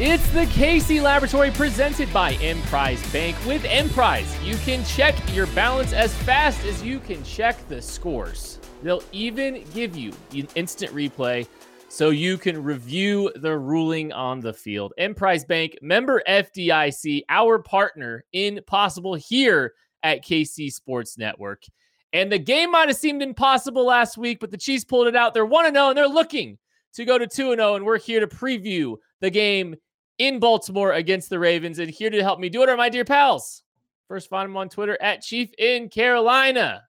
It's 0.00 0.30
the 0.30 0.44
KC 0.44 1.02
Laboratory 1.02 1.50
presented 1.50 2.12
by 2.12 2.34
Emprise 2.34 3.04
Bank. 3.10 3.36
With 3.44 3.64
Emprise, 3.64 4.32
you 4.44 4.54
can 4.58 4.84
check 4.84 5.16
your 5.34 5.48
balance 5.48 5.92
as 5.92 6.14
fast 6.18 6.64
as 6.64 6.84
you 6.84 7.00
can 7.00 7.24
check 7.24 7.56
the 7.68 7.82
scores. 7.82 8.60
They'll 8.80 9.02
even 9.10 9.64
give 9.74 9.96
you 9.96 10.12
an 10.30 10.46
instant 10.54 10.92
replay 10.92 11.48
so 11.88 12.10
you 12.10 12.38
can 12.38 12.62
review 12.62 13.32
the 13.34 13.58
ruling 13.58 14.12
on 14.12 14.38
the 14.38 14.52
field. 14.52 14.92
Emprise 14.98 15.44
Bank, 15.44 15.76
member 15.82 16.22
FDIC, 16.28 17.22
our 17.28 17.58
partner 17.58 18.24
in 18.32 18.60
Possible 18.68 19.14
here 19.14 19.72
at 20.04 20.24
KC 20.24 20.72
Sports 20.72 21.18
Network. 21.18 21.64
And 22.12 22.30
the 22.30 22.38
game 22.38 22.70
might 22.70 22.86
have 22.86 22.96
seemed 22.96 23.20
impossible 23.20 23.84
last 23.84 24.16
week, 24.16 24.38
but 24.38 24.52
the 24.52 24.58
Chiefs 24.58 24.84
pulled 24.84 25.08
it 25.08 25.16
out. 25.16 25.34
They're 25.34 25.44
1 25.44 25.72
0 25.72 25.88
and 25.88 25.98
they're 25.98 26.06
looking 26.06 26.56
to 26.92 27.04
go 27.04 27.18
to 27.18 27.26
2 27.26 27.56
0. 27.56 27.74
And 27.74 27.84
we're 27.84 27.98
here 27.98 28.20
to 28.20 28.28
preview 28.28 28.94
the 29.20 29.30
game 29.30 29.74
in 30.18 30.38
Baltimore 30.38 30.92
against 30.92 31.30
the 31.30 31.38
Ravens. 31.38 31.78
And 31.78 31.90
here 31.90 32.10
to 32.10 32.22
help 32.22 32.38
me 32.38 32.48
do 32.48 32.62
it 32.62 32.68
are 32.68 32.76
my 32.76 32.88
dear 32.88 33.04
pals. 33.04 33.62
First, 34.08 34.28
find 34.28 34.48
him 34.48 34.56
on 34.56 34.68
Twitter 34.68 34.96
at 35.00 35.22
Chief 35.22 35.50
in 35.58 35.88
Carolina. 35.88 36.82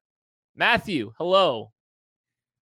Matthew, 0.56 1.14
hello. 1.18 1.72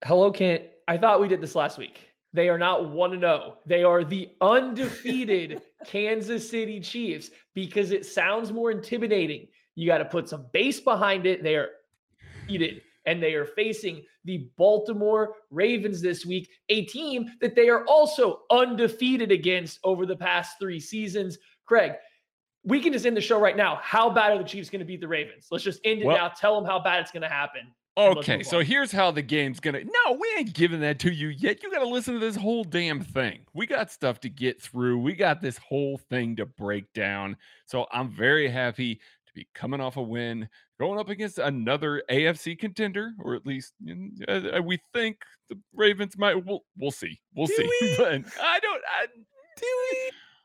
Hello, 0.03 0.31
Kent. 0.31 0.63
I 0.87 0.97
thought 0.97 1.21
we 1.21 1.27
did 1.27 1.41
this 1.41 1.55
last 1.55 1.77
week. 1.77 2.07
They 2.33 2.49
are 2.49 2.57
not 2.57 2.89
1 2.89 3.19
0. 3.19 3.57
They 3.65 3.83
are 3.83 4.03
the 4.03 4.29
undefeated 4.41 5.61
Kansas 5.85 6.49
City 6.49 6.79
Chiefs 6.79 7.31
because 7.55 7.91
it 7.91 8.05
sounds 8.05 8.51
more 8.51 8.71
intimidating. 8.71 9.47
You 9.75 9.87
got 9.87 9.99
to 9.99 10.05
put 10.05 10.29
some 10.29 10.47
base 10.53 10.79
behind 10.79 11.25
it. 11.25 11.43
They 11.43 11.55
are 11.55 11.69
undefeated 12.43 12.81
and 13.07 13.23
they 13.23 13.33
are 13.33 13.45
facing 13.45 14.03
the 14.25 14.49
Baltimore 14.57 15.35
Ravens 15.49 16.01
this 16.01 16.25
week, 16.25 16.49
a 16.69 16.85
team 16.85 17.31
that 17.41 17.55
they 17.55 17.69
are 17.69 17.85
also 17.85 18.41
undefeated 18.51 19.31
against 19.31 19.79
over 19.83 20.05
the 20.05 20.15
past 20.15 20.59
three 20.59 20.79
seasons. 20.79 21.39
Craig, 21.65 21.93
we 22.63 22.81
can 22.81 22.93
just 22.93 23.05
end 23.05 23.17
the 23.17 23.21
show 23.21 23.39
right 23.39 23.57
now. 23.57 23.79
How 23.81 24.09
bad 24.09 24.33
are 24.33 24.37
the 24.37 24.43
Chiefs 24.43 24.69
going 24.69 24.81
to 24.81 24.85
beat 24.85 25.01
the 25.01 25.07
Ravens? 25.07 25.47
Let's 25.49 25.63
just 25.63 25.79
end 25.83 26.01
it 26.01 26.05
Well- 26.05 26.17
now. 26.17 26.27
Tell 26.27 26.53
them 26.55 26.69
how 26.69 26.79
bad 26.79 27.01
it's 27.01 27.11
going 27.11 27.23
to 27.23 27.29
happen. 27.29 27.73
Okay, 27.97 28.43
so 28.43 28.59
here's 28.59 28.91
how 28.91 29.09
the 29.09 29.23
game's 29.23 29.59
gonna. 29.59 29.83
No, 29.83 30.11
we 30.11 30.31
ain't 30.37 30.53
giving 30.53 30.81
that 30.81 30.99
to 30.99 31.11
you 31.11 31.29
yet. 31.29 31.63
You 31.63 31.71
got 31.71 31.79
to 31.79 31.87
listen 31.87 32.13
to 32.13 32.19
this 32.19 32.35
whole 32.35 32.63
damn 32.63 33.01
thing. 33.01 33.39
We 33.55 33.65
got 33.65 33.89
stuff 33.89 34.19
to 34.19 34.29
get 34.29 34.61
through. 34.61 34.99
We 34.99 35.13
got 35.13 35.41
this 35.41 35.57
whole 35.57 35.97
thing 35.97 36.35
to 36.35 36.45
break 36.45 36.93
down. 36.93 37.37
So 37.65 37.87
I'm 37.91 38.11
very 38.11 38.49
happy 38.49 38.95
to 38.97 39.33
be 39.33 39.47
coming 39.55 39.81
off 39.81 39.97
a 39.97 40.01
win, 40.03 40.47
going 40.79 40.99
up 40.99 41.09
against 41.09 41.39
another 41.39 42.03
AFC 42.09 42.57
contender, 42.57 43.13
or 43.19 43.35
at 43.35 43.45
least 43.45 43.73
uh, 44.27 44.57
uh, 44.57 44.61
we 44.61 44.79
think 44.93 45.17
the 45.49 45.59
Ravens 45.73 46.17
might. 46.17 46.45
We'll, 46.45 46.61
we'll 46.77 46.91
see. 46.91 47.19
We'll 47.35 47.47
see. 47.47 47.69
but 47.97 48.11
I 48.41 48.59
don't. 48.59 48.81
I, 48.99 49.07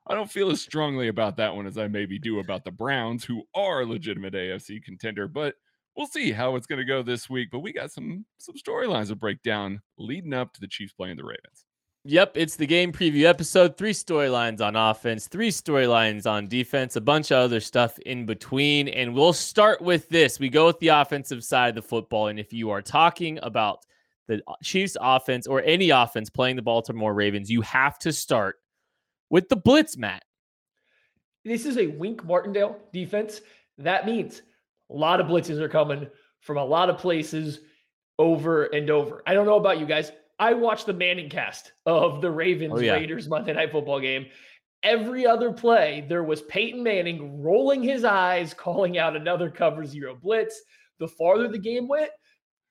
I 0.09 0.15
don't 0.15 0.31
feel 0.31 0.50
as 0.50 0.60
strongly 0.60 1.09
about 1.09 1.37
that 1.37 1.54
one 1.54 1.66
as 1.66 1.78
I 1.78 1.87
maybe 1.87 2.19
do 2.19 2.41
about 2.41 2.65
the 2.65 2.72
Browns, 2.72 3.25
who 3.25 3.44
are 3.54 3.82
a 3.82 3.87
legitimate 3.87 4.34
AFC 4.34 4.82
contender. 4.82 5.28
But 5.28 5.54
we'll 5.97 6.06
see 6.06 6.32
how 6.32 6.56
it's 6.56 6.66
going 6.66 6.81
to 6.81 6.84
go 6.84 7.03
this 7.03 7.31
week. 7.31 7.50
But 7.53 7.60
we 7.60 7.72
got 7.72 7.93
some 7.93 8.25
some 8.38 8.56
storylines 8.56 9.09
to 9.09 9.16
break 9.16 9.43
down 9.43 9.81
leading 9.99 10.34
up 10.34 10.53
to 10.54 10.60
the 10.60 10.69
Chiefs 10.69 10.93
playing 10.93 11.16
the 11.16 11.25
Ravens. 11.25 11.66
Yep, 12.04 12.32
it's 12.36 12.56
the 12.56 12.66
game 12.66 12.90
preview 12.90 13.26
episode. 13.26 13.76
Three 13.76 13.92
storylines 13.92 14.60
on 14.60 14.74
offense, 14.74 15.28
three 15.28 15.50
storylines 15.50 16.26
on 16.26 16.48
defense, 16.48 16.96
a 16.96 17.00
bunch 17.00 17.30
of 17.30 17.38
other 17.38 17.60
stuff 17.60 17.96
in 18.00 18.26
between. 18.26 18.88
And 18.88 19.14
we'll 19.14 19.32
start 19.32 19.80
with 19.80 20.08
this. 20.08 20.40
We 20.40 20.48
go 20.48 20.66
with 20.66 20.80
the 20.80 20.88
offensive 20.88 21.44
side 21.44 21.68
of 21.68 21.74
the 21.76 21.82
football. 21.82 22.26
And 22.26 22.40
if 22.40 22.52
you 22.52 22.70
are 22.70 22.82
talking 22.82 23.38
about 23.40 23.84
the 24.26 24.42
Chiefs 24.64 24.96
offense 25.00 25.46
or 25.46 25.62
any 25.62 25.90
offense 25.90 26.28
playing 26.28 26.56
the 26.56 26.62
Baltimore 26.62 27.14
Ravens, 27.14 27.48
you 27.48 27.60
have 27.60 28.00
to 28.00 28.12
start 28.12 28.56
with 29.30 29.48
the 29.48 29.56
blitz, 29.56 29.96
Matt. 29.96 30.24
this 31.44 31.66
is 31.66 31.78
a 31.78 31.86
Wink 31.86 32.24
Martindale 32.24 32.80
defense. 32.92 33.42
That 33.78 34.06
means 34.06 34.42
a 34.90 34.94
lot 34.94 35.20
of 35.20 35.28
blitzes 35.28 35.60
are 35.60 35.69
coming 35.69 36.08
from 36.40 36.56
a 36.56 36.64
lot 36.64 36.90
of 36.90 36.98
places 36.98 37.60
over 38.19 38.64
and 38.64 38.90
over. 38.90 39.22
I 39.24 39.34
don't 39.34 39.46
know 39.46 39.56
about 39.56 39.78
you 39.78 39.86
guys. 39.86 40.10
I 40.42 40.54
watched 40.54 40.86
the 40.86 40.92
Manning 40.92 41.30
cast 41.30 41.72
of 41.86 42.20
the 42.20 42.30
Ravens 42.30 42.72
Oh, 42.75 42.80
yeah. 42.80 42.94
Raiders 42.94 43.28
Monday 43.28 43.53
Night 43.53 43.70
Football 43.70 44.00
game. 44.00 44.26
Every 44.82 45.25
other 45.25 45.53
play, 45.53 46.04
there 46.08 46.25
was 46.25 46.42
Peyton 46.42 46.82
Manning 46.82 47.41
rolling 47.41 47.80
his 47.80 48.03
eyes, 48.03 48.52
calling 48.52 48.98
out 48.98 49.14
another 49.14 49.48
cover 49.48 49.86
zero 49.86 50.19
blitz. 50.20 50.60
The 50.98 51.06
farther 51.06 51.47
the 51.47 51.60
game 51.60 51.86
went, 51.86 52.10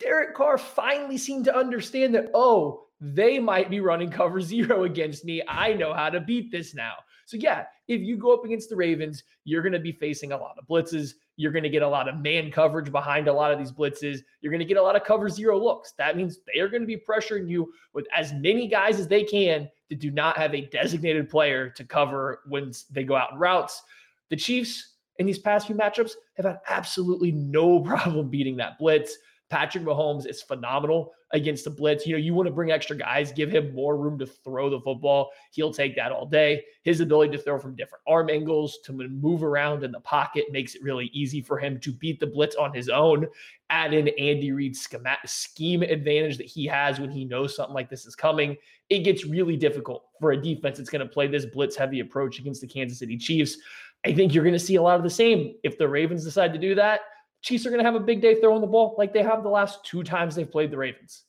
Derek 0.02 0.36
Carr 0.36 0.58
finally 0.58 1.18
seemed 1.18 1.46
to 1.46 1.56
understand 1.56 2.14
that, 2.16 2.32
oh, 2.34 2.88
they 3.00 3.40
might 3.40 3.70
be 3.70 3.80
running 3.80 4.12
cover 4.12 4.42
zero 4.42 4.84
against 4.92 5.24
me. 5.24 5.42
I 5.48 5.72
know 5.72 5.94
how 5.94 6.10
to 6.10 6.20
beat 6.20 6.52
this 6.52 6.76
now. 6.76 6.96
So, 7.32 7.38
yeah, 7.38 7.64
if 7.88 8.02
you 8.02 8.18
go 8.18 8.34
up 8.34 8.44
against 8.44 8.68
the 8.68 8.76
Ravens, 8.76 9.24
you're 9.46 9.62
going 9.62 9.72
to 9.72 9.80
be 9.80 9.94
facing 9.94 10.34
a 10.34 10.38
lot 10.38 10.58
of 10.58 10.68
blitzes. 10.68 11.14
You're 11.38 11.54
going 11.54 11.64
to 11.64 11.70
get 11.70 11.82
a 11.82 11.88
lot 11.88 12.10
of 12.10 12.18
man 12.18 12.52
coverage 12.52 12.92
behind 12.92 13.30
a 13.30 13.34
lot 13.34 13.54
of 13.54 13.58
these 13.58 13.72
blitzes. 13.72 14.20
You're 14.42 14.52
going 14.52 14.60
to 14.60 14.66
get 14.66 14.76
a 14.76 14.82
lot 14.82 14.98
of 14.98 15.06
cover 15.06 15.30
zero 15.30 15.58
looks. 15.58 15.94
That 15.98 16.18
means 16.18 16.40
they 16.54 16.60
are 16.60 16.68
going 16.68 16.82
to 16.82 16.88
be 16.88 16.98
pressuring 16.98 17.48
you 17.48 17.72
with 17.94 18.06
as 18.14 18.34
many 18.34 18.68
guys 18.68 19.00
as 19.00 19.08
they 19.08 19.24
can 19.24 19.70
that 19.90 20.00
do 20.02 20.12
not 20.12 20.36
have 20.36 20.54
a 20.54 20.66
designated 20.66 21.30
player 21.30 21.70
to 21.70 21.86
cover 21.86 22.42
when 22.50 22.74
they 22.90 23.06
go 23.06 23.16
out 23.16 23.32
in 23.32 23.40
routes. 23.40 23.82
The 24.30 24.36
Chiefs 24.36 24.96
in 25.18 25.26
these 25.26 25.40
past 25.40 25.68
few 25.68 25.76
matchups 25.76 26.12
have 26.36 26.46
had 26.46 26.60
absolutely 26.68 27.32
no 27.32 27.80
problem 27.86 28.28
beating 28.28 28.58
that 28.58 28.78
blitz. 28.78 29.18
Patrick 29.52 29.84
Mahomes 29.84 30.26
is 30.26 30.42
phenomenal 30.42 31.12
against 31.34 31.66
the 31.66 31.70
blitz. 31.70 32.08
You 32.08 32.14
know, 32.14 32.20
you 32.20 32.34
want 32.34 32.48
to 32.48 32.54
bring 32.54 32.72
extra 32.72 32.96
guys, 32.96 33.34
give 33.34 33.52
him 33.52 33.76
more 33.76 33.98
room 33.98 34.18
to 34.20 34.26
throw 34.26 34.70
the 34.70 34.80
football. 34.80 35.30
He'll 35.52 35.74
take 35.74 35.94
that 35.98 36.14
all 36.14 36.26
day. 36.26 36.64
His 36.84 37.02
ability 37.02 37.36
to 37.36 37.44
throw 37.44 37.60
from 37.60 37.76
different 37.76 38.02
arm 38.08 38.30
angles, 38.30 38.80
to 38.86 38.94
move 38.94 39.44
around 39.44 39.84
in 39.84 39.92
the 39.92 40.00
pocket 40.00 40.46
makes 40.52 40.74
it 40.76 40.82
really 40.82 41.12
easy 41.14 41.42
for 41.42 41.60
him 41.60 41.82
to 41.82 41.92
beat 41.92 42.22
the 42.22 42.28
blitz 42.28 42.56
on 42.56 42.74
his 42.74 42.88
own. 42.88 43.28
Add 43.70 43.94
in 43.94 44.08
Andy 44.18 44.54
Reid's 44.54 44.88
scheme 45.26 45.84
advantage 45.84 46.38
that 46.38 46.48
he 46.48 46.66
has 46.68 47.02
when 47.02 47.12
he 47.12 47.26
knows 47.26 47.54
something 47.54 47.76
like 47.76 47.90
this 47.90 48.06
is 48.06 48.16
coming. 48.16 48.56
It 48.90 49.00
gets 49.00 49.26
really 49.26 49.58
difficult 49.58 50.06
for 50.22 50.32
a 50.32 50.42
defense 50.42 50.78
that's 50.78 50.90
going 50.90 51.06
to 51.06 51.14
play 51.14 51.28
this 51.28 51.46
blitz 51.46 51.76
heavy 51.76 52.00
approach 52.00 52.40
against 52.40 52.62
the 52.62 52.68
Kansas 52.68 53.00
City 53.00 53.18
Chiefs. 53.18 53.58
I 54.06 54.14
think 54.14 54.34
you're 54.34 54.46
going 54.46 54.54
to 54.54 54.60
see 54.60 54.76
a 54.76 54.82
lot 54.82 54.96
of 54.96 55.04
the 55.04 55.10
same. 55.10 55.56
If 55.64 55.78
the 55.78 55.90
Ravens 55.90 56.24
decide 56.24 56.54
to 56.54 56.60
do 56.60 56.74
that, 56.76 57.02
Chiefs 57.42 57.66
are 57.66 57.70
going 57.70 57.80
to 57.80 57.86
have 57.86 57.96
a 57.96 58.00
big 58.00 58.22
day 58.22 58.40
throwing 58.40 58.62
the 58.62 58.68
ball 58.68 58.96
like 58.98 59.14
they 59.14 59.24
have 59.24 59.44
the 59.44 59.50
last 59.50 59.84
two 59.84 60.04
times 60.04 60.36
they've 60.36 60.52
played 60.52 60.72
the 60.72 60.78
Ravens. 60.78 61.24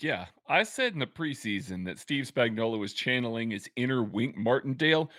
Yeah, 0.00 0.26
I 0.48 0.62
said 0.62 0.94
in 0.94 0.98
the 0.98 1.06
preseason 1.06 1.84
that 1.84 1.98
Steve 1.98 2.24
Spagnuolo 2.24 2.78
was 2.78 2.92
channeling 2.92 3.50
his 3.50 3.68
inner 3.76 4.02
Wink 4.02 4.36
Martindale. 4.36 5.10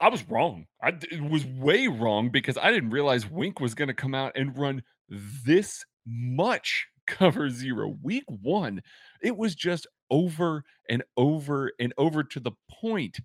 I 0.00 0.08
was 0.08 0.28
wrong. 0.28 0.66
I 0.82 0.92
was 1.28 1.44
way 1.46 1.88
wrong 1.88 2.28
because 2.28 2.58
I 2.58 2.70
didn't 2.70 2.90
realize 2.90 3.28
Wink 3.28 3.60
was 3.60 3.74
going 3.74 3.88
to 3.88 3.94
come 3.94 4.14
out 4.14 4.32
and 4.36 4.56
run 4.56 4.82
this 5.08 5.84
much 6.06 6.86
cover 7.06 7.48
zero. 7.48 7.96
Week 8.02 8.24
one, 8.28 8.82
it 9.22 9.36
was 9.36 9.54
just 9.54 9.86
over 10.10 10.64
and 10.88 11.02
over 11.16 11.72
and 11.80 11.92
over 11.98 12.22
to 12.22 12.40
the 12.40 12.52
point 12.70 13.18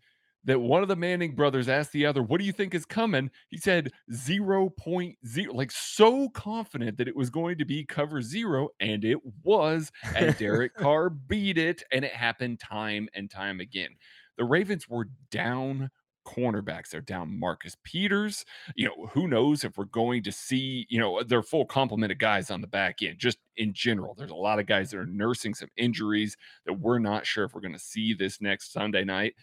that 0.45 0.59
one 0.59 0.81
of 0.81 0.87
the 0.87 0.95
Manning 0.95 1.35
brothers 1.35 1.69
asked 1.69 1.91
the 1.91 2.05
other, 2.05 2.23
What 2.23 2.39
do 2.39 2.45
you 2.45 2.51
think 2.51 2.73
is 2.73 2.85
coming? 2.85 3.29
He 3.49 3.57
said 3.57 3.91
0.0, 4.11 5.53
like 5.53 5.71
so 5.71 6.29
confident 6.29 6.97
that 6.97 7.07
it 7.07 7.15
was 7.15 7.29
going 7.29 7.57
to 7.57 7.65
be 7.65 7.85
cover 7.85 8.21
zero, 8.21 8.69
and 8.79 9.03
it 9.03 9.19
was. 9.43 9.91
And 10.15 10.37
Derek 10.39 10.75
Carr 10.75 11.09
beat 11.09 11.57
it, 11.57 11.83
and 11.91 12.03
it 12.05 12.13
happened 12.13 12.59
time 12.59 13.09
and 13.13 13.29
time 13.29 13.59
again. 13.59 13.89
The 14.37 14.45
Ravens 14.45 14.87
were 14.89 15.09
down 15.29 15.91
cornerbacks. 16.25 16.89
They're 16.89 17.01
down 17.01 17.39
Marcus 17.39 17.75
Peters. 17.83 18.45
You 18.75 18.87
know, 18.87 19.07
who 19.07 19.27
knows 19.27 19.63
if 19.63 19.77
we're 19.77 19.85
going 19.85 20.23
to 20.23 20.31
see, 20.31 20.85
you 20.89 20.99
know, 20.99 21.23
their 21.23 21.43
full 21.43 21.65
complement 21.65 22.11
of 22.11 22.17
guys 22.17 22.51
on 22.51 22.61
the 22.61 22.67
back 22.67 23.01
end, 23.01 23.19
just 23.19 23.37
in 23.57 23.73
general. 23.73 24.15
There's 24.15 24.31
a 24.31 24.35
lot 24.35 24.59
of 24.59 24.65
guys 24.65 24.91
that 24.91 24.99
are 24.99 25.05
nursing 25.05 25.53
some 25.53 25.69
injuries 25.77 26.37
that 26.65 26.73
we're 26.73 26.99
not 26.99 27.25
sure 27.25 27.45
if 27.45 27.53
we're 27.53 27.61
going 27.61 27.73
to 27.73 27.79
see 27.79 28.13
this 28.13 28.41
next 28.41 28.71
Sunday 28.71 29.03
night. 29.03 29.35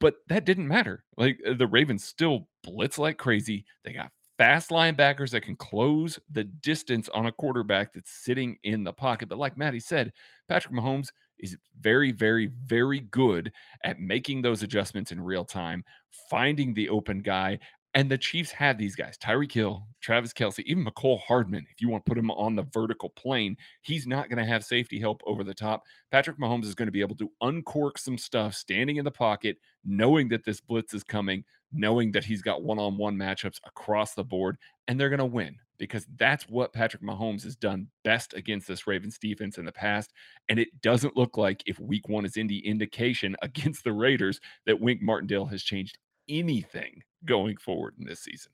But 0.00 0.16
that 0.28 0.44
didn't 0.44 0.66
matter. 0.68 1.04
Like 1.16 1.38
uh, 1.46 1.54
the 1.54 1.66
Ravens 1.66 2.04
still 2.04 2.48
blitz 2.62 2.98
like 2.98 3.18
crazy. 3.18 3.64
They 3.84 3.92
got 3.92 4.10
fast 4.38 4.70
linebackers 4.70 5.30
that 5.30 5.42
can 5.42 5.54
close 5.54 6.18
the 6.30 6.44
distance 6.44 7.10
on 7.10 7.26
a 7.26 7.32
quarterback 7.32 7.92
that's 7.92 8.10
sitting 8.10 8.56
in 8.64 8.82
the 8.82 8.92
pocket. 8.92 9.28
But 9.28 9.38
like 9.38 9.58
Maddie 9.58 9.80
said, 9.80 10.12
Patrick 10.48 10.74
Mahomes 10.74 11.08
is 11.38 11.56
very, 11.78 12.12
very, 12.12 12.46
very 12.64 13.00
good 13.00 13.52
at 13.84 14.00
making 14.00 14.40
those 14.40 14.62
adjustments 14.62 15.12
in 15.12 15.20
real 15.20 15.44
time, 15.44 15.84
finding 16.30 16.72
the 16.72 16.88
open 16.88 17.20
guy, 17.20 17.58
and 17.94 18.10
the 18.10 18.18
Chiefs 18.18 18.52
had 18.52 18.78
these 18.78 18.94
guys 18.94 19.18
Tyreek 19.18 19.52
Hill, 19.52 19.86
Travis 20.00 20.32
Kelce, 20.32 20.60
even 20.60 20.84
Mecole 20.84 21.20
Hardman. 21.20 21.66
If 21.70 21.80
you 21.80 21.88
want 21.88 22.04
to 22.04 22.08
put 22.08 22.18
him 22.18 22.30
on 22.30 22.54
the 22.54 22.66
vertical 22.72 23.10
plane, 23.10 23.56
he's 23.82 24.06
not 24.06 24.28
going 24.28 24.38
to 24.38 24.50
have 24.50 24.64
safety 24.64 25.00
help 25.00 25.20
over 25.26 25.42
the 25.42 25.54
top. 25.54 25.82
Patrick 26.10 26.38
Mahomes 26.38 26.64
is 26.64 26.74
going 26.74 26.86
to 26.86 26.92
be 26.92 27.00
able 27.00 27.16
to 27.16 27.30
uncork 27.40 27.98
some 27.98 28.16
stuff 28.16 28.54
standing 28.54 28.96
in 28.96 29.04
the 29.04 29.10
pocket, 29.10 29.56
knowing 29.84 30.28
that 30.28 30.44
this 30.44 30.60
blitz 30.60 30.94
is 30.94 31.02
coming, 31.02 31.44
knowing 31.72 32.12
that 32.12 32.24
he's 32.24 32.42
got 32.42 32.62
one 32.62 32.78
on 32.78 32.96
one 32.96 33.16
matchups 33.16 33.58
across 33.66 34.14
the 34.14 34.24
board, 34.24 34.56
and 34.86 34.98
they're 34.98 35.08
going 35.08 35.18
to 35.18 35.24
win 35.24 35.56
because 35.78 36.06
that's 36.16 36.48
what 36.48 36.74
Patrick 36.74 37.02
Mahomes 37.02 37.42
has 37.42 37.56
done 37.56 37.88
best 38.04 38.34
against 38.34 38.68
this 38.68 38.86
Ravens 38.86 39.18
defense 39.18 39.56
in 39.56 39.64
the 39.64 39.72
past. 39.72 40.12
And 40.48 40.58
it 40.58 40.68
doesn't 40.82 41.16
look 41.16 41.38
like 41.38 41.62
if 41.66 41.80
week 41.80 42.08
one 42.08 42.26
is 42.26 42.36
any 42.36 42.58
indication 42.58 43.34
against 43.42 43.82
the 43.82 43.92
Raiders 43.92 44.38
that 44.66 44.78
Wink 44.78 45.00
Martindale 45.02 45.46
has 45.46 45.62
changed 45.62 45.98
anything 46.28 47.02
going 47.24 47.56
forward 47.56 47.94
in 47.98 48.06
this 48.06 48.20
season. 48.20 48.52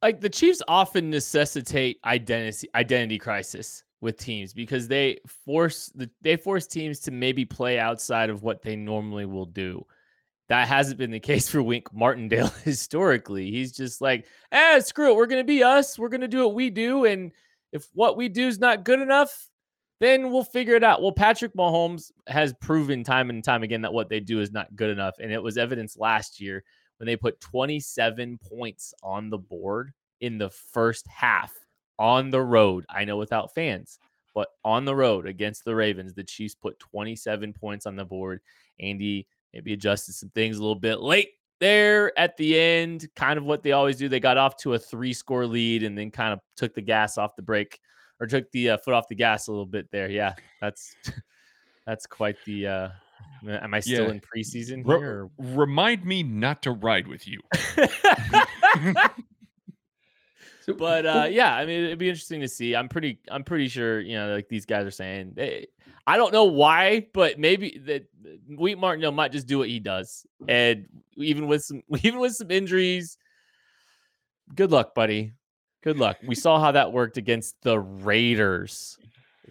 Like 0.00 0.20
the 0.20 0.30
Chiefs 0.30 0.62
often 0.66 1.10
necessitate 1.10 2.00
identity 2.04 2.68
identity 2.74 3.18
crisis 3.18 3.84
with 4.00 4.18
teams 4.18 4.52
because 4.52 4.88
they 4.88 5.18
force 5.44 5.92
the 5.94 6.10
they 6.20 6.36
force 6.36 6.66
teams 6.66 6.98
to 7.00 7.12
maybe 7.12 7.44
play 7.44 7.78
outside 7.78 8.28
of 8.28 8.42
what 8.42 8.62
they 8.62 8.74
normally 8.74 9.26
will 9.26 9.46
do. 9.46 9.86
That 10.48 10.66
hasn't 10.66 10.98
been 10.98 11.12
the 11.12 11.20
case 11.20 11.48
for 11.48 11.62
Wink 11.62 11.94
Martindale 11.94 12.48
historically. 12.64 13.50
He's 13.50 13.72
just 13.72 14.00
like, 14.00 14.26
eh, 14.50 14.80
screw 14.80 15.12
it. 15.12 15.16
We're 15.16 15.26
gonna 15.26 15.44
be 15.44 15.62
us. 15.62 15.98
We're 15.98 16.08
gonna 16.08 16.28
do 16.28 16.40
what 16.40 16.54
we 16.54 16.68
do. 16.68 17.04
And 17.04 17.30
if 17.70 17.88
what 17.94 18.16
we 18.16 18.28
do 18.28 18.48
is 18.48 18.58
not 18.58 18.84
good 18.84 19.00
enough, 19.00 19.48
then 20.00 20.32
we'll 20.32 20.42
figure 20.42 20.74
it 20.74 20.82
out. 20.82 21.00
Well, 21.00 21.12
Patrick 21.12 21.54
Mahomes 21.54 22.10
has 22.26 22.52
proven 22.54 23.04
time 23.04 23.30
and 23.30 23.42
time 23.42 23.62
again 23.62 23.82
that 23.82 23.92
what 23.92 24.08
they 24.08 24.18
do 24.18 24.40
is 24.40 24.50
not 24.50 24.74
good 24.74 24.90
enough. 24.90 25.14
And 25.20 25.30
it 25.30 25.40
was 25.40 25.56
evidence 25.56 25.96
last 25.96 26.40
year 26.40 26.64
when 27.02 27.08
they 27.08 27.16
put 27.16 27.40
27 27.40 28.38
points 28.48 28.94
on 29.02 29.28
the 29.28 29.36
board 29.36 29.92
in 30.20 30.38
the 30.38 30.50
first 30.50 31.04
half 31.08 31.52
on 31.98 32.30
the 32.30 32.40
road. 32.40 32.86
I 32.88 33.04
know 33.04 33.16
without 33.16 33.52
fans, 33.56 33.98
but 34.36 34.46
on 34.64 34.84
the 34.84 34.94
road 34.94 35.26
against 35.26 35.64
the 35.64 35.74
Ravens, 35.74 36.14
the 36.14 36.22
Chiefs 36.22 36.54
put 36.54 36.78
27 36.78 37.54
points 37.54 37.86
on 37.86 37.96
the 37.96 38.04
board. 38.04 38.40
Andy 38.78 39.26
maybe 39.52 39.72
adjusted 39.72 40.12
some 40.12 40.28
things 40.28 40.58
a 40.58 40.60
little 40.60 40.76
bit 40.76 41.00
late 41.00 41.30
there 41.58 42.16
at 42.16 42.36
the 42.36 42.56
end, 42.56 43.08
kind 43.16 43.36
of 43.36 43.46
what 43.46 43.64
they 43.64 43.72
always 43.72 43.96
do. 43.96 44.08
They 44.08 44.20
got 44.20 44.38
off 44.38 44.56
to 44.58 44.74
a 44.74 44.78
three 44.78 45.12
score 45.12 45.44
lead 45.44 45.82
and 45.82 45.98
then 45.98 46.12
kind 46.12 46.32
of 46.32 46.38
took 46.56 46.72
the 46.72 46.82
gas 46.82 47.18
off 47.18 47.34
the 47.34 47.42
brake 47.42 47.80
or 48.20 48.28
took 48.28 48.48
the 48.52 48.70
uh, 48.70 48.76
foot 48.76 48.94
off 48.94 49.08
the 49.08 49.16
gas 49.16 49.48
a 49.48 49.50
little 49.50 49.66
bit 49.66 49.90
there. 49.90 50.08
Yeah, 50.08 50.34
that's 50.60 50.94
that's 51.84 52.06
quite 52.06 52.36
the 52.46 52.68
uh, 52.68 52.88
Am 53.48 53.74
I 53.74 53.80
still 53.80 54.06
yeah. 54.06 54.12
in 54.12 54.20
preseason 54.20 54.86
here? 54.86 55.28
Re- 55.38 55.56
remind 55.56 56.04
me 56.04 56.22
not 56.22 56.62
to 56.62 56.72
ride 56.72 57.08
with 57.08 57.26
you. 57.26 57.40
but 60.78 61.06
uh, 61.06 61.26
yeah, 61.30 61.54
I 61.54 61.66
mean, 61.66 61.84
it'd 61.84 61.98
be 61.98 62.08
interesting 62.08 62.40
to 62.40 62.48
see. 62.48 62.76
I'm 62.76 62.88
pretty, 62.88 63.18
I'm 63.30 63.44
pretty 63.44 63.68
sure, 63.68 64.00
you 64.00 64.16
know, 64.16 64.34
like 64.34 64.48
these 64.48 64.66
guys 64.66 64.86
are 64.86 64.92
saying. 64.92 65.32
They, 65.34 65.66
I 66.06 66.16
don't 66.16 66.32
know 66.32 66.44
why, 66.44 67.06
but 67.12 67.38
maybe 67.38 67.80
that 67.86 68.06
Wink 68.48 68.78
Martindale 68.78 69.12
might 69.12 69.32
just 69.32 69.46
do 69.46 69.58
what 69.58 69.68
he 69.68 69.80
does, 69.80 70.26
and 70.48 70.86
even 71.16 71.46
with 71.46 71.62
some, 71.62 71.82
even 72.02 72.20
with 72.20 72.34
some 72.34 72.50
injuries, 72.50 73.18
good 74.54 74.70
luck, 74.70 74.94
buddy. 74.94 75.32
Good 75.82 75.98
luck. 75.98 76.18
We 76.24 76.36
saw 76.36 76.60
how 76.60 76.72
that 76.72 76.92
worked 76.92 77.16
against 77.16 77.60
the 77.62 77.76
Raiders 77.76 78.98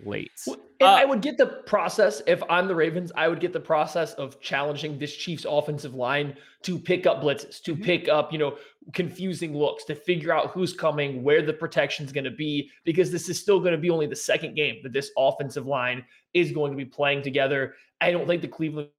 late. 0.06 0.31
Well, 0.48 0.57
and 0.80 0.89
uh, 0.89 0.94
I 0.94 1.06
would 1.06 1.21
get 1.21 1.38
the 1.38 1.45
process 1.45 2.21
if 2.25 2.42
I'm 2.50 2.68
the 2.68 2.75
Ravens. 2.75 3.12
I 3.15 3.27
would 3.27 3.39
get 3.39 3.53
the 3.53 3.59
process 3.59 4.13
of 4.13 4.42
challenging 4.42 4.98
this 4.98 5.15
Chiefs 5.15 5.45
offensive 5.48 5.94
line 5.94 6.36
to 6.63 6.80
pick 6.80 7.06
up 7.06 7.21
blitzes, 7.21 7.62
to 7.63 7.74
mm-hmm. 7.74 7.83
pick 7.83 8.09
up, 8.09 8.33
you 8.33 8.39
know, 8.39 8.57
confusing 8.94 9.56
looks, 9.56 9.83
to 9.86 9.95
figure 9.95 10.33
out 10.33 10.51
who's 10.51 10.74
coming, 10.74 11.21
where 11.21 11.42
the 11.42 11.53
protection 11.53 12.06
is 12.06 12.12
going 12.12 12.24
to 12.24 12.31
be, 12.31 12.69
because 12.83 13.12
this 13.12 13.30
is 13.30 13.39
still 13.39 13.59
going 13.59 13.74
to 13.74 13.77
be 13.77 13.89
only 13.89 14.07
the 14.07 14.15
second 14.15 14.56
game 14.56 14.77
that 14.81 14.94
this 14.94 15.12
offensive 15.18 15.68
line 15.68 16.03
is 16.33 16.51
going 16.51 16.71
to 16.71 16.77
be 16.77 16.86
playing 16.86 17.21
together. 17.21 17.75
I 18.00 18.12
don't 18.12 18.27
think 18.27 18.42
the 18.42 18.48
Cleveland 18.48 18.89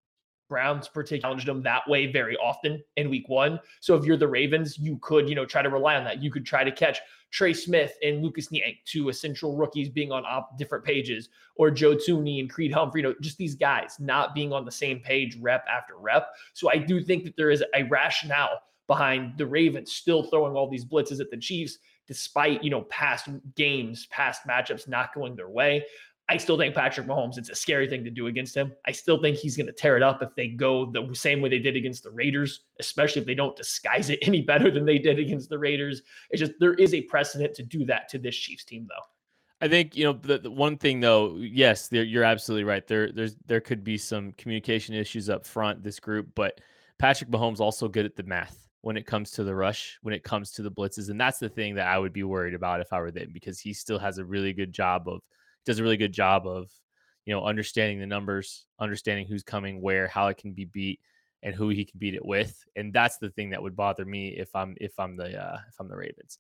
Browns 0.49 0.87
particularly 0.87 1.23
challenged 1.23 1.47
them 1.47 1.63
that 1.63 1.89
way 1.89 2.13
very 2.13 2.37
often 2.37 2.83
in 2.97 3.09
week 3.09 3.29
one. 3.29 3.59
So 3.81 3.97
if 3.97 4.05
you're 4.05 4.19
the 4.19 4.29
Ravens, 4.29 4.79
you 4.79 4.99
could, 5.01 5.29
you 5.29 5.35
know, 5.35 5.47
try 5.47 5.63
to 5.63 5.71
rely 5.71 5.97
on 5.97 6.05
that. 6.05 6.23
You 6.23 6.31
could 6.31 6.45
try 6.45 6.63
to 6.63 6.71
catch 6.71 7.01
Trey 7.33 7.55
Smith 7.55 7.97
and 8.03 8.23
Lucas 8.23 8.53
Niang, 8.53 8.77
two 8.85 9.09
essential 9.09 9.57
rookies 9.57 9.89
being 9.89 10.13
on 10.13 10.25
op- 10.27 10.57
different 10.59 10.85
pages, 10.85 11.31
or 11.57 11.71
Joe 11.71 11.97
Thuney 11.97 12.41
and 12.41 12.49
Creed 12.49 12.73
Humphrey, 12.73 13.01
you 13.01 13.09
know, 13.09 13.15
just 13.21 13.39
these 13.39 13.55
guys 13.55 13.97
not 13.99 14.35
being 14.35 14.53
on 14.53 14.65
the 14.65 14.71
same 14.71 15.01
page 15.01 15.39
rep 15.41 15.65
after 15.67 15.97
rep. 15.97 16.29
So 16.53 16.71
I 16.71 16.77
do 16.77 17.01
think 17.01 17.25
that 17.25 17.37
there 17.37 17.51
is 17.51 17.65
a 17.75 17.85
rationale 17.85 18.61
behind 18.87 19.39
the 19.39 19.47
Ravens 19.47 19.93
still 19.93 20.25
throwing 20.25 20.55
all 20.55 20.69
these 20.69 20.85
blitzes 20.85 21.21
at 21.21 21.31
the 21.31 21.37
Chiefs, 21.39 21.79
despite, 22.07 22.63
you 22.63 22.69
know, 22.69 22.83
past 22.83 23.29
games, 23.57 24.07
past 24.11 24.43
matchups 24.47 24.87
not 24.87 25.15
going 25.15 25.35
their 25.35 25.49
way. 25.49 25.87
I 26.33 26.39
still 26.39 26.57
think 26.57 26.75
Patrick 26.75 27.07
Mahomes, 27.07 27.37
it's 27.37 27.51
a 27.51 27.55
scary 27.55 27.87
thing 27.87 28.05
to 28.05 28.11
do 28.11 28.27
against 28.27 28.57
him. 28.57 28.73
I 28.87 28.93
still 28.93 29.21
think 29.21 29.37
he's 29.37 29.55
going 29.55 29.67
to 29.67 29.73
tear 29.73 29.99
it 29.99 30.03
up 30.03 30.23
if 30.23 30.35
they 30.35 30.49
go 30.49 30.91
the 30.91 31.15
same 31.15 31.43
way 31.43 31.51
they 31.51 31.59
did 31.59 31.77
against 31.77 32.05
the 32.05 32.11
Raiders, 32.11 32.61
especially 32.81 33.21
if 33.21 33.27
they 33.27 33.35
don't 33.35 33.55
disguise 33.55 34.09
it 34.09 34.19
any 34.23 34.41
better 34.41 34.71
than 34.71 34.87
they 34.87 34.97
did 34.97 35.19
against 35.19 35.51
the 35.51 35.59
Raiders. 35.59 36.01
It's 36.31 36.41
just 36.41 36.53
there 36.59 36.73
is 36.73 36.95
a 36.95 37.03
precedent 37.03 37.55
to 37.57 37.63
do 37.63 37.85
that 37.85 38.09
to 38.09 38.19
this 38.19 38.35
Chiefs 38.35 38.65
team, 38.65 38.89
though. 38.89 39.05
I 39.61 39.69
think 39.69 39.95
you 39.95 40.05
know 40.05 40.15
the, 40.15 40.39
the 40.39 40.51
one 40.51 40.79
thing 40.79 41.01
though. 41.01 41.37
Yes, 41.37 41.91
you're 41.93 42.25
absolutely 42.25 42.65
right. 42.65 42.85
There, 42.87 43.13
there's 43.13 43.37
there 43.45 43.61
could 43.61 43.85
be 43.85 43.99
some 43.99 44.33
communication 44.33 44.95
issues 44.95 45.29
up 45.29 45.45
front. 45.45 45.85
This 45.85 46.01
group, 46.01 46.29
but 46.35 46.63
Patrick 46.99 47.31
Mahomes 47.31 47.61
also 47.61 47.89
good 47.89 48.07
at 48.07 48.17
the 48.17 48.23
math 48.23 48.57
when 48.81 48.97
it 48.97 49.07
comes 49.07 49.33
to 49.33 49.45
the 49.45 49.55
rush, 49.55 49.99
when 50.01 50.15
it 50.15 50.25
comes 50.25 50.51
to 50.53 50.63
the 50.63 50.71
blitzes, 50.71 51.11
and 51.11 51.21
that's 51.21 51.39
the 51.39 51.51
thing 51.51 51.75
that 51.75 51.89
I 51.89 51.99
would 51.99 52.15
be 52.15 52.25
worried 52.25 52.55
about 52.55 52.81
if 52.81 52.91
I 52.93 53.01
were 53.01 53.11
them 53.11 53.29
because 53.33 53.61
he 53.61 53.75
still 53.75 53.99
has 53.99 54.17
a 54.17 54.25
really 54.25 54.55
good 54.55 54.73
job 54.73 55.07
of 55.07 55.21
does 55.65 55.79
a 55.79 55.83
really 55.83 55.97
good 55.97 56.13
job 56.13 56.47
of 56.47 56.71
you 57.25 57.35
know 57.35 57.45
understanding 57.45 58.01
the 58.01 58.07
numbers, 58.07 58.67
understanding 58.79 59.27
who's 59.27 59.43
coming 59.43 59.81
where, 59.81 60.09
how 60.09 60.29
it 60.29 60.37
can 60.37 60.53
be 60.53 60.65
beat, 60.65 61.01
and 61.43 61.55
who 61.55 61.69
he 61.69 61.85
can 61.85 61.99
beat 61.99 62.15
it 62.15 62.25
with. 62.25 62.65
And 62.77 62.93
that's 62.93 63.19
the 63.19 63.31
thing 63.31 63.51
that 63.51 63.63
would 63.63 63.77
bother 63.77 64.05
me 64.05 64.29
if 64.29 64.55
I'm 64.55 64.77
if 64.81 64.99
I'm 64.99 65.17
the 65.17 65.41
uh, 65.41 65.59
if 65.69 65.75
I'm 65.81 65.89
the 65.89 65.97
Ravens. 65.97 66.39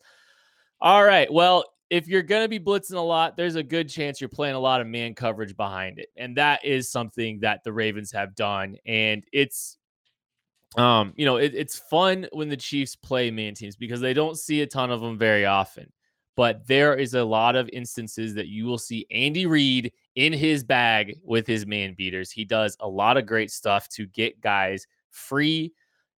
All 0.80 1.04
right, 1.04 1.32
well. 1.32 1.64
If 1.90 2.08
you're 2.08 2.22
going 2.22 2.42
to 2.42 2.48
be 2.48 2.58
blitzing 2.58 2.94
a 2.94 3.00
lot, 3.00 3.36
there's 3.36 3.56
a 3.56 3.62
good 3.62 3.86
chance 3.86 4.18
you're 4.18 4.30
playing 4.30 4.54
a 4.54 4.58
lot 4.58 4.80
of 4.80 4.86
man 4.86 5.14
coverage 5.14 5.54
behind 5.54 5.98
it. 5.98 6.08
And 6.16 6.38
that 6.38 6.64
is 6.64 6.90
something 6.90 7.40
that 7.40 7.64
the 7.64 7.72
Ravens 7.74 8.10
have 8.12 8.34
done. 8.34 8.78
And 8.86 9.22
it's 9.30 9.76
um, 10.76 11.12
you 11.16 11.26
know, 11.26 11.36
it, 11.36 11.54
it's 11.54 11.78
fun 11.78 12.26
when 12.32 12.48
the 12.48 12.56
Chiefs 12.56 12.96
play 12.96 13.30
man 13.30 13.54
teams 13.54 13.76
because 13.76 14.00
they 14.00 14.14
don't 14.14 14.38
see 14.38 14.62
a 14.62 14.66
ton 14.66 14.90
of 14.90 15.00
them 15.00 15.18
very 15.18 15.44
often 15.44 15.92
but 16.36 16.66
there 16.66 16.94
is 16.94 17.14
a 17.14 17.24
lot 17.24 17.56
of 17.56 17.68
instances 17.72 18.34
that 18.34 18.48
you 18.48 18.64
will 18.64 18.78
see 18.78 19.06
Andy 19.10 19.46
Reid 19.46 19.92
in 20.14 20.32
his 20.32 20.64
bag 20.64 21.18
with 21.22 21.46
his 21.46 21.66
man 21.66 21.94
beaters. 21.94 22.30
He 22.30 22.44
does 22.44 22.76
a 22.80 22.88
lot 22.88 23.16
of 23.16 23.26
great 23.26 23.50
stuff 23.50 23.88
to 23.90 24.06
get 24.06 24.40
guys 24.40 24.86
free, 25.10 25.72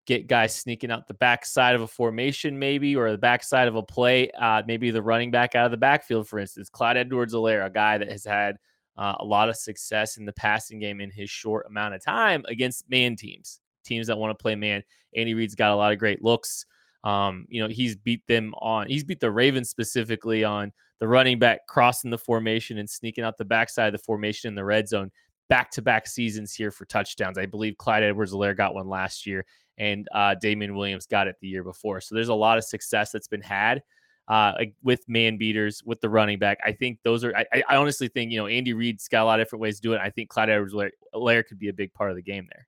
get 0.05 0.27
guys 0.27 0.55
sneaking 0.55 0.91
out 0.91 1.07
the 1.07 1.13
backside 1.15 1.75
of 1.75 1.81
a 1.81 1.87
formation, 1.87 2.59
maybe, 2.59 2.95
or 2.95 3.11
the 3.11 3.17
backside 3.17 3.67
of 3.67 3.75
a 3.75 3.83
play, 3.83 4.29
uh, 4.31 4.61
maybe 4.67 4.91
the 4.91 5.01
running 5.01 5.31
back 5.31 5.55
out 5.55 5.65
of 5.65 5.71
the 5.71 5.77
backfield, 5.77 6.27
for 6.27 6.39
instance. 6.39 6.69
Clyde 6.69 6.97
Edwards-Helaire, 6.97 7.65
a 7.65 7.69
guy 7.69 7.97
that 7.97 8.11
has 8.11 8.23
had 8.25 8.57
uh, 8.97 9.15
a 9.19 9.25
lot 9.25 9.49
of 9.49 9.55
success 9.55 10.17
in 10.17 10.25
the 10.25 10.33
passing 10.33 10.79
game 10.79 11.01
in 11.01 11.09
his 11.09 11.29
short 11.29 11.65
amount 11.67 11.95
of 11.95 12.03
time 12.03 12.43
against 12.47 12.89
man 12.89 13.15
teams, 13.15 13.59
teams 13.83 14.07
that 14.07 14.17
want 14.17 14.37
to 14.37 14.41
play 14.41 14.55
man. 14.55 14.83
Andy 15.15 15.33
Reid's 15.33 15.55
got 15.55 15.71
a 15.71 15.75
lot 15.75 15.91
of 15.91 15.99
great 15.99 16.23
looks. 16.23 16.65
Um, 17.03 17.45
you 17.49 17.61
know, 17.61 17.67
he's 17.67 17.95
beat 17.95 18.21
them 18.27 18.53
on, 18.61 18.87
he's 18.87 19.03
beat 19.03 19.19
the 19.19 19.31
Ravens 19.31 19.69
specifically 19.69 20.43
on 20.43 20.71
the 20.99 21.07
running 21.07 21.37
back 21.37 21.67
crossing 21.67 22.11
the 22.11 22.17
formation 22.17 22.77
and 22.77 22.89
sneaking 22.89 23.23
out 23.23 23.37
the 23.37 23.45
backside 23.45 23.93
of 23.93 23.99
the 23.99 24.05
formation 24.05 24.47
in 24.47 24.55
the 24.55 24.63
red 24.63 24.87
zone. 24.87 25.11
back 25.49 25.69
to 25.71 25.81
back 25.81 26.07
seasons 26.07 26.53
here 26.53 26.71
for 26.71 26.85
touchdowns. 26.85 27.37
I 27.37 27.45
believe 27.45 27.77
Clyde 27.77 28.03
Edwards 28.03 28.33
Helaire 28.33 28.55
got 28.55 28.73
one 28.73 28.87
last 28.87 29.25
year 29.25 29.45
and 29.77 30.07
uh, 30.13 30.35
Damien 30.35 30.75
Williams 30.75 31.05
got 31.05 31.27
it 31.27 31.35
the 31.41 31.47
year 31.47 31.63
before. 31.63 32.01
So 32.01 32.15
there's 32.15 32.29
a 32.29 32.33
lot 32.33 32.57
of 32.57 32.63
success 32.63 33.11
that's 33.11 33.27
been 33.27 33.41
had 33.41 33.81
uh, 34.27 34.53
with 34.83 35.03
man 35.07 35.37
beaters, 35.37 35.83
with 35.85 35.99
the 36.01 36.09
running 36.09 36.39
back. 36.39 36.59
I 36.65 36.71
think 36.71 36.99
those 37.03 37.23
are, 37.23 37.35
I, 37.35 37.63
I 37.67 37.75
honestly 37.75 38.07
think, 38.07 38.31
you 38.31 38.37
know, 38.37 38.47
Andy 38.47 38.73
Reid's 38.73 39.07
got 39.07 39.23
a 39.23 39.25
lot 39.25 39.39
of 39.39 39.45
different 39.45 39.61
ways 39.61 39.75
to 39.77 39.81
do 39.81 39.93
it. 39.93 40.01
I 40.01 40.09
think 40.09 40.29
Clyde 40.29 40.49
Edwards 40.49 40.73
Helaire 41.13 41.45
could 41.45 41.59
be 41.59 41.69
a 41.69 41.73
big 41.73 41.93
part 41.93 42.09
of 42.09 42.15
the 42.15 42.23
game 42.23 42.47
there. 42.51 42.67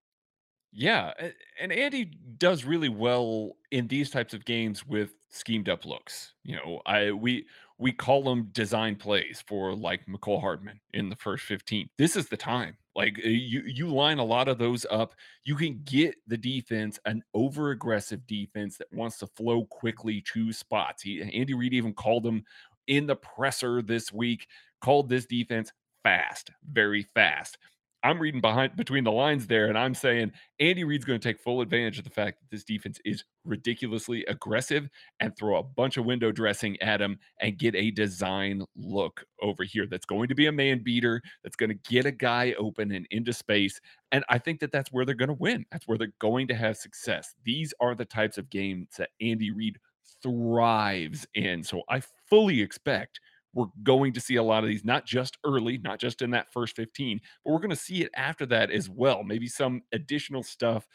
Yeah, 0.77 1.13
and 1.59 1.71
Andy 1.71 2.11
does 2.37 2.65
really 2.65 2.89
well 2.89 3.53
in 3.71 3.87
these 3.87 4.09
types 4.09 4.33
of 4.33 4.43
games 4.43 4.85
with 4.85 5.13
schemed 5.29 5.69
up 5.69 5.85
looks. 5.85 6.33
You 6.43 6.57
know, 6.57 6.81
I 6.85 7.11
we 7.11 7.45
we 7.77 7.93
call 7.93 8.23
them 8.23 8.49
design 8.51 8.97
plays 8.97 9.41
for 9.47 9.73
like 9.73 10.05
Mecole 10.05 10.41
Hardman 10.41 10.81
in 10.93 11.07
the 11.09 11.15
first 11.15 11.45
15. 11.45 11.89
This 11.97 12.17
is 12.17 12.27
the 12.27 12.35
time. 12.35 12.75
Like 12.93 13.17
uh, 13.25 13.29
you 13.29 13.61
you 13.65 13.87
line 13.87 14.17
a 14.19 14.25
lot 14.25 14.49
of 14.49 14.57
those 14.57 14.85
up. 14.91 15.15
You 15.45 15.55
can 15.55 15.79
get 15.85 16.15
the 16.27 16.37
defense 16.37 16.99
an 17.05 17.23
over 17.33 17.71
aggressive 17.71 18.27
defense 18.27 18.77
that 18.77 18.91
wants 18.91 19.17
to 19.19 19.27
flow 19.27 19.63
quickly 19.67 20.21
to 20.33 20.51
spots. 20.51 21.03
He 21.03 21.21
Andy 21.21 21.53
Reid 21.53 21.73
even 21.73 21.93
called 21.93 22.23
them 22.23 22.43
in 22.87 23.07
the 23.07 23.15
presser 23.15 23.81
this 23.81 24.11
week, 24.11 24.47
called 24.81 25.07
this 25.07 25.25
defense 25.25 25.71
fast, 26.03 26.51
very 26.69 27.03
fast. 27.15 27.57
I'm 28.05 28.19
reading 28.19 28.39
behind 28.39 28.75
between 28.75 29.03
the 29.03 29.11
lines 29.11 29.47
there, 29.47 29.65
and 29.65 29.75
I'm 29.75 29.95
saying 29.95 30.31
Andy 30.59 30.83
Reid's 30.83 31.05
going 31.05 31.19
to 31.19 31.27
take 31.27 31.39
full 31.39 31.61
advantage 31.61 31.97
of 31.97 32.03
the 32.03 32.11
fact 32.11 32.39
that 32.39 32.51
this 32.51 32.63
defense 32.63 32.99
is 33.03 33.23
ridiculously 33.43 34.23
aggressive 34.25 34.87
and 35.19 35.35
throw 35.35 35.57
a 35.57 35.63
bunch 35.63 35.97
of 35.97 36.05
window 36.05 36.31
dressing 36.31 36.79
at 36.83 37.01
him 37.01 37.17
and 37.41 37.57
get 37.57 37.73
a 37.73 37.89
design 37.89 38.63
look 38.75 39.25
over 39.41 39.63
here 39.63 39.87
that's 39.87 40.05
going 40.05 40.27
to 40.27 40.35
be 40.35 40.45
a 40.45 40.51
man 40.51 40.83
beater, 40.83 41.19
that's 41.43 41.55
going 41.55 41.71
to 41.71 41.91
get 41.91 42.05
a 42.05 42.11
guy 42.11 42.53
open 42.59 42.91
and 42.91 43.07
into 43.09 43.33
space. 43.33 43.81
And 44.11 44.23
I 44.29 44.37
think 44.37 44.59
that 44.59 44.71
that's 44.71 44.91
where 44.91 45.03
they're 45.03 45.15
going 45.15 45.29
to 45.29 45.33
win. 45.33 45.65
That's 45.71 45.87
where 45.87 45.97
they're 45.97 46.13
going 46.19 46.47
to 46.49 46.55
have 46.55 46.77
success. 46.77 47.33
These 47.43 47.73
are 47.79 47.95
the 47.95 48.05
types 48.05 48.37
of 48.37 48.51
games 48.51 48.89
that 48.99 49.09
Andy 49.19 49.49
Reid 49.49 49.79
thrives 50.21 51.25
in. 51.33 51.63
So 51.63 51.81
I 51.89 52.03
fully 52.29 52.61
expect 52.61 53.19
we're 53.55 53.65
going 53.83 54.13
to 54.13 54.19
see 54.19 54.35
a 54.35 54.43
lot 54.43 54.63
of 54.63 54.69
these, 54.69 54.85
not 54.85 55.05
just 55.05 55.37
early, 55.45 55.79
not 55.79 55.97
just 55.97 56.21
in 56.21 56.29
that 56.31 56.51
first 56.51 56.75
15, 56.75 57.19
but 57.43 57.51
we're 57.51 57.59
going 57.59 57.69
to 57.69 57.75
see 57.75 58.03
it 58.03 58.11
after 58.15 58.45
that 58.45 58.69
as 58.69 58.89
well. 58.89 59.23
Maybe 59.23 59.47
some 59.47 59.81
additional 59.93 60.43
stuff 60.43 60.85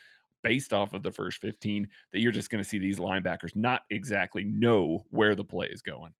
based 0.42 0.72
off 0.72 0.92
of 0.92 1.02
the 1.02 1.10
first 1.10 1.40
15 1.40 1.88
that 2.12 2.20
you're 2.20 2.32
just 2.32 2.50
going 2.50 2.62
to 2.62 2.68
see 2.68 2.78
these 2.78 2.98
linebackers 2.98 3.56
not 3.56 3.82
exactly 3.90 4.44
know 4.44 5.04
where 5.10 5.34
the 5.34 5.44
play 5.44 5.66
is 5.66 5.82
going. 5.82 6.12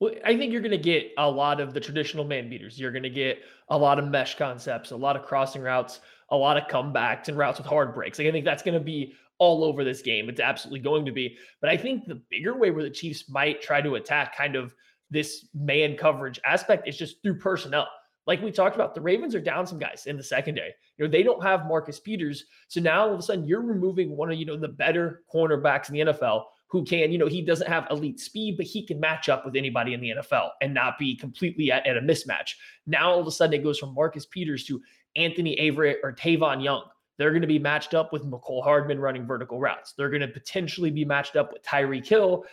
Well, 0.00 0.12
I 0.24 0.36
think 0.36 0.52
you're 0.52 0.60
going 0.60 0.72
to 0.72 0.78
get 0.78 1.12
a 1.16 1.30
lot 1.30 1.60
of 1.60 1.72
the 1.72 1.80
traditional 1.80 2.24
man 2.24 2.50
beaters. 2.50 2.78
You're 2.78 2.92
going 2.92 3.02
to 3.04 3.10
get 3.10 3.38
a 3.70 3.78
lot 3.78 3.98
of 3.98 4.06
mesh 4.06 4.36
concepts, 4.36 4.90
a 4.90 4.96
lot 4.96 5.16
of 5.16 5.24
crossing 5.24 5.62
routes, 5.62 6.00
a 6.30 6.36
lot 6.36 6.56
of 6.56 6.64
comebacks 6.64 7.28
and 7.28 7.38
routes 7.38 7.58
with 7.58 7.66
hard 7.66 7.94
breaks. 7.94 8.18
Like 8.18 8.28
I 8.28 8.32
think 8.32 8.44
that's 8.44 8.62
going 8.62 8.78
to 8.78 8.84
be 8.84 9.14
all 9.38 9.64
over 9.64 9.84
this 9.84 10.02
game. 10.02 10.28
It's 10.28 10.40
absolutely 10.40 10.80
going 10.80 11.04
to 11.06 11.12
be. 11.12 11.38
But 11.60 11.70
I 11.70 11.76
think 11.76 12.06
the 12.06 12.20
bigger 12.30 12.56
way 12.58 12.70
where 12.70 12.82
the 12.82 12.90
Chiefs 12.90 13.28
might 13.30 13.62
try 13.62 13.80
to 13.80 13.94
attack 13.94 14.36
kind 14.36 14.56
of 14.56 14.74
this 15.10 15.46
man 15.54 15.96
coverage 15.96 16.40
aspect 16.44 16.88
is 16.88 16.96
just 16.96 17.22
through 17.22 17.38
personnel. 17.38 17.88
Like 18.26 18.42
we 18.42 18.50
talked 18.50 18.74
about, 18.74 18.94
the 18.94 19.00
Ravens 19.00 19.34
are 19.36 19.40
down 19.40 19.66
some 19.66 19.78
guys 19.78 20.06
in 20.06 20.16
the 20.16 20.22
secondary. 20.22 20.74
You 20.98 21.04
know, 21.04 21.10
they 21.10 21.22
don't 21.22 21.42
have 21.42 21.66
Marcus 21.66 22.00
Peters. 22.00 22.44
So 22.66 22.80
now 22.80 23.02
all 23.02 23.14
of 23.14 23.20
a 23.20 23.22
sudden 23.22 23.46
you're 23.46 23.62
removing 23.62 24.16
one 24.16 24.32
of, 24.32 24.38
you 24.38 24.44
know, 24.44 24.56
the 24.56 24.68
better 24.68 25.22
cornerbacks 25.32 25.88
in 25.88 25.94
the 25.94 26.12
NFL 26.12 26.44
who 26.68 26.84
can, 26.84 27.12
you 27.12 27.18
know, 27.18 27.28
he 27.28 27.40
doesn't 27.40 27.68
have 27.68 27.86
elite 27.90 28.18
speed, 28.18 28.56
but 28.56 28.66
he 28.66 28.84
can 28.84 28.98
match 28.98 29.28
up 29.28 29.44
with 29.44 29.54
anybody 29.54 29.94
in 29.94 30.00
the 30.00 30.14
NFL 30.18 30.50
and 30.60 30.74
not 30.74 30.98
be 30.98 31.14
completely 31.14 31.70
at, 31.70 31.86
at 31.86 31.96
a 31.96 32.00
mismatch. 32.00 32.54
Now 32.86 33.12
all 33.12 33.20
of 33.20 33.26
a 33.28 33.30
sudden 33.30 33.54
it 33.54 33.62
goes 33.62 33.78
from 33.78 33.94
Marcus 33.94 34.26
Peters 34.26 34.64
to 34.64 34.82
Anthony 35.14 35.56
Averett 35.60 35.98
or 36.02 36.12
Tavon 36.12 36.62
Young. 36.62 36.82
They're 37.18 37.30
going 37.30 37.42
to 37.42 37.48
be 37.48 37.58
matched 37.58 37.94
up 37.94 38.12
with 38.12 38.24
Mecole 38.24 38.62
Hardman 38.62 38.98
running 38.98 39.26
vertical 39.26 39.60
routes. 39.60 39.94
They're 39.96 40.10
going 40.10 40.20
to 40.20 40.28
potentially 40.28 40.90
be 40.90 41.04
matched 41.04 41.36
up 41.36 41.52
with 41.52 41.62
Tyreek 41.62 42.06
Hill 42.06 42.44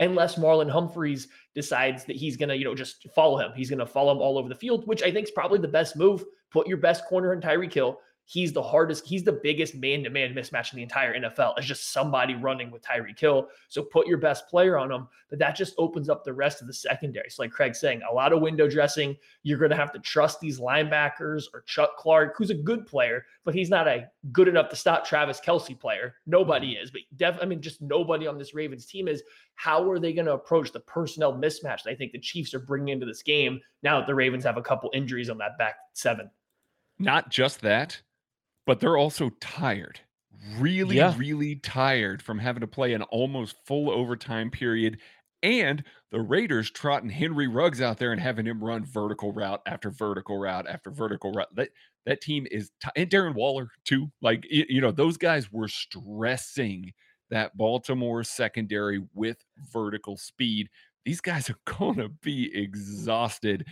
unless 0.00 0.36
Marlon 0.36 0.70
Humphreys 0.70 1.28
decides 1.54 2.04
that 2.04 2.16
he's 2.16 2.36
going 2.36 2.48
to, 2.48 2.56
you 2.56 2.64
know, 2.64 2.74
just 2.74 3.06
follow 3.14 3.38
him. 3.38 3.52
He's 3.54 3.70
going 3.70 3.78
to 3.78 3.86
follow 3.86 4.12
him 4.12 4.18
all 4.18 4.38
over 4.38 4.48
the 4.48 4.54
field, 4.54 4.86
which 4.86 5.02
I 5.02 5.10
think 5.10 5.26
is 5.26 5.30
probably 5.30 5.58
the 5.58 5.68
best 5.68 5.96
move. 5.96 6.24
Put 6.50 6.66
your 6.66 6.78
best 6.78 7.04
corner 7.06 7.32
in 7.32 7.40
Tyreek 7.40 7.72
Hill. 7.72 7.98
He's 8.26 8.52
the 8.52 8.62
hardest, 8.62 9.06
he's 9.06 9.22
the 9.22 9.40
biggest 9.42 9.74
man 9.74 10.02
to 10.04 10.10
man 10.10 10.32
mismatch 10.34 10.72
in 10.72 10.76
the 10.76 10.82
entire 10.82 11.14
NFL. 11.14 11.54
It's 11.58 11.66
just 11.66 11.92
somebody 11.92 12.34
running 12.34 12.70
with 12.70 12.82
Tyreek 12.82 13.18
Hill. 13.18 13.48
So 13.68 13.82
put 13.82 14.06
your 14.06 14.16
best 14.16 14.48
player 14.48 14.78
on 14.78 14.90
him. 14.90 15.08
But 15.28 15.38
that 15.40 15.56
just 15.56 15.74
opens 15.76 16.08
up 16.08 16.24
the 16.24 16.32
rest 16.32 16.60
of 16.60 16.66
the 16.66 16.72
secondary. 16.72 17.28
So, 17.28 17.42
like 17.42 17.50
Craig's 17.50 17.80
saying, 17.80 18.00
a 18.08 18.14
lot 18.14 18.32
of 18.32 18.40
window 18.40 18.68
dressing. 18.68 19.16
You're 19.42 19.58
going 19.58 19.70
to 19.70 19.76
have 19.76 19.92
to 19.92 19.98
trust 19.98 20.40
these 20.40 20.58
linebackers 20.58 21.44
or 21.52 21.62
Chuck 21.66 21.96
Clark, 21.98 22.34
who's 22.36 22.50
a 22.50 22.54
good 22.54 22.86
player, 22.86 23.26
but 23.44 23.54
he's 23.54 23.68
not 23.68 23.86
a 23.86 24.08
good 24.32 24.48
enough 24.48 24.70
to 24.70 24.76
stop 24.76 25.04
Travis 25.04 25.40
Kelce 25.40 25.78
player. 25.78 26.14
Nobody 26.26 26.74
mm-hmm. 26.74 26.84
is. 26.84 26.90
But 26.90 27.02
def- 27.16 27.38
I 27.42 27.44
mean, 27.44 27.60
just 27.60 27.82
nobody 27.82 28.26
on 28.26 28.38
this 28.38 28.54
Ravens 28.54 28.86
team 28.86 29.08
is. 29.08 29.22
How 29.56 29.88
are 29.88 30.00
they 30.00 30.12
going 30.12 30.26
to 30.26 30.32
approach 30.32 30.72
the 30.72 30.80
personnel 30.80 31.32
mismatch 31.32 31.84
that 31.84 31.90
I 31.90 31.94
think 31.94 32.12
the 32.12 32.18
Chiefs 32.18 32.54
are 32.54 32.58
bringing 32.58 32.88
into 32.88 33.06
this 33.06 33.22
game 33.22 33.60
now 33.82 33.98
that 33.98 34.06
the 34.06 34.14
Ravens 34.14 34.44
have 34.44 34.56
a 34.56 34.62
couple 34.62 34.90
injuries 34.94 35.30
on 35.30 35.38
that 35.38 35.58
back 35.58 35.76
seven? 35.92 36.30
Not 36.98 37.30
just 37.30 37.60
that 37.60 38.00
but 38.66 38.80
they're 38.80 38.96
also 38.96 39.30
tired. 39.40 40.00
Really, 40.58 40.96
yeah. 40.96 41.14
really 41.16 41.56
tired 41.56 42.22
from 42.22 42.38
having 42.38 42.60
to 42.60 42.66
play 42.66 42.92
an 42.92 43.02
almost 43.02 43.56
full 43.64 43.90
overtime 43.90 44.50
period. 44.50 44.98
And 45.42 45.84
the 46.10 46.20
Raiders 46.20 46.70
trotting 46.70 47.10
Henry 47.10 47.48
Ruggs 47.48 47.80
out 47.80 47.98
there 47.98 48.12
and 48.12 48.20
having 48.20 48.46
him 48.46 48.62
run 48.62 48.84
vertical 48.84 49.32
route 49.32 49.60
after 49.66 49.90
vertical 49.90 50.38
route 50.38 50.66
after 50.68 50.90
vertical 50.90 51.32
route. 51.32 51.54
That 51.54 51.70
that 52.06 52.20
team 52.20 52.46
is 52.50 52.70
t- 52.82 52.90
and 52.96 53.10
Darren 53.10 53.34
Waller 53.34 53.68
too. 53.84 54.10
Like 54.22 54.46
you 54.50 54.80
know, 54.80 54.90
those 54.90 55.16
guys 55.16 55.52
were 55.52 55.68
stressing 55.68 56.92
that 57.30 57.56
Baltimore 57.56 58.22
secondary 58.24 59.02
with 59.14 59.38
vertical 59.72 60.16
speed. 60.16 60.68
These 61.04 61.20
guys 61.20 61.50
are 61.50 61.58
going 61.78 61.96
to 61.96 62.08
be 62.08 62.54
exhausted 62.54 63.66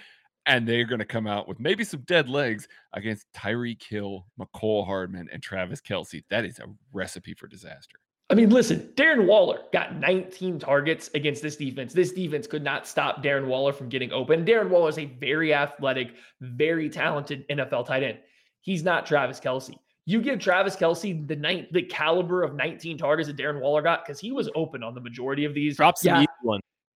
and 0.47 0.67
they're 0.67 0.85
going 0.85 0.99
to 0.99 1.05
come 1.05 1.27
out 1.27 1.49
with 1.49 1.61
maybe 1.61 1.85
some 1.85 2.01
dead 2.01 2.29
legs 2.29 2.67
against 2.95 3.27
Tyreek 3.33 3.83
Hill, 3.83 4.27
Mecole 4.41 4.85
Hardman, 4.85 5.29
and 5.33 5.43
Travis 5.43 5.81
Kelce. 5.81 6.23
That 6.31 6.45
is 6.45 6.59
a 6.59 6.67
recipe 6.93 7.35
for 7.35 7.47
disaster. 7.47 7.99
I 8.31 8.35
mean, 8.35 8.49
listen, 8.49 8.91
Darren 8.95 9.27
Waller 9.27 9.61
got 9.75 9.97
19 9.97 10.59
targets 10.59 11.11
against 11.15 11.43
this 11.43 11.57
defense. 11.57 11.93
This 11.93 12.13
defense 12.13 12.47
could 12.47 12.65
not 12.65 12.87
stop 12.87 13.23
Darren 13.23 13.45
Waller 13.47 13.75
from 13.75 13.91
getting 13.91 14.11
open. 14.11 14.47
Darren 14.47 14.71
Waller 14.71 14.89
is 14.89 14.99
a 14.99 15.05
very 15.05 15.53
athletic, 15.53 16.15
very 16.41 16.89
talented 16.89 17.47
NFL 17.49 17.87
tight 17.87 18.03
end. 18.03 18.19
He's 18.61 18.83
not 18.83 19.05
Travis 19.05 19.39
Kelce. 19.39 19.75
You 20.07 20.23
give 20.23 20.41
Travis 20.41 20.77
Kelce 20.77 21.29
the 21.29 21.37
ninth, 21.37 21.69
the 21.73 21.83
caliber 21.83 22.43
of 22.43 22.55
19 22.55 22.97
targets 22.97 23.29
that 23.29 23.37
Darren 23.37 23.61
Waller 23.61 23.83
got 23.83 24.05
because 24.05 24.19
he 24.19 24.33
was 24.33 24.49
open 24.55 24.83
on 24.83 24.95
the 24.95 25.01
majority 25.01 25.45
of 25.45 25.53
these. 25.53 25.77
Drop 25.77 26.01
Drops 26.01 26.05
yeah. 26.05 26.25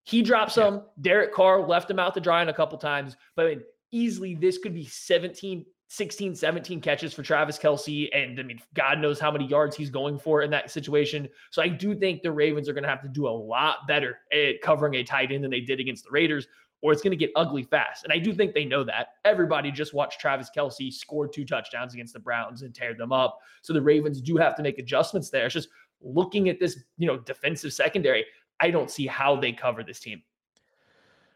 He 0.04 0.22
dropped 0.22 0.52
some. 0.52 0.74
Yeah. 0.74 0.80
Derek 1.00 1.32
Carr 1.32 1.66
left 1.66 1.90
him 1.90 1.98
out 1.98 2.14
to 2.14 2.20
dry 2.20 2.42
in 2.42 2.48
a 2.48 2.54
couple 2.54 2.78
times, 2.78 3.16
but 3.36 3.46
I 3.46 3.48
mean, 3.50 3.62
easily 3.90 4.34
this 4.34 4.58
could 4.58 4.74
be 4.74 4.84
17, 4.84 5.64
16, 5.88 6.34
17 6.34 6.80
catches 6.80 7.14
for 7.14 7.22
Travis 7.22 7.58
Kelce. 7.58 8.08
And 8.14 8.38
I 8.38 8.42
mean, 8.42 8.60
God 8.74 8.98
knows 8.98 9.20
how 9.20 9.30
many 9.30 9.46
yards 9.46 9.76
he's 9.76 9.90
going 9.90 10.18
for 10.18 10.42
in 10.42 10.50
that 10.50 10.70
situation. 10.70 11.28
So 11.50 11.62
I 11.62 11.68
do 11.68 11.94
think 11.94 12.22
the 12.22 12.32
Ravens 12.32 12.68
are 12.68 12.72
going 12.72 12.82
to 12.84 12.88
have 12.88 13.02
to 13.02 13.08
do 13.08 13.26
a 13.26 13.30
lot 13.30 13.86
better 13.86 14.18
at 14.32 14.60
covering 14.62 14.94
a 14.94 15.04
tight 15.04 15.32
end 15.32 15.44
than 15.44 15.50
they 15.50 15.60
did 15.60 15.80
against 15.80 16.04
the 16.04 16.10
Raiders, 16.10 16.48
or 16.82 16.92
it's 16.92 17.00
going 17.00 17.12
to 17.12 17.16
get 17.16 17.30
ugly 17.36 17.62
fast. 17.62 18.04
And 18.04 18.12
I 18.12 18.18
do 18.18 18.34
think 18.34 18.52
they 18.52 18.64
know 18.64 18.84
that. 18.84 19.08
Everybody 19.24 19.70
just 19.70 19.94
watched 19.94 20.20
Travis 20.20 20.50
Kelce 20.54 20.92
score 20.92 21.28
two 21.28 21.44
touchdowns 21.44 21.94
against 21.94 22.12
the 22.12 22.20
Browns 22.20 22.62
and 22.62 22.74
tear 22.74 22.94
them 22.94 23.12
up. 23.12 23.38
So 23.62 23.72
the 23.72 23.80
Ravens 23.80 24.20
do 24.20 24.36
have 24.36 24.56
to 24.56 24.62
make 24.62 24.78
adjustments 24.78 25.30
there. 25.30 25.46
It's 25.46 25.54
just 25.54 25.68
looking 26.02 26.48
at 26.48 26.60
this, 26.60 26.82
you 26.98 27.06
know, 27.06 27.18
defensive 27.18 27.72
secondary. 27.72 28.26
I 28.64 28.70
don't 28.70 28.90
see 28.90 29.06
how 29.06 29.36
they 29.36 29.52
cover 29.52 29.84
this 29.84 30.00
team. 30.00 30.22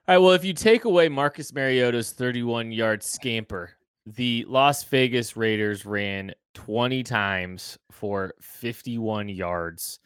All 0.08 0.14
right. 0.14 0.18
Well, 0.18 0.32
if 0.32 0.46
you 0.46 0.54
take 0.54 0.86
away 0.86 1.10
Marcus 1.10 1.52
Mariota's 1.52 2.12
31 2.12 2.72
yard 2.72 3.02
scamper, 3.02 3.72
the 4.06 4.46
Las 4.48 4.82
Vegas 4.84 5.36
Raiders 5.36 5.84
ran 5.84 6.32
20 6.54 7.02
times 7.02 7.76
for 7.90 8.32
51 8.40 9.28
yards. 9.28 10.00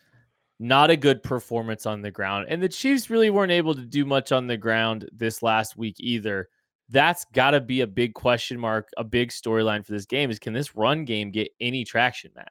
Not 0.59 0.91
a 0.91 0.97
good 0.97 1.23
performance 1.23 1.87
on 1.87 2.03
the 2.03 2.11
ground. 2.11 2.47
And 2.49 2.61
the 2.61 2.69
Chiefs 2.69 3.09
really 3.09 3.31
weren't 3.31 3.53
able 3.53 3.77
to 3.77 3.87
do 3.87 4.05
much 4.05 4.33
on 4.33 4.49
the 4.49 4.57
ground 4.57 5.09
this 5.13 5.45
last 5.45 5.77
week 5.77 5.95
either. 6.01 6.49
That's 6.89 7.25
got 7.27 7.53
to 7.53 7.61
be 7.61 7.83
a 7.83 7.87
big 7.87 8.15
question 8.15 8.59
mark, 8.59 8.89
a 8.97 9.05
big 9.05 9.31
storyline 9.31 9.87
for 9.87 9.93
this 9.93 10.07
game 10.07 10.29
is 10.29 10.41
can 10.41 10.55
this 10.55 10.75
run 10.75 11.05
game 11.05 11.31
get 11.31 11.53
any 11.61 11.85
traction, 11.85 12.33
Matt? 12.35 12.51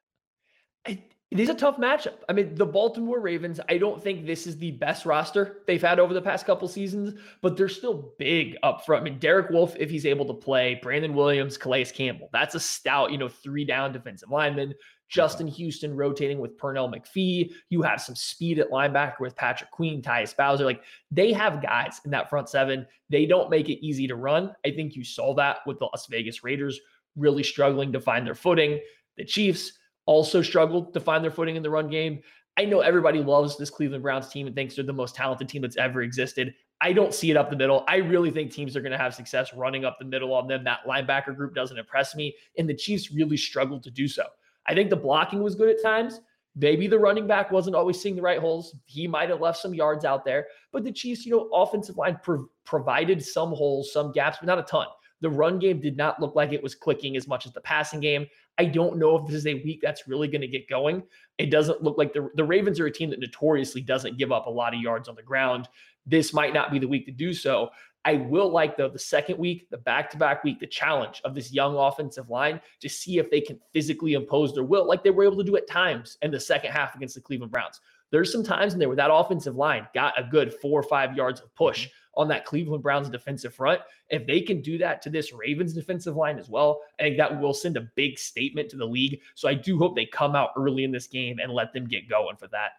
I, 0.88 1.04
it 1.32 1.40
is 1.40 1.48
a 1.48 1.54
tough 1.54 1.78
matchup. 1.78 2.18
I 2.28 2.34
mean, 2.34 2.56
the 2.56 2.66
Baltimore 2.66 3.22
Ravens, 3.22 3.62
I 3.70 3.78
don't 3.78 4.04
think 4.04 4.26
this 4.26 4.46
is 4.46 4.58
the 4.58 4.72
best 4.72 5.06
roster 5.06 5.62
they've 5.66 5.82
had 5.82 5.98
over 5.98 6.14
the 6.14 6.22
past 6.22 6.46
couple 6.46 6.68
seasons, 6.68 7.18
but 7.42 7.56
they're 7.56 7.70
still 7.70 8.14
big 8.20 8.58
up 8.64 8.86
front. 8.86 9.02
I 9.02 9.10
mean, 9.10 9.18
Derek 9.18 9.50
Wolfe, 9.50 9.76
if 9.80 9.90
he's 9.90 10.06
able 10.06 10.26
to 10.26 10.34
play, 10.34 10.78
Brandon 10.84 11.14
Williams, 11.14 11.58
Calais 11.58 11.86
Campbell, 11.86 12.30
that's 12.34 12.54
a 12.54 12.60
stout, 12.60 13.14
you 13.14 13.18
know, 13.18 13.30
three 13.30 13.64
down 13.64 13.94
defensive 13.94 14.30
lineman. 14.30 14.74
Justin 15.08 15.48
Houston 15.48 15.96
rotating 15.96 16.40
with 16.40 16.58
Pernell 16.58 16.94
McPhee. 16.94 17.52
You 17.70 17.82
have 17.82 18.02
some 18.02 18.16
speed 18.16 18.60
at 18.60 18.70
linebacker 18.70 19.20
with 19.20 19.36
Patrick 19.36 19.72
Queen, 19.72 20.02
Tyus 20.02 20.36
Bowser. 20.36 20.66
Like 20.66 20.84
they 21.12 21.34
have 21.34 21.62
guys 21.62 22.00
in 22.06 22.12
that 22.12 22.30
front 22.30 22.50
seven. 22.50 22.86
They 23.10 23.26
don't 23.26 23.50
make 23.50 23.70
it 23.70 23.86
easy 23.86 24.08
to 24.08 24.16
run. 24.16 24.54
I 24.66 24.72
think 24.72 24.96
you 24.96 25.04
saw 25.04 25.34
that 25.36 25.60
with 25.66 25.80
the 25.80 25.86
Las 25.86 26.08
Vegas 26.08 26.44
Raiders 26.44 26.80
really 27.18 27.44
struggling 27.44 27.92
to 27.92 28.00
find 28.00 28.26
their 28.26 28.36
footing. 28.36 28.80
The 29.18 29.26
Chiefs 29.26 29.74
also 30.05 30.41
struggled 30.41 30.93
to 30.93 31.00
find 31.00 31.24
their 31.24 31.31
footing 31.31 31.55
in 31.55 31.63
the 31.63 31.70
run 31.70 31.89
game. 31.89 32.22
I 32.58 32.65
know 32.65 32.81
everybody 32.81 33.20
loves 33.20 33.58
this 33.58 33.70
Cleveland 33.70 34.03
Browns 34.03 34.29
team 34.29 34.48
and 34.48 34.55
thinks 34.55 34.75
they're 34.75 34.86
the 34.86 34.93
most 34.93 35.15
talented 35.15 35.48
team 35.48 35.62
that's 35.62 35.77
ever 35.77 36.01
existed. 36.01 36.53
I 36.81 36.93
don't 36.93 37.13
see 37.13 37.29
it 37.29 37.38
up 37.38 37.50
the 37.50 37.55
middle. 37.55 37.86
I 37.88 37.98
really 37.98 38.31
think 38.31 38.51
teams 38.51 38.75
are 38.75 38.81
going 38.81 38.91
to 38.91 38.98
have 38.98 39.13
success 39.13 39.53
running 39.53 39.86
up 39.86 40.00
the 40.00 40.05
middle 40.05 40.34
on 40.34 40.48
them. 40.48 40.63
That 40.63 40.79
linebacker 40.88 41.36
group 41.36 41.53
doesn't 41.53 41.77
impress 41.77 42.15
me, 42.15 42.36
and 42.58 42.67
the 42.67 42.74
Chiefs 42.74 43.12
really 43.12 43.38
struggled 43.38 43.84
to 43.84 43.91
do 43.91 44.08
so. 44.08 44.25
I 44.67 44.74
think 44.74 44.89
the 44.89 44.96
blocking 44.96 45.43
was 45.43 45.55
good 45.55 45.70
at 45.70 45.81
times. 45.81 46.20
Maybe 46.55 46.88
the 46.88 47.00
running 47.00 47.27
back 47.27 47.51
wasn't 47.51 47.75
always 47.75 48.01
seeing 48.01 48.15
the 48.15 48.22
right 48.22 48.39
holes. 48.39 48.75
He 48.86 49.08
might 49.08 49.29
have 49.29 49.39
left 49.39 49.60
some 49.60 49.74
yards 49.74 50.03
out 50.03 50.25
there, 50.25 50.48
but 50.74 50.84
the 50.84 50.91
Chiefs, 50.91 51.25
you 51.25 51.31
know, 51.31 51.50
offensive 51.53 51.98
line 51.98 52.20
pro- 52.22 52.48
provided 52.65 53.24
some 53.24 53.50
holes, 53.50 53.93
some 53.93 54.12
gaps, 54.12 54.39
but 54.41 54.48
not 54.48 54.60
a 54.60 54.63
ton. 54.63 54.88
The 55.22 55.30
run 55.30 55.60
game 55.60 55.80
did 55.80 55.98
not 55.98 56.20
look 56.20 56.36
like 56.36 56.51
it 56.51 56.63
was 56.63 56.75
clicking 56.75 57.16
as 57.16 57.28
much 57.28 57.46
as 57.46 57.54
the 57.54 57.62
passing 57.62 58.00
game. 58.00 58.28
I 58.58 58.66
don't 58.66 58.98
know 58.98 59.16
if 59.16 59.28
this 59.28 59.36
is 59.36 59.48
a 59.48 59.63
week 59.63 59.80
that's 59.82 60.08
really 60.08 60.28
going 60.28 60.42
to 60.42 60.48
get 60.48 60.68
going. 60.68 61.04
It 61.38 61.51
doesn't 61.51 61.84
look 61.84 61.98
like 61.98 62.13
the, 62.13 62.30
the 62.36 62.44
Ravens 62.44 62.80
are 62.80 62.88
a 62.88 62.92
team 62.92 63.10
that 63.12 63.20
notoriously 63.20 63.82
doesn't 63.82 64.18
give 64.18 64.32
up 64.32 64.48
a 64.48 64.50
lot 64.50 64.74
of 64.74 64.82
yards 64.82 65.08
on 65.08 65.16
the 65.16 65.24
ground. 65.24 65.70
This 66.06 66.34
might 66.34 66.54
not 66.54 66.72
be 66.72 66.80
the 66.80 66.88
week 66.88 67.06
to 67.06 67.12
do 67.12 67.34
so. 67.34 67.70
I 68.04 68.16
will 68.16 68.50
like, 68.50 68.78
though, 68.78 68.90
the 68.90 68.98
second 68.98 69.38
week, 69.38 69.70
the 69.70 69.78
back 69.78 70.10
to 70.12 70.18
back 70.18 70.44
week, 70.44 70.60
the 70.60 70.66
challenge 70.66 71.22
of 71.24 71.36
this 71.36 71.54
young 71.54 71.75
offensive 71.75 72.30
line 72.30 72.60
to 72.80 72.90
see 72.90 73.20
if 73.20 73.30
they 73.30 73.42
can 73.42 73.60
physically 73.74 74.13
impose 74.13 74.56
their 74.56 74.63
will, 74.63 74.88
like 74.88 75.04
they 75.04 75.12
were 75.12 75.24
able 75.24 75.38
to 75.38 75.44
do 75.44 75.56
at 75.56 75.68
times 75.68 76.18
in 76.24 76.32
the 76.32 76.40
second 76.40 76.72
half 76.72 76.96
against 76.96 77.13
the 77.13 77.22
Cleveland 77.22 77.51
Browns. 77.51 77.80
There's 78.12 78.32
some 78.32 78.44
times 78.44 78.74
in 78.74 78.80
there 78.80 78.89
where 78.89 78.98
that 78.98 79.13
offensive 79.13 79.56
line 79.56 79.88
got 79.94 80.20
a 80.20 80.24
good 80.24 80.53
four 80.53 80.80
or 80.80 80.84
five 80.84 81.15
yards 81.15 81.41
of 81.41 81.53
push 81.56 81.88
mm-hmm. 81.88 82.22
on 82.22 82.27
that 82.27 82.46
Cleveland 82.46 82.84
Browns 82.84 83.10
defensive 83.10 83.56
front. 83.56 83.82
If 84.10 84.27
they 84.27 84.41
can 84.41 84.62
do 84.62 84.77
that 84.80 85.01
to 85.03 85.10
this 85.10 85.34
Ravens 85.34 85.74
defensive 85.74 86.15
line 86.15 86.38
as 86.38 86.50
well, 86.50 86.82
I 87.00 87.03
think 87.03 87.18
that 87.18 87.39
will 87.39 87.53
send 87.53 87.77
a 87.77 87.88
big 87.96 88.20
statement 88.20 88.70
to 88.70 88.77
the 88.77 88.86
league. 88.86 89.20
So 89.36 89.48
I 89.48 89.53
do 89.53 89.77
hope 89.77 89.96
they 89.96 90.06
come 90.06 90.36
out 90.36 90.51
early 90.58 90.84
in 90.84 90.91
this 90.91 91.08
game 91.08 91.39
and 91.39 91.51
let 91.51 91.74
them 91.74 91.88
get 91.88 92.10
going 92.10 92.36
for 92.36 92.48
that. 92.48 92.72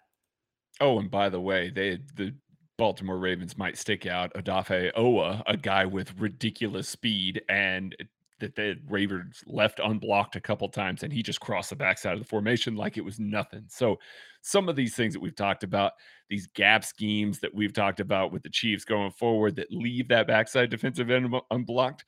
Oh, 0.81 0.99
and 0.99 1.11
by 1.11 1.29
the 1.29 1.41
way, 1.41 1.71
they 1.71 1.99
the 2.17 2.35
Baltimore 2.79 3.19
Ravens 3.19 3.57
might 3.57 3.79
stick 3.79 4.07
out 4.07 4.35
Odafe 4.35 4.93
Oweh, 4.95 5.43
a 5.47 5.57
guy 5.57 5.85
with 5.87 6.19
ridiculous 6.19 6.89
speed, 6.89 7.43
and 7.49 7.95
that 8.43 8.55
the 8.55 8.77
Ravens 8.87 9.43
left 9.47 9.81
unblocked 9.83 10.37
a 10.37 10.41
couple 10.41 10.69
times, 10.69 11.03
and 11.03 11.13
he 11.13 11.23
just 11.23 11.41
crossed 11.41 11.71
the 11.71 11.77
backside 11.77 12.15
of 12.15 12.19
the 12.19 12.29
formation 12.29 12.77
like 12.77 12.99
it 12.99 13.05
was 13.05 13.19
nothing. 13.19 13.65
So, 13.69 13.99
some 14.43 14.69
of 14.69 14.77
these 14.77 14.95
things 14.95 15.15
that 15.15 15.21
we've 15.21 15.37
talked 15.37 15.65
about, 15.65 15.93
these 16.29 16.49
gap 16.49 16.85
schemes 16.85 17.39
that 17.41 17.55
we've 17.55 17.73
talked 17.73 18.01
about 18.01 18.33
with 18.33 18.43
the 18.43 18.51
Chiefs 18.51 18.85
going 18.85 19.13
forward 19.13 19.57
that 19.57 19.73
leave 19.73 20.09
that 20.09 20.27
backside 20.27 20.69
defensive 20.69 21.11
end 21.11 21.35
unblocked, 21.51 22.05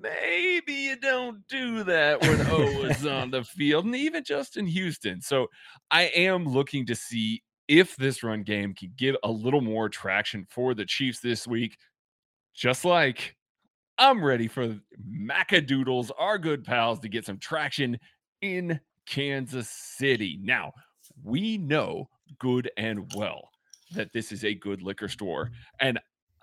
maybe 0.00 0.72
you 0.72 0.96
don't 0.96 1.46
do 1.48 1.84
that 1.84 2.20
when 2.20 2.40
O 2.48 2.84
is 2.84 3.06
on 3.06 3.30
the 3.30 3.44
field, 3.44 3.86
and 3.86 3.96
even 3.96 4.24
Justin 4.24 4.66
Houston. 4.66 5.20
So 5.20 5.48
I 5.90 6.02
am 6.02 6.44
looking 6.44 6.84
to 6.86 6.94
see 6.94 7.42
if 7.68 7.96
this 7.96 8.22
run 8.22 8.42
game 8.42 8.74
can 8.74 8.92
give 8.96 9.16
a 9.22 9.30
little 9.30 9.60
more 9.60 9.88
traction 9.88 10.46
for 10.50 10.74
the 10.74 10.84
Chiefs 10.84 11.20
this 11.20 11.46
week, 11.46 11.78
just 12.54 12.84
like 12.84 13.36
I'm 14.02 14.24
ready 14.24 14.48
for 14.48 14.80
Macadoodles, 15.08 16.10
our 16.18 16.36
good 16.36 16.64
pals, 16.64 16.98
to 17.00 17.08
get 17.08 17.24
some 17.24 17.38
traction 17.38 18.00
in 18.40 18.80
Kansas 19.06 19.70
City. 19.70 20.40
Now, 20.42 20.72
we 21.22 21.56
know 21.56 22.08
good 22.40 22.68
and 22.76 23.08
well 23.14 23.48
that 23.94 24.12
this 24.12 24.32
is 24.32 24.44
a 24.44 24.54
good 24.54 24.82
liquor 24.82 25.06
store. 25.06 25.52
And 25.78 26.00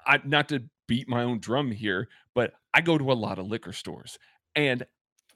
I 0.07 0.21
not 0.23 0.47
to 0.49 0.63
beat 0.87 1.09
my 1.09 1.23
own 1.23 1.41
drum 1.41 1.69
here, 1.69 2.07
but 2.33 2.53
I 2.73 2.79
go 2.79 2.97
to 2.97 3.11
a 3.11 3.13
lot 3.13 3.39
of 3.39 3.47
liquor 3.47 3.73
stores 3.73 4.17
and 4.55 4.85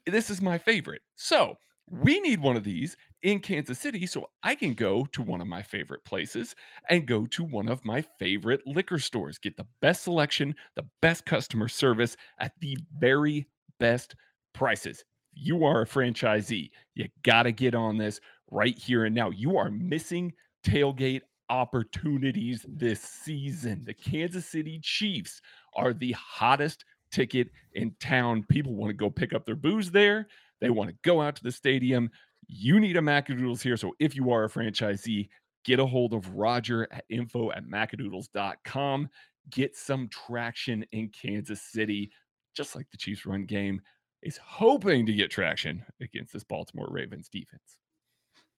this 0.05 0.29
is 0.29 0.41
my 0.41 0.57
favorite. 0.57 1.01
So, 1.17 1.57
we 1.89 2.21
need 2.21 2.39
one 2.39 2.55
of 2.55 2.63
these 2.63 2.95
in 3.23 3.39
Kansas 3.39 3.79
City 3.79 4.05
so 4.05 4.29
I 4.43 4.53
can 4.53 4.73
go 4.73 5.05
to 5.13 5.21
one 5.21 5.41
of 5.41 5.47
my 5.47 5.63
favorite 5.63 6.03
places 6.03 6.55
and 6.89 7.07
go 7.07 7.25
to 7.27 7.43
one 7.43 7.69
of 7.69 7.83
my 7.85 8.01
favorite 8.19 8.61
liquor 8.67 8.99
stores, 8.99 9.37
get 9.37 9.57
the 9.57 9.67
best 9.81 10.03
selection, 10.03 10.55
the 10.75 10.85
best 11.01 11.25
customer 11.25 11.69
service 11.69 12.15
at 12.39 12.51
the 12.59 12.77
very 12.99 13.47
best 13.79 14.15
prices. 14.53 15.03
You 15.33 15.63
are 15.63 15.81
a 15.81 15.87
franchisee. 15.87 16.69
You 16.93 17.07
got 17.23 17.43
to 17.43 17.51
get 17.51 17.73
on 17.73 17.97
this 17.97 18.19
right 18.51 18.77
here 18.77 19.05
and 19.05 19.15
now. 19.15 19.31
You 19.31 19.57
are 19.57 19.71
missing 19.71 20.33
tailgate 20.65 21.21
opportunities 21.49 22.65
this 22.67 23.01
season. 23.01 23.83
The 23.85 23.93
Kansas 23.93 24.45
City 24.45 24.79
Chiefs 24.83 25.41
are 25.75 25.93
the 25.93 26.11
hottest 26.11 26.85
ticket 27.11 27.49
in 27.73 27.95
town. 27.99 28.45
People 28.49 28.75
want 28.75 28.89
to 28.89 28.93
go 28.93 29.09
pick 29.09 29.33
up 29.33 29.45
their 29.45 29.55
booze 29.55 29.91
there. 29.91 30.27
They 30.61 30.69
want 30.69 30.89
to 30.89 30.95
go 31.03 31.21
out 31.21 31.35
to 31.37 31.43
the 31.43 31.51
stadium. 31.51 32.09
You 32.47 32.79
need 32.79 32.97
a 32.97 33.01
Macadoodles 33.01 33.61
here. 33.61 33.77
So 33.77 33.93
if 33.99 34.15
you 34.15 34.31
are 34.31 34.45
a 34.45 34.49
franchisee, 34.49 35.29
get 35.63 35.79
a 35.79 35.85
hold 35.85 36.13
of 36.13 36.33
Roger 36.35 36.87
at 36.91 37.05
info 37.09 37.51
at 37.51 37.65
macadoodles.com. 37.65 39.09
Get 39.49 39.75
some 39.75 40.07
traction 40.09 40.85
in 40.91 41.09
Kansas 41.09 41.61
City, 41.61 42.11
just 42.55 42.75
like 42.75 42.89
the 42.91 42.97
Chiefs 42.97 43.25
run 43.25 43.45
game 43.45 43.81
is 44.23 44.37
hoping 44.37 45.05
to 45.05 45.13
get 45.13 45.29
traction 45.29 45.83
against 46.01 46.33
this 46.33 46.43
Baltimore 46.43 46.87
Ravens 46.89 47.29
defense. 47.29 47.77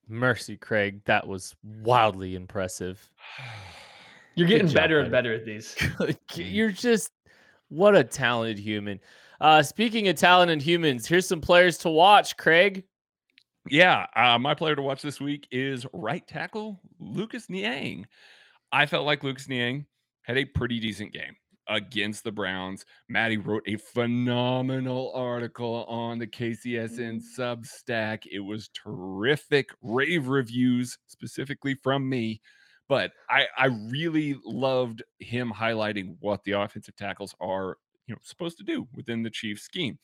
Mercy, 0.07 0.55
Craig. 0.55 1.01
That 1.05 1.27
was 1.27 1.55
wildly 1.63 2.35
impressive. 2.35 3.03
You're 4.35 4.47
getting 4.47 4.71
better 4.71 4.99
and 4.99 5.11
better 5.11 5.33
at 5.33 5.45
these. 5.45 5.75
You're 6.35 6.71
just 6.71 7.11
what 7.69 7.95
a 7.95 8.03
talented 8.03 8.59
human. 8.59 8.99
Uh, 9.39 9.63
speaking 9.63 10.07
of 10.07 10.17
talented 10.17 10.61
humans, 10.61 11.07
here's 11.07 11.27
some 11.27 11.41
players 11.41 11.77
to 11.79 11.89
watch, 11.89 12.37
Craig. 12.37 12.83
Yeah, 13.69 14.05
uh, 14.15 14.37
my 14.37 14.53
player 14.53 14.75
to 14.75 14.81
watch 14.81 15.01
this 15.01 15.19
week 15.19 15.47
is 15.51 15.87
right 15.91 16.25
tackle 16.27 16.79
Lucas 16.99 17.49
Niang. 17.49 18.05
I 18.71 18.85
felt 18.85 19.05
like 19.05 19.23
Lucas 19.23 19.49
Niang 19.49 19.85
had 20.21 20.37
a 20.37 20.45
pretty 20.45 20.79
decent 20.79 21.13
game 21.13 21.35
against 21.67 22.23
the 22.23 22.31
Browns. 22.31 22.85
Maddie 23.09 23.37
wrote 23.37 23.63
a 23.65 23.77
phenomenal 23.77 25.11
article 25.15 25.85
on 25.87 26.19
the 26.19 26.27
KCSN 26.27 27.21
mm-hmm. 27.21 27.41
Substack. 27.41 28.23
It 28.31 28.39
was 28.39 28.69
terrific, 28.69 29.69
rave 29.81 30.27
reviews 30.27 30.97
specifically 31.07 31.75
from 31.75 32.07
me. 32.07 32.41
But 32.87 33.13
I, 33.31 33.47
I 33.57 33.65
really 33.65 34.35
loved 34.45 35.01
him 35.19 35.51
highlighting 35.51 36.17
what 36.19 36.43
the 36.43 36.51
offensive 36.51 36.95
tackles 36.95 37.33
are, 37.39 37.77
you 38.05 38.13
know, 38.13 38.19
supposed 38.21 38.59
to 38.59 38.63
do 38.63 38.87
within 38.93 39.23
the 39.23 39.31
Chiefs 39.31 39.63
scheme. 39.63 39.97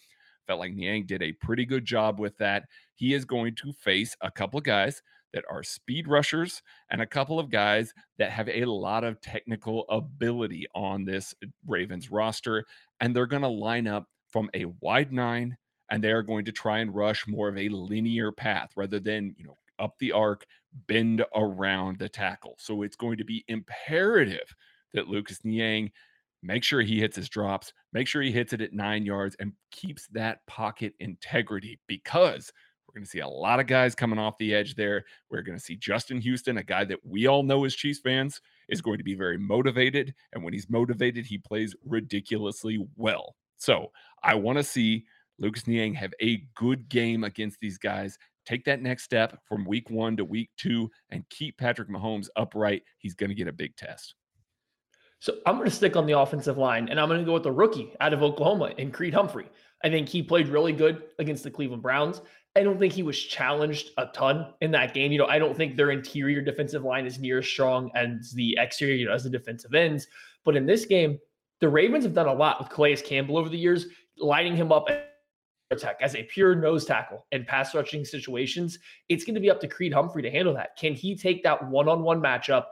Felt 0.48 0.60
like 0.60 0.74
Niang 0.74 1.06
did 1.06 1.22
a 1.22 1.34
pretty 1.34 1.66
good 1.66 1.86
job 1.86 2.20
with 2.20 2.38
that. 2.38 2.66
He 2.96 3.14
is 3.14 3.26
going 3.26 3.56
to 3.56 3.74
face 3.74 4.16
a 4.22 4.32
couple 4.32 4.58
of 4.58 4.64
guys 4.64 5.02
that 5.34 5.46
are 5.50 5.64
speed 5.64 6.08
rushers 6.08 6.62
and 6.90 7.02
a 7.02 7.06
couple 7.06 7.40
of 7.40 7.50
guys 7.50 7.94
that 8.18 8.32
have 8.32 8.50
a 8.50 8.66
lot 8.66 9.04
of 9.04 9.22
technical 9.22 9.86
ability 9.90 10.68
on 10.76 11.06
this 11.06 11.34
Ravens 11.66 12.12
roster. 12.12 12.66
And 13.00 13.16
they're 13.16 13.28
going 13.28 13.44
to 13.44 13.48
line 13.48 13.88
up 13.88 14.08
from 14.30 14.50
a 14.54 14.66
wide 14.80 15.12
nine 15.12 15.58
and 15.90 16.04
they 16.04 16.12
are 16.12 16.24
going 16.24 16.46
to 16.46 16.52
try 16.52 16.80
and 16.80 16.94
rush 16.94 17.28
more 17.28 17.50
of 17.50 17.58
a 17.58 17.70
linear 17.70 18.32
path 18.32 18.72
rather 18.76 19.00
than, 19.00 19.36
you 19.38 19.46
know, 19.46 19.58
up 19.80 19.98
the 20.00 20.12
arc, 20.12 20.46
bend 20.88 21.24
around 21.36 21.98
the 21.98 22.08
tackle. 22.08 22.56
So 22.60 22.84
it's 22.84 22.96
going 22.96 23.18
to 23.18 23.26
be 23.26 23.44
imperative 23.48 24.56
that 24.94 25.08
Lucas 25.08 25.44
Niang 25.44 25.92
make 26.44 26.64
sure 26.64 26.82
he 26.82 27.00
hits 27.00 27.16
his 27.16 27.30
drops, 27.30 27.74
make 27.94 28.08
sure 28.08 28.22
he 28.22 28.32
hits 28.32 28.54
it 28.54 28.62
at 28.62 28.74
nine 28.74 29.06
yards 29.06 29.36
and 29.40 29.54
keeps 29.72 30.08
that 30.08 30.46
pocket 30.48 30.94
integrity 31.00 31.80
because 31.88 32.52
we're 32.88 33.00
going 33.00 33.06
to 33.06 33.10
see 33.10 33.20
a 33.20 33.28
lot 33.28 33.62
of 33.62 33.68
guys 33.68 33.96
coming 33.96 34.20
off 34.20 34.38
the 34.38 34.54
edge 34.54 34.76
there. 34.76 35.06
We're 35.30 35.44
going 35.44 35.58
to 35.58 35.64
see 35.64 35.78
Justin 35.78 36.20
Houston, 36.20 36.58
a 36.58 36.64
guy 36.64 36.84
that 36.86 37.00
we 37.06 37.26
all 37.26 37.42
know 37.42 37.64
as 37.64 37.74
Chiefs 37.74 38.00
fans, 38.00 38.42
is 38.68 38.82
going 38.82 38.98
to 38.98 39.04
be 39.04 39.16
very 39.16 39.38
motivated. 39.38 40.14
And 40.34 40.44
when 40.44 40.52
he's 40.52 40.70
motivated, 40.70 41.26
he 41.26 41.38
plays 41.38 41.74
ridiculously 41.86 42.86
well. 42.98 43.36
So 43.58 43.92
I 44.24 44.36
want 44.36 44.58
to 44.58 44.64
see 44.64 45.06
Lucas 45.40 45.68
Niang 45.68 45.94
have 45.94 46.14
a 46.22 46.44
good 46.56 46.90
game 46.90 47.24
against 47.24 47.60
these 47.62 47.78
guys. 47.78 48.18
Take 48.46 48.66
that 48.66 48.82
next 48.82 49.04
step 49.04 49.40
from 49.48 49.66
week 49.66 49.90
one 49.90 50.18
to 50.18 50.26
week 50.26 50.50
two 50.58 50.90
and 51.12 51.24
keep 51.30 51.58
Patrick 51.58 51.88
Mahomes 51.88 52.28
upright. 52.36 52.84
He's 52.98 53.16
going 53.16 53.30
to 53.30 53.36
get 53.36 53.48
a 53.48 53.54
big 53.54 53.76
test. 53.78 54.16
So 55.22 55.36
I'm 55.46 55.58
going 55.58 55.70
to 55.70 55.76
stick 55.76 55.96
on 55.96 56.08
the 56.08 56.18
offensive 56.18 56.58
line 56.58 56.90
and 56.90 57.00
I'm 57.00 57.08
going 57.08 57.20
to 57.20 57.26
go 57.26 57.34
with 57.34 57.44
the 57.44 57.52
rookie 57.52 57.94
out 58.02 58.12
of 58.12 58.24
Oklahoma 58.24 58.74
and 58.80 58.92
Creed 58.92 59.14
Humphrey. 59.14 59.48
I 59.84 59.90
think 59.90 60.10
he 60.10 60.24
played 60.24 60.48
really 60.48 60.74
good 60.74 61.04
against 61.20 61.44
the 61.44 61.52
Cleveland 61.52 61.84
Browns. 61.84 62.22
I 62.56 62.64
don't 62.64 62.80
think 62.80 62.92
he 62.92 63.04
was 63.04 63.22
challenged 63.22 63.92
a 63.98 64.08
ton 64.08 64.48
in 64.62 64.72
that 64.72 64.96
game. 64.96 65.12
You 65.12 65.20
know, 65.20 65.28
I 65.28 65.38
don't 65.38 65.56
think 65.56 65.78
their 65.78 65.92
interior 65.92 66.42
defensive 66.42 66.84
line 66.84 67.06
is 67.06 67.20
near 67.20 67.38
as 67.38 67.48
strong 67.48 67.92
as 67.94 68.32
the 68.32 68.58
exterior, 68.60 68.96
you 68.96 69.06
know, 69.06 69.14
as 69.14 69.24
the 69.24 69.30
defensive 69.30 69.76
ends. 69.76 70.08
But 70.44 70.56
in 70.56 70.66
this 70.66 70.86
game, 70.86 71.20
the 71.60 71.70
Ravens 71.70 72.04
have 72.04 72.16
done 72.16 72.28
a 72.28 72.34
lot 72.34 72.60
with 72.60 72.70
Calais 72.70 72.98
Campbell 72.98 73.38
over 73.38 73.48
the 73.48 73.58
years, 73.58 73.86
lining 74.18 74.56
him 74.56 74.72
up 74.72 74.90
as 76.02 76.16
a 76.16 76.24
pure 76.24 76.56
nose 76.56 76.84
tackle 76.84 77.28
in 77.32 77.46
pass 77.46 77.74
rushing 77.76 78.04
situations, 78.04 78.80
it's 79.08 79.24
going 79.24 79.36
to 79.36 79.40
be 79.40 79.50
up 79.50 79.62
to 79.62 79.68
Creed 79.68 79.94
Humphrey 79.94 80.22
to 80.24 80.32
handle 80.32 80.54
that. 80.56 80.76
Can 80.78 80.94
he 80.94 81.16
take 81.16 81.44
that 81.44 81.70
one 81.70 81.88
on 81.88 82.02
one 82.02 82.20
matchup 82.22 82.66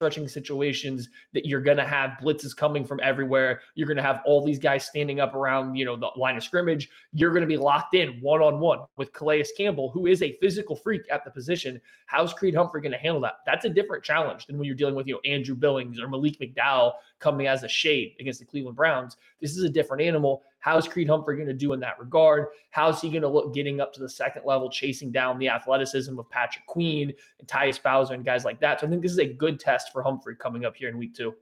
stretching 0.00 0.26
situations 0.26 1.10
that 1.34 1.44
you're 1.44 1.60
going 1.60 1.76
to 1.76 1.84
have 1.84 2.12
blitzes 2.22 2.56
coming 2.56 2.86
from 2.86 2.98
everywhere. 3.02 3.60
You're 3.74 3.86
going 3.86 3.98
to 3.98 4.02
have 4.02 4.22
all 4.24 4.42
these 4.42 4.58
guys 4.58 4.86
standing 4.86 5.20
up 5.20 5.34
around, 5.34 5.74
you 5.74 5.84
know, 5.84 5.94
the 5.94 6.08
line 6.16 6.38
of 6.38 6.42
scrimmage. 6.42 6.88
You're 7.12 7.32
going 7.32 7.42
to 7.42 7.46
be 7.46 7.58
locked 7.58 7.94
in 7.94 8.18
one 8.22 8.40
on 8.40 8.60
one 8.60 8.78
with 8.96 9.12
Calais 9.12 9.44
Campbell, 9.58 9.90
who 9.90 10.06
is 10.06 10.22
a 10.22 10.32
physical 10.40 10.74
freak 10.74 11.02
at 11.10 11.22
the 11.22 11.30
position. 11.30 11.78
How's 12.06 12.32
Creed 12.32 12.54
Humphrey 12.54 12.80
going 12.80 12.92
to 12.92 12.98
handle 12.98 13.20
that? 13.20 13.40
That's 13.44 13.66
a 13.66 13.68
different 13.68 14.02
challenge 14.02 14.46
than 14.46 14.56
when 14.56 14.64
you're 14.64 14.74
dealing 14.74 14.94
with, 14.94 15.06
you 15.06 15.12
know, 15.16 15.30
Andrew 15.30 15.54
Billings 15.54 16.00
or 16.00 16.08
Malik 16.08 16.38
McDowell 16.40 16.92
coming 17.18 17.46
as 17.46 17.62
a 17.62 17.68
shade 17.68 18.14
against 18.20 18.40
the 18.40 18.46
Cleveland 18.46 18.78
Browns. 18.78 19.18
This 19.42 19.54
is 19.54 19.64
a 19.64 19.68
different 19.68 20.02
animal. 20.02 20.44
How's 20.60 20.86
Creed 20.86 21.08
Humphrey 21.08 21.36
going 21.36 21.48
to 21.48 21.54
do 21.54 21.72
in 21.72 21.80
that 21.80 21.98
regard? 21.98 22.46
How's 22.70 23.00
he 23.00 23.08
going 23.08 23.22
to 23.22 23.28
look 23.28 23.54
getting 23.54 23.80
up 23.80 23.92
to 23.94 24.00
the 24.00 24.08
second 24.08 24.42
level, 24.44 24.70
chasing 24.70 25.10
down 25.10 25.38
the 25.38 25.48
athleticism 25.48 26.18
of 26.18 26.28
Patrick 26.30 26.66
Queen 26.66 27.12
and 27.38 27.48
Tyus 27.48 27.82
Bowser 27.82 28.14
and 28.14 28.24
guys 28.24 28.44
like 28.44 28.60
that? 28.60 28.80
So 28.80 28.86
I 28.86 28.90
think 28.90 29.02
this 29.02 29.12
is 29.12 29.18
a 29.18 29.26
good 29.26 29.58
test 29.58 29.90
for 29.92 30.02
Humphrey 30.02 30.36
coming 30.36 30.64
up 30.64 30.76
here 30.76 30.88
in 30.88 30.98
week 30.98 31.14
two. 31.14 31.34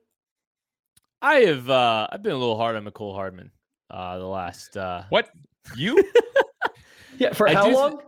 I 1.20 1.36
have 1.40 1.68
uh 1.68 2.06
I've 2.10 2.22
been 2.22 2.32
a 2.32 2.38
little 2.38 2.56
hard 2.56 2.76
on 2.76 2.84
Mecole 2.84 3.14
Hardman 3.14 3.50
uh 3.90 4.18
the 4.18 4.26
last 4.26 4.76
uh 4.76 5.02
what 5.08 5.30
you 5.76 6.02
yeah 7.18 7.32
for 7.32 7.48
how 7.48 7.68
long? 7.70 8.02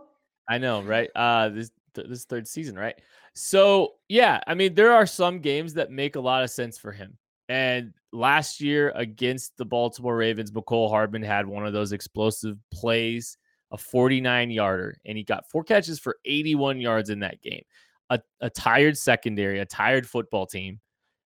I 0.49 0.57
know, 0.57 0.81
right? 0.81 1.09
Uh 1.13 1.49
this 1.49 1.71
this 1.93 2.23
third 2.23 2.47
season, 2.47 2.77
right? 2.77 2.95
So 3.33 3.95
yeah, 4.07 4.39
I 4.47 4.53
mean 4.53 4.75
there 4.75 4.93
are 4.93 5.05
some 5.05 5.39
games 5.39 5.73
that 5.73 5.91
make 5.91 6.15
a 6.15 6.21
lot 6.21 6.43
of 6.43 6.49
sense 6.49 6.77
for 6.77 6.93
him. 6.93 7.17
And 7.49 7.93
last 8.11 8.61
year 8.61 8.91
against 8.95 9.57
the 9.57 9.65
Baltimore 9.65 10.15
Ravens, 10.15 10.51
Mecole 10.51 10.89
Hardman 10.89 11.23
had 11.23 11.45
one 11.45 11.65
of 11.65 11.73
those 11.73 11.91
explosive 11.91 12.57
plays, 12.71 13.37
a 13.71 13.77
49 13.77 14.51
yarder, 14.51 14.97
and 15.05 15.17
he 15.17 15.23
got 15.23 15.49
four 15.49 15.63
catches 15.63 15.99
for 15.99 16.17
81 16.25 16.79
yards 16.79 17.09
in 17.09 17.19
that 17.19 17.41
game. 17.41 17.63
A, 18.09 18.19
a 18.41 18.49
tired 18.49 18.97
secondary, 18.97 19.59
a 19.59 19.65
tired 19.65 20.07
football 20.07 20.45
team 20.45 20.79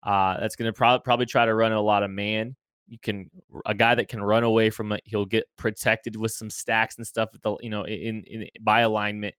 uh, 0.03 0.39
that's 0.41 0.57
going 0.57 0.69
to 0.69 0.73
pro- 0.73 0.99
probably 0.99 1.27
try 1.27 1.47
to 1.47 1.55
run 1.55 1.73
a 1.73 1.81
lot 1.81 2.03
of 2.03 2.11
man. 2.11 2.57
You 2.89 2.99
can 2.99 3.31
a 3.65 3.75
guy 3.75 3.95
that 3.95 4.09
can 4.09 4.23
run 4.23 4.43
away 4.43 4.69
from 4.69 4.93
it. 4.93 5.03
He'll 5.05 5.25
get 5.25 5.45
protected 5.57 6.17
with 6.17 6.33
some 6.33 6.51
stacks 6.51 6.97
and 6.97 7.07
stuff. 7.07 7.31
At 7.33 7.43
the 7.43 7.57
you 7.61 7.71
know 7.71 7.85
in, 7.85 8.25
in 8.25 8.49
by 8.61 8.81
alignment. 8.81 9.35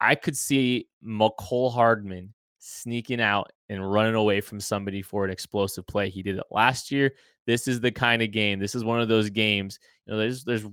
I 0.00 0.14
could 0.14 0.36
see 0.36 0.88
Mecole 1.04 1.72
Hardman 1.72 2.32
sneaking 2.58 3.20
out 3.20 3.52
and 3.68 3.92
running 3.92 4.14
away 4.14 4.40
from 4.40 4.60
somebody 4.60 5.02
for 5.02 5.24
an 5.24 5.30
explosive 5.30 5.86
play. 5.86 6.08
He 6.08 6.22
did 6.22 6.38
it 6.38 6.44
last 6.50 6.90
year. 6.90 7.12
This 7.46 7.68
is 7.68 7.80
the 7.80 7.90
kind 7.90 8.22
of 8.22 8.30
game. 8.30 8.58
This 8.58 8.74
is 8.74 8.84
one 8.84 9.00
of 9.00 9.08
those 9.08 9.30
games. 9.30 9.78
You 10.06 10.12
know, 10.12 10.18
there's 10.18 10.44
there's 10.44 10.64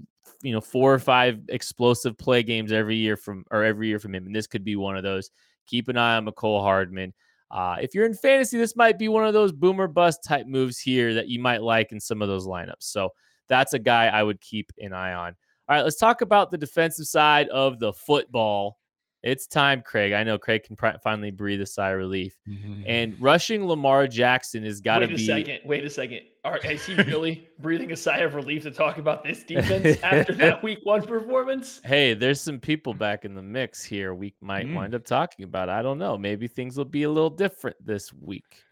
you 0.41 0.51
know 0.53 0.61
four 0.61 0.93
or 0.93 0.99
five 0.99 1.39
explosive 1.49 2.17
play 2.17 2.43
games 2.43 2.71
every 2.71 2.95
year 2.95 3.17
from 3.17 3.45
or 3.51 3.63
every 3.63 3.87
year 3.87 3.99
from 3.99 4.15
him, 4.15 4.25
and 4.25 4.35
this 4.35 4.47
could 4.47 4.63
be 4.63 4.75
one 4.75 4.97
of 4.97 5.03
those. 5.03 5.31
Keep 5.67 5.89
an 5.89 5.97
eye 5.97 6.17
on 6.17 6.25
Mecole 6.25 6.61
Hardman. 6.61 7.13
Uh, 7.51 7.77
if 7.79 7.93
you're 7.93 8.05
in 8.05 8.13
fantasy, 8.13 8.57
this 8.57 8.75
might 8.75 8.97
be 8.97 9.07
one 9.07 9.25
of 9.25 9.33
those 9.33 9.51
boomer 9.51 9.87
bust 9.87 10.23
type 10.23 10.47
moves 10.47 10.79
here 10.79 11.13
that 11.13 11.27
you 11.27 11.39
might 11.39 11.61
like 11.61 11.91
in 11.91 11.99
some 11.99 12.21
of 12.21 12.27
those 12.27 12.47
lineups. 12.47 12.81
So 12.81 13.11
that's 13.47 13.73
a 13.73 13.79
guy 13.79 14.07
I 14.07 14.23
would 14.23 14.41
keep 14.41 14.71
an 14.79 14.93
eye 14.93 15.13
on. 15.13 15.35
All 15.67 15.75
right, 15.75 15.83
let's 15.83 15.97
talk 15.97 16.21
about 16.21 16.51
the 16.51 16.57
defensive 16.57 17.07
side 17.07 17.47
of 17.49 17.79
the 17.79 17.93
football. 17.93 18.77
It's 19.25 19.47
time, 19.47 19.81
Craig. 19.81 20.13
I 20.13 20.23
know 20.23 20.37
Craig 20.37 20.65
can 20.65 20.75
pr- 20.75 20.99
finally 21.03 21.31
breathe 21.31 21.59
a 21.59 21.65
sigh 21.65 21.89
of 21.89 21.97
relief. 21.97 22.37
Mm-hmm. 22.47 22.83
And 22.85 23.15
rushing 23.19 23.65
Lamar 23.65 24.07
Jackson 24.07 24.63
has 24.63 24.81
got 24.81 24.99
to 24.99 25.07
be. 25.07 25.13
Wait 25.13 25.21
a 25.21 25.25
second. 25.25 25.59
Wait 25.65 25.83
a 25.83 25.89
second. 25.89 26.19
Are, 26.43 26.57
is 26.59 26.85
he 26.85 26.93
really 27.01 27.49
breathing 27.57 27.91
a 27.91 27.95
sigh 27.95 28.19
of 28.19 28.35
relief 28.35 28.61
to 28.63 28.71
talk 28.71 28.99
about 28.99 29.23
this 29.23 29.43
defense 29.47 29.99
after 30.03 30.31
that 30.35 30.61
week 30.61 30.77
one 30.83 31.01
performance? 31.01 31.81
Hey, 31.83 32.13
there's 32.13 32.39
some 32.39 32.59
people 32.59 32.93
back 32.93 33.25
in 33.25 33.33
the 33.33 33.41
mix 33.41 33.83
here 33.83 34.13
we 34.13 34.35
might 34.41 34.67
mm. 34.67 34.75
wind 34.75 34.93
up 34.93 35.03
talking 35.03 35.43
about. 35.43 35.69
I 35.69 35.81
don't 35.81 35.97
know. 35.97 36.19
Maybe 36.19 36.47
things 36.47 36.77
will 36.77 36.85
be 36.85 37.01
a 37.01 37.09
little 37.09 37.31
different 37.31 37.77
this 37.83 38.13
week. 38.13 38.63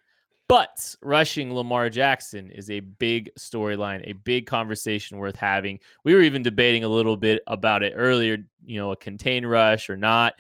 But 0.50 0.96
rushing 1.02 1.54
Lamar 1.54 1.90
Jackson 1.90 2.52
is 2.52 2.70
a 2.70 2.82
big 2.82 3.32
storyline, 3.40 4.08
a 4.10 4.14
big 4.14 4.46
conversation 4.46 5.18
worth 5.18 5.36
having. 5.36 5.80
We 6.04 6.14
were 6.14 6.22
even 6.22 6.44
debating 6.44 6.84
a 6.84 6.90
little 6.90 7.18
bit 7.18 7.42
about 7.48 7.82
it 7.82 7.94
earlier, 7.96 8.38
you 8.64 8.78
know, 8.78 8.92
a 8.92 8.96
contain 8.96 9.46
rush 9.46 9.90
or 9.90 9.98
not. 9.98 10.34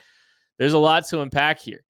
There's 0.60 0.74
a 0.74 0.80
lot 0.80 1.08
to 1.08 1.22
unpack 1.22 1.60
here. 1.60 1.84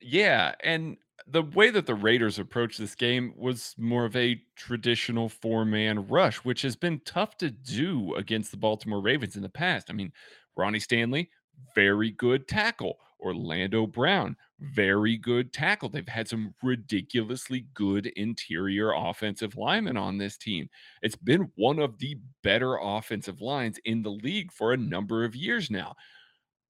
Yeah. 0.00 0.54
And 0.62 0.96
the 1.26 1.42
way 1.42 1.70
that 1.70 1.86
the 1.86 1.94
Raiders 1.94 2.38
approached 2.38 2.78
this 2.78 2.94
game 2.94 3.32
was 3.36 3.74
more 3.78 4.04
of 4.04 4.14
a 4.14 4.40
traditional 4.54 5.28
four 5.28 5.64
man 5.64 6.06
rush, 6.08 6.38
which 6.38 6.62
has 6.62 6.76
been 6.76 7.00
tough 7.04 7.36
to 7.38 7.50
do 7.50 8.14
against 8.16 8.50
the 8.50 8.56
Baltimore 8.56 9.00
Ravens 9.00 9.36
in 9.36 9.42
the 9.42 9.48
past. 9.48 9.88
I 9.88 9.94
mean, 9.94 10.12
Ronnie 10.56 10.80
Stanley, 10.80 11.30
very 11.74 12.10
good 12.10 12.46
tackle. 12.48 12.98
Orlando 13.22 13.86
Brown, 13.86 14.36
very 14.62 15.16
good 15.16 15.52
tackle. 15.52 15.88
They've 15.88 16.06
had 16.06 16.28
some 16.28 16.54
ridiculously 16.62 17.66
good 17.74 18.06
interior 18.16 18.92
offensive 18.92 19.56
linemen 19.56 19.96
on 19.96 20.18
this 20.18 20.36
team. 20.36 20.68
It's 21.02 21.16
been 21.16 21.50
one 21.56 21.78
of 21.78 21.98
the 21.98 22.18
better 22.42 22.78
offensive 22.80 23.40
lines 23.40 23.78
in 23.84 24.02
the 24.02 24.10
league 24.10 24.52
for 24.52 24.72
a 24.72 24.76
number 24.76 25.24
of 25.24 25.34
years 25.34 25.70
now. 25.70 25.94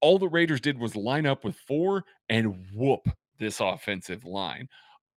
All 0.01 0.19
the 0.19 0.27
Raiders 0.27 0.61
did 0.61 0.77
was 0.77 0.95
line 0.95 1.25
up 1.25 1.43
with 1.43 1.55
four 1.67 2.03
and 2.29 2.65
whoop 2.73 3.07
this 3.39 3.59
offensive 3.59 4.25
line. 4.25 4.67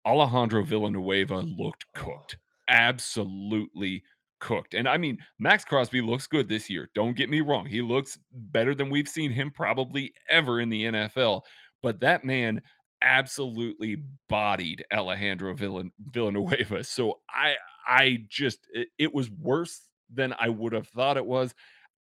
Alejandro 0.06 0.62
Villanueva 0.62 1.38
looked 1.40 1.84
cooked. 1.94 2.36
Absolutely 2.68 4.02
cooked. 4.38 4.74
And 4.74 4.88
I 4.88 4.96
mean, 4.96 5.18
Maxx 5.38 5.64
Crosby 5.64 6.00
looks 6.00 6.26
good 6.26 6.48
this 6.48 6.70
year. 6.70 6.88
Don't 6.94 7.16
get 7.16 7.30
me 7.30 7.40
wrong. 7.40 7.66
He 7.66 7.82
looks 7.82 8.18
better 8.32 8.74
than 8.74 8.90
we've 8.90 9.08
seen 9.08 9.32
him 9.32 9.50
probably 9.50 10.12
ever 10.28 10.60
in 10.60 10.68
the 10.68 10.84
NFL. 10.84 11.42
But 11.86 12.00
that 12.00 12.24
man 12.24 12.62
absolutely 13.00 13.98
bodied 14.28 14.84
Alejandro 14.92 15.54
Villanueva. 15.54 16.82
So 16.82 17.20
I 17.30 17.54
I 17.86 18.24
just 18.28 18.66
it, 18.72 18.88
it 18.98 19.14
was 19.14 19.30
worse 19.30 19.82
than 20.12 20.34
I 20.36 20.48
would 20.48 20.72
have 20.72 20.88
thought 20.88 21.16
it 21.16 21.24
was. 21.24 21.54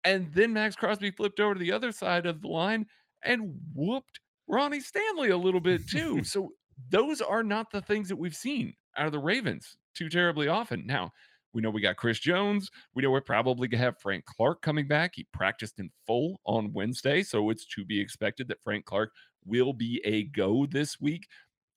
And 0.06 0.32
then 0.34 0.54
Maxx 0.54 0.78
Crosby 0.78 1.12
flipped 1.12 1.42
over 1.42 1.56
to 1.56 1.60
the 1.60 1.74
other 1.74 1.92
side 1.92 2.26
of 2.26 2.42
the 2.42 2.48
line 2.48 2.86
and 3.26 3.60
whooped 3.76 4.22
Ronnie 4.48 4.80
Stanley 4.80 5.32
a 5.32 5.38
little 5.38 5.60
bit 5.60 5.86
too. 5.90 6.24
so 6.24 6.54
those 6.90 7.20
are 7.20 7.44
not 7.44 7.70
the 7.70 7.82
things 7.82 8.08
that 8.08 8.16
we've 8.16 8.34
seen 8.34 8.74
out 8.98 9.08
of 9.08 9.12
the 9.12 9.20
Ravens 9.20 9.76
too 9.94 10.08
terribly 10.08 10.48
often. 10.48 10.88
Now, 10.88 11.12
we 11.54 11.62
know 11.62 11.70
we 11.70 11.82
got 11.82 11.98
Chris 11.98 12.20
Jones. 12.20 12.72
We 12.96 13.04
know 13.04 13.12
we're 13.12 13.20
probably 13.20 13.68
going 13.68 13.80
to 13.80 13.86
have 13.86 14.00
Frank 14.00 14.24
Clark 14.24 14.62
coming 14.62 14.88
back. 14.88 15.12
He 15.16 15.28
practiced 15.34 15.78
in 15.80 15.92
full 16.08 16.40
on 16.46 16.72
Wednesday, 16.72 17.22
so 17.22 17.50
it's 17.50 17.66
to 17.76 17.84
be 17.84 18.00
expected 18.00 18.48
that 18.48 18.64
Frank 18.64 18.86
Clark 18.86 19.12
will 19.46 19.74
be 19.74 20.02
a 20.06 20.24
go 20.24 20.66
this 20.66 21.00
week. 21.00 21.28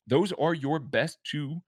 Those 0.06 0.32
are 0.32 0.54
your 0.54 0.78
best 0.78 1.18
two 1.24 1.60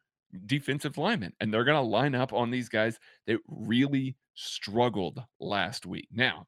defensive 0.46 0.98
linemen, 0.98 1.32
and 1.40 1.52
they're 1.52 1.64
going 1.64 1.82
to 1.82 1.88
line 1.88 2.14
up 2.14 2.32
on 2.32 2.50
these 2.50 2.68
guys 2.68 2.98
that 3.26 3.38
really 3.48 4.16
struggled 4.34 5.22
last 5.40 5.86
week. 5.86 6.08
Now, 6.12 6.46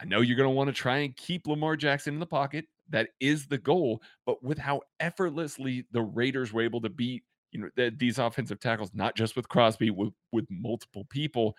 I 0.00 0.04
know 0.04 0.20
you're 0.20 0.36
going 0.36 0.48
to 0.48 0.54
want 0.54 0.68
to 0.68 0.74
try 0.74 0.98
and 0.98 1.16
keep 1.16 1.46
Lamar 1.46 1.76
Jackson 1.76 2.14
in 2.14 2.20
the 2.20 2.26
pocket. 2.26 2.66
That 2.90 3.08
is 3.20 3.46
the 3.46 3.58
goal. 3.58 4.02
But 4.26 4.42
with 4.42 4.58
how 4.58 4.82
effortlessly 5.00 5.86
the 5.92 6.02
Raiders 6.02 6.52
were 6.52 6.62
able 6.62 6.80
to 6.82 6.90
beat 6.90 7.22
you 7.52 7.60
know 7.60 7.68
the, 7.76 7.94
these 7.96 8.18
offensive 8.18 8.58
tackles, 8.58 8.90
not 8.94 9.14
just 9.14 9.36
with 9.36 9.48
Crosby, 9.48 9.90
with 9.90 10.12
with 10.32 10.46
multiple 10.50 11.06
people. 11.10 11.54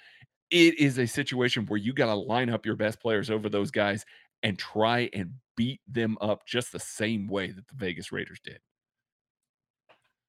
It 0.49 0.77
is 0.77 0.97
a 0.99 1.08
situation 1.08 1.65
where 1.65 1.79
you 1.79 1.93
got 1.93 2.08
to 2.08 2.15
line 2.15 2.49
up 2.49 2.65
your 2.65 2.75
best 2.75 2.99
players 2.99 3.29
over 3.29 3.49
those 3.49 3.71
guys 3.71 4.06
and 4.43 4.60
try 4.60 5.10
and 5.13 5.34
beat 5.56 5.82
them 5.88 6.17
up 6.21 6.45
just 6.45 6.71
the 6.71 6.79
same 6.79 7.27
way 7.27 7.47
that 7.51 7.67
the 7.67 7.75
Vegas 7.75 8.12
Raiders 8.12 8.39
did 8.43 8.60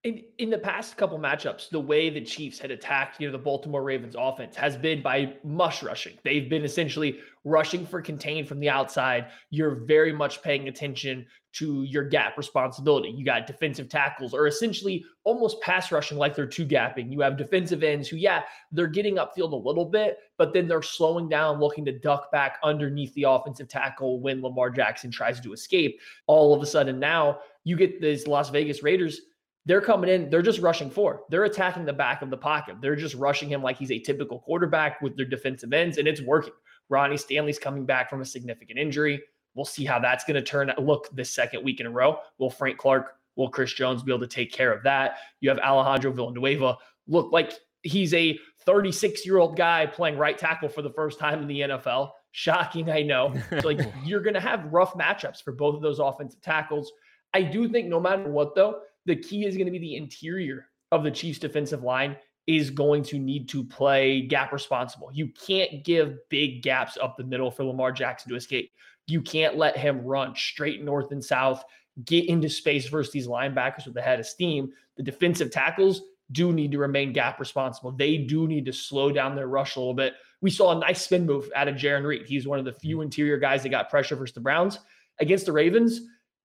in, 0.05 0.23
in 0.37 0.51
the 0.51 0.59
past 0.59 0.99
couple 0.99 1.19
matchups, 1.19 1.71
the 1.71 1.81
way 1.81 2.11
the 2.11 2.21
Chiefs 2.21 2.59
had 2.59 2.71
attacked, 2.71 3.19
you 3.19 3.27
know, 3.27 3.33
the 3.33 3.38
Baltimore 3.38 3.83
Ravens 3.83 4.14
offense 4.19 4.55
has 4.55 4.77
been 4.77 5.01
by 5.01 5.33
mush 5.43 5.83
rushing. 5.83 6.19
They've 6.23 6.49
been 6.49 6.62
essentially 6.62 7.21
rushing 7.43 7.87
for 7.87 8.03
contain 8.03 8.45
from 8.45 8.61
the 8.61 8.69
outside. 8.69 9.29
You're 9.49 9.75
very 9.75 10.12
much 10.12 10.43
paying 10.43 10.69
attention 10.69 11.25
to 11.55 11.85
your 11.85 12.05
gap 12.05 12.37
responsibility. 12.37 13.09
You 13.09 13.25
got 13.25 13.47
defensive 13.47 13.88
tackles 13.88 14.35
or 14.35 14.47
essentially 14.47 15.07
almost 15.23 15.61
pass 15.62 15.90
rushing 15.90 16.19
like 16.19 16.37
they're 16.37 16.47
two 16.47 16.67
gapping. 16.67 17.11
You 17.11 17.21
have 17.21 17.38
defensive 17.38 17.83
ends 17.83 18.07
who, 18.07 18.17
yeah, 18.17 18.43
they're 18.73 18.87
getting 18.87 19.17
upfield 19.17 19.53
a 19.53 19.57
little 19.57 19.87
bit, 19.87 20.19
but 20.37 20.53
then 20.53 20.69
they're 20.69 20.83
slowing 20.83 21.31
down, 21.31 21.61
looking 21.61 21.85
to 21.87 21.99
duck 21.99 22.31
back 22.31 22.59
underneath 22.62 23.14
the 23.14 23.23
offensive 23.23 23.69
tackle 23.69 24.21
when 24.21 24.43
Lamar 24.43 24.69
Jackson 24.69 25.11
tries 25.11 25.40
to 25.40 25.55
escape. 25.55 25.99
All 26.27 26.53
of 26.53 26.61
a 26.61 26.67
sudden 26.67 26.99
now 26.99 27.38
you 27.62 27.77
get 27.77 28.03
these 28.03 28.27
Las 28.27 28.51
Vegas 28.51 28.83
Raiders 28.83 29.23
they're 29.66 29.81
coming 29.81 30.11
in, 30.11 30.29
they're 30.29 30.42
just 30.42 30.61
rushing 30.61 30.90
four. 30.90 31.22
They're 31.31 31.44
attacking 31.44 31.87
the 31.87 31.92
back 31.92 32.22
of 32.22 32.31
the 32.31 32.37
pocket. 32.37 32.77
They're 32.81 32.96
just 32.96 33.14
rushing 33.14 33.48
him 33.48 33.62
like 33.62 33.79
he's 33.79 33.90
a 33.90 33.98
typical 33.98 34.40
quarterback 34.40 35.00
with 35.00 35.16
their 35.16 35.27
defensive 35.27 35.72
ends, 35.72 35.98
and 35.98 36.07
it's 36.07 36.20
working. 36.20 36.53
Ronnie 36.90 37.16
Stanley's 37.16 37.59
coming 37.59 37.87
back 37.87 38.11
from 38.11 38.20
a 38.20 38.27
significant 38.27 38.79
injury. 38.79 39.22
We'll 39.55 39.64
see 39.64 39.85
how 39.85 39.98
that's 39.98 40.24
going 40.24 40.35
to 40.35 40.42
turn 40.42 40.68
out 40.68 40.85
look 40.85 41.09
this 41.14 41.31
second 41.31 41.64
week 41.64 41.81
in 41.81 41.87
a 41.87 41.90
row. 41.90 42.18
Will 42.38 42.50
Frank 42.50 42.77
Clark, 42.77 43.16
will 43.37 43.48
Chris 43.48 43.72
Jones 43.72 44.03
be 44.03 44.12
able 44.12 44.20
to 44.20 44.27
take 44.27 44.53
care 44.53 44.72
of 44.72 44.83
that? 44.83 45.18
You 45.40 45.48
have 45.48 45.59
Alejandro 45.59 46.12
Villanueva 46.12 46.77
look 47.07 47.33
like 47.33 47.53
he's 47.83 48.12
a 48.14 48.38
36 48.66 49.24
year 49.24 49.38
old 49.38 49.57
guy 49.57 49.87
playing 49.87 50.18
right 50.18 50.37
tackle 50.37 50.68
for 50.68 50.83
the 50.83 50.90
first 50.90 51.18
time 51.18 51.40
in 51.40 51.48
the 51.48 51.61
NFL. 51.61 52.11
Shocking, 52.33 52.90
I 52.90 53.03
know. 53.03 53.35
So 53.50 53.57
like 53.64 53.81
you're 54.05 54.22
going 54.22 54.35
to 54.35 54.40
have 54.40 54.72
rough 54.72 54.94
matchups 54.94 55.42
for 55.42 55.53
both 55.53 55.77
of 55.77 55.83
those 55.83 56.00
offensive 56.00 56.40
tackles. 56.42 56.92
I 57.33 57.42
do 57.42 57.68
think 57.68 57.88
no 57.88 58.00
matter 58.00 58.29
what, 58.31 58.55
though, 58.55 58.81
the 59.07 59.17
key 59.17 59.45
is 59.45 59.57
going 59.57 59.67
to 59.67 59.73
be 59.73 59.79
the 59.79 59.97
interior 59.97 60.69
of 60.93 61.05
the 61.05 61.11
Chiefs' 61.11 61.38
defensive 61.38 61.83
line 61.83 62.17
is 62.47 62.71
going 62.71 63.03
to 63.03 63.19
need 63.19 63.49
to 63.49 63.64
play 63.64 64.21
gap 64.23 64.53
responsible. 64.53 65.11
You 65.12 65.29
can't 65.29 65.83
give 65.85 66.19
big 66.29 66.62
gaps 66.62 66.99
up 67.01 67.17
the 67.17 67.25
middle 67.25 67.51
for 67.51 67.64
Lamar 67.64 67.90
Jackson 67.90 68.31
to 68.31 68.37
escape. 68.37 68.71
You 69.07 69.23
can't 69.23 69.57
let 69.57 69.77
him 69.77 70.05
run 70.05 70.35
straight 70.35 70.83
north 70.83 71.11
and 71.12 71.25
south, 71.25 71.64
get 72.05 72.29
into 72.29 72.49
space 72.49 72.88
versus 72.88 73.12
these 73.12 73.27
linebackers 73.27 73.87
with 73.87 73.95
the 73.95 74.03
head 74.03 74.21
of 74.21 74.27
steam. 74.27 74.73
The 74.97 75.03
defensive 75.03 75.51
tackles 75.51 76.03
do 76.33 76.53
need 76.53 76.73
to 76.73 76.79
remain 76.79 77.12
gap 77.12 77.38
responsible. 77.40 77.93
They 77.93 78.19
do 78.19 78.47
need 78.47 78.67
to 78.67 78.73
slow 78.73 79.11
down 79.11 79.35
their 79.35 79.49
rush 79.49 79.77
a 79.77 79.81
little 79.81 79.95
bit. 79.95 80.14
We 80.40 80.51
saw 80.51 80.77
a 80.77 80.81
nice 80.81 81.03
spin 81.03 81.27
move 81.27 81.51
out 81.55 81.69
of 81.69 81.77
Jarran 81.77 82.05
Reed. 82.05 82.27
He's 82.27 82.47
one 82.47 82.59
of 82.59 82.64
the 82.64 82.73
few 82.73 82.97
mm-hmm. 82.97 83.05
interior 83.05 83.38
guys 83.38 83.62
that 83.62 83.71
got 83.71 83.90
pressure 83.90 84.17
versus 84.17 84.35
the 84.35 84.40
Browns. 84.40 84.79
Against 85.21 85.47
the 85.47 85.53
Ravens, 85.53 86.01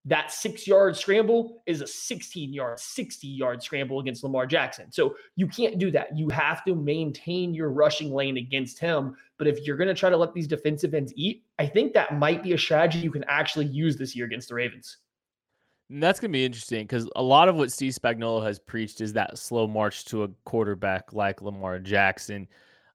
that 0.05 0.31
six 0.31 0.65
yard 0.65 0.95
scramble 0.95 1.61
is 1.65 1.81
a 1.81 1.87
16 1.87 2.53
yard, 2.53 2.79
60 2.79 3.27
yard 3.27 3.61
scramble 3.61 3.99
against 3.99 4.23
Lamar 4.23 4.45
Jackson. 4.45 4.91
So 4.91 5.15
you 5.35 5.47
can't 5.47 5.77
do 5.77 5.91
that. 5.91 6.17
You 6.17 6.29
have 6.29 6.63
to 6.65 6.75
maintain 6.75 7.53
your 7.53 7.69
rushing 7.69 8.13
lane 8.13 8.37
against 8.37 8.79
him. 8.79 9.15
But 9.37 9.47
if 9.47 9.65
you're 9.65 9.77
going 9.77 9.89
to 9.89 9.93
try 9.93 10.09
to 10.09 10.17
let 10.17 10.33
these 10.33 10.47
defensive 10.47 10.93
ends 10.93 11.13
eat, 11.15 11.43
I 11.59 11.65
think 11.65 11.93
that 11.93 12.17
might 12.17 12.43
be 12.43 12.53
a 12.53 12.57
strategy 12.57 12.99
you 12.99 13.11
can 13.11 13.25
actually 13.27 13.65
use 13.65 13.97
this 13.97 14.15
year 14.15 14.25
against 14.25 14.49
the 14.49 14.55
Ravens. 14.55 14.97
And 15.89 16.01
that's 16.01 16.19
going 16.19 16.31
to 16.31 16.37
be 16.37 16.45
interesting 16.45 16.83
because 16.83 17.09
a 17.15 17.23
lot 17.23 17.49
of 17.49 17.55
what 17.55 17.71
Steve 17.71 17.93
Spagnuolo 17.93 18.43
has 18.45 18.59
preached 18.59 19.01
is 19.01 19.13
that 19.13 19.37
slow 19.37 19.67
march 19.67 20.05
to 20.05 20.23
a 20.23 20.29
quarterback 20.45 21.13
like 21.13 21.41
Lamar 21.41 21.79
Jackson. 21.79 22.47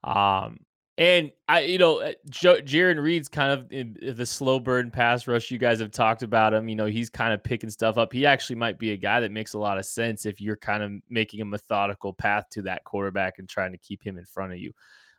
Um, 0.04 0.60
and 0.96 1.32
I, 1.48 1.60
you 1.62 1.78
know, 1.78 2.00
uh, 2.00 2.12
Jarran 2.30 3.02
Reed's 3.02 3.28
kind 3.28 3.52
of 3.52 3.72
in 3.72 3.96
the 4.16 4.24
slow 4.24 4.60
burn 4.60 4.92
pass 4.92 5.26
rush. 5.26 5.50
You 5.50 5.58
guys 5.58 5.80
have 5.80 5.90
talked 5.90 6.22
about 6.22 6.54
him. 6.54 6.68
You 6.68 6.76
know, 6.76 6.86
he's 6.86 7.10
kind 7.10 7.32
of 7.32 7.42
picking 7.42 7.70
stuff 7.70 7.98
up. 7.98 8.12
He 8.12 8.24
actually 8.24 8.56
might 8.56 8.78
be 8.78 8.92
a 8.92 8.96
guy 8.96 9.18
that 9.18 9.32
makes 9.32 9.54
a 9.54 9.58
lot 9.58 9.76
of 9.76 9.86
sense 9.86 10.24
if 10.24 10.40
you're 10.40 10.56
kind 10.56 10.84
of 10.84 10.92
making 11.10 11.40
a 11.40 11.44
methodical 11.44 12.12
path 12.12 12.44
to 12.50 12.62
that 12.62 12.84
quarterback 12.84 13.38
and 13.38 13.48
trying 13.48 13.72
to 13.72 13.78
keep 13.78 14.04
him 14.04 14.18
in 14.18 14.24
front 14.24 14.52
of 14.52 14.58
you. 14.58 14.72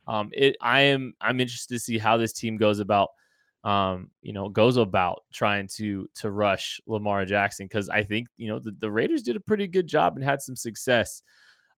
Um, 0.08 0.30
it, 0.34 0.56
I 0.62 0.82
am, 0.82 1.14
I'm 1.20 1.42
interested 1.42 1.74
to 1.74 1.80
see 1.80 1.98
how 1.98 2.16
this 2.16 2.32
team 2.32 2.56
goes 2.56 2.80
about, 2.80 3.10
um, 3.66 4.12
you 4.22 4.32
know, 4.32 4.48
goes 4.48 4.78
about 4.78 5.24
trying 5.34 5.68
to 5.76 6.08
to 6.16 6.32
rush 6.32 6.80
Lamar 6.86 7.26
Jackson 7.26 7.66
because 7.66 7.90
I 7.90 8.04
think 8.04 8.28
you 8.38 8.48
know 8.48 8.60
the, 8.60 8.76
the 8.80 8.92
Raiders 8.92 9.24
did 9.24 9.36
a 9.36 9.40
pretty 9.40 9.68
good 9.68 9.88
job 9.88 10.16
and 10.16 10.24
had 10.24 10.42
some 10.42 10.56
success. 10.56 11.24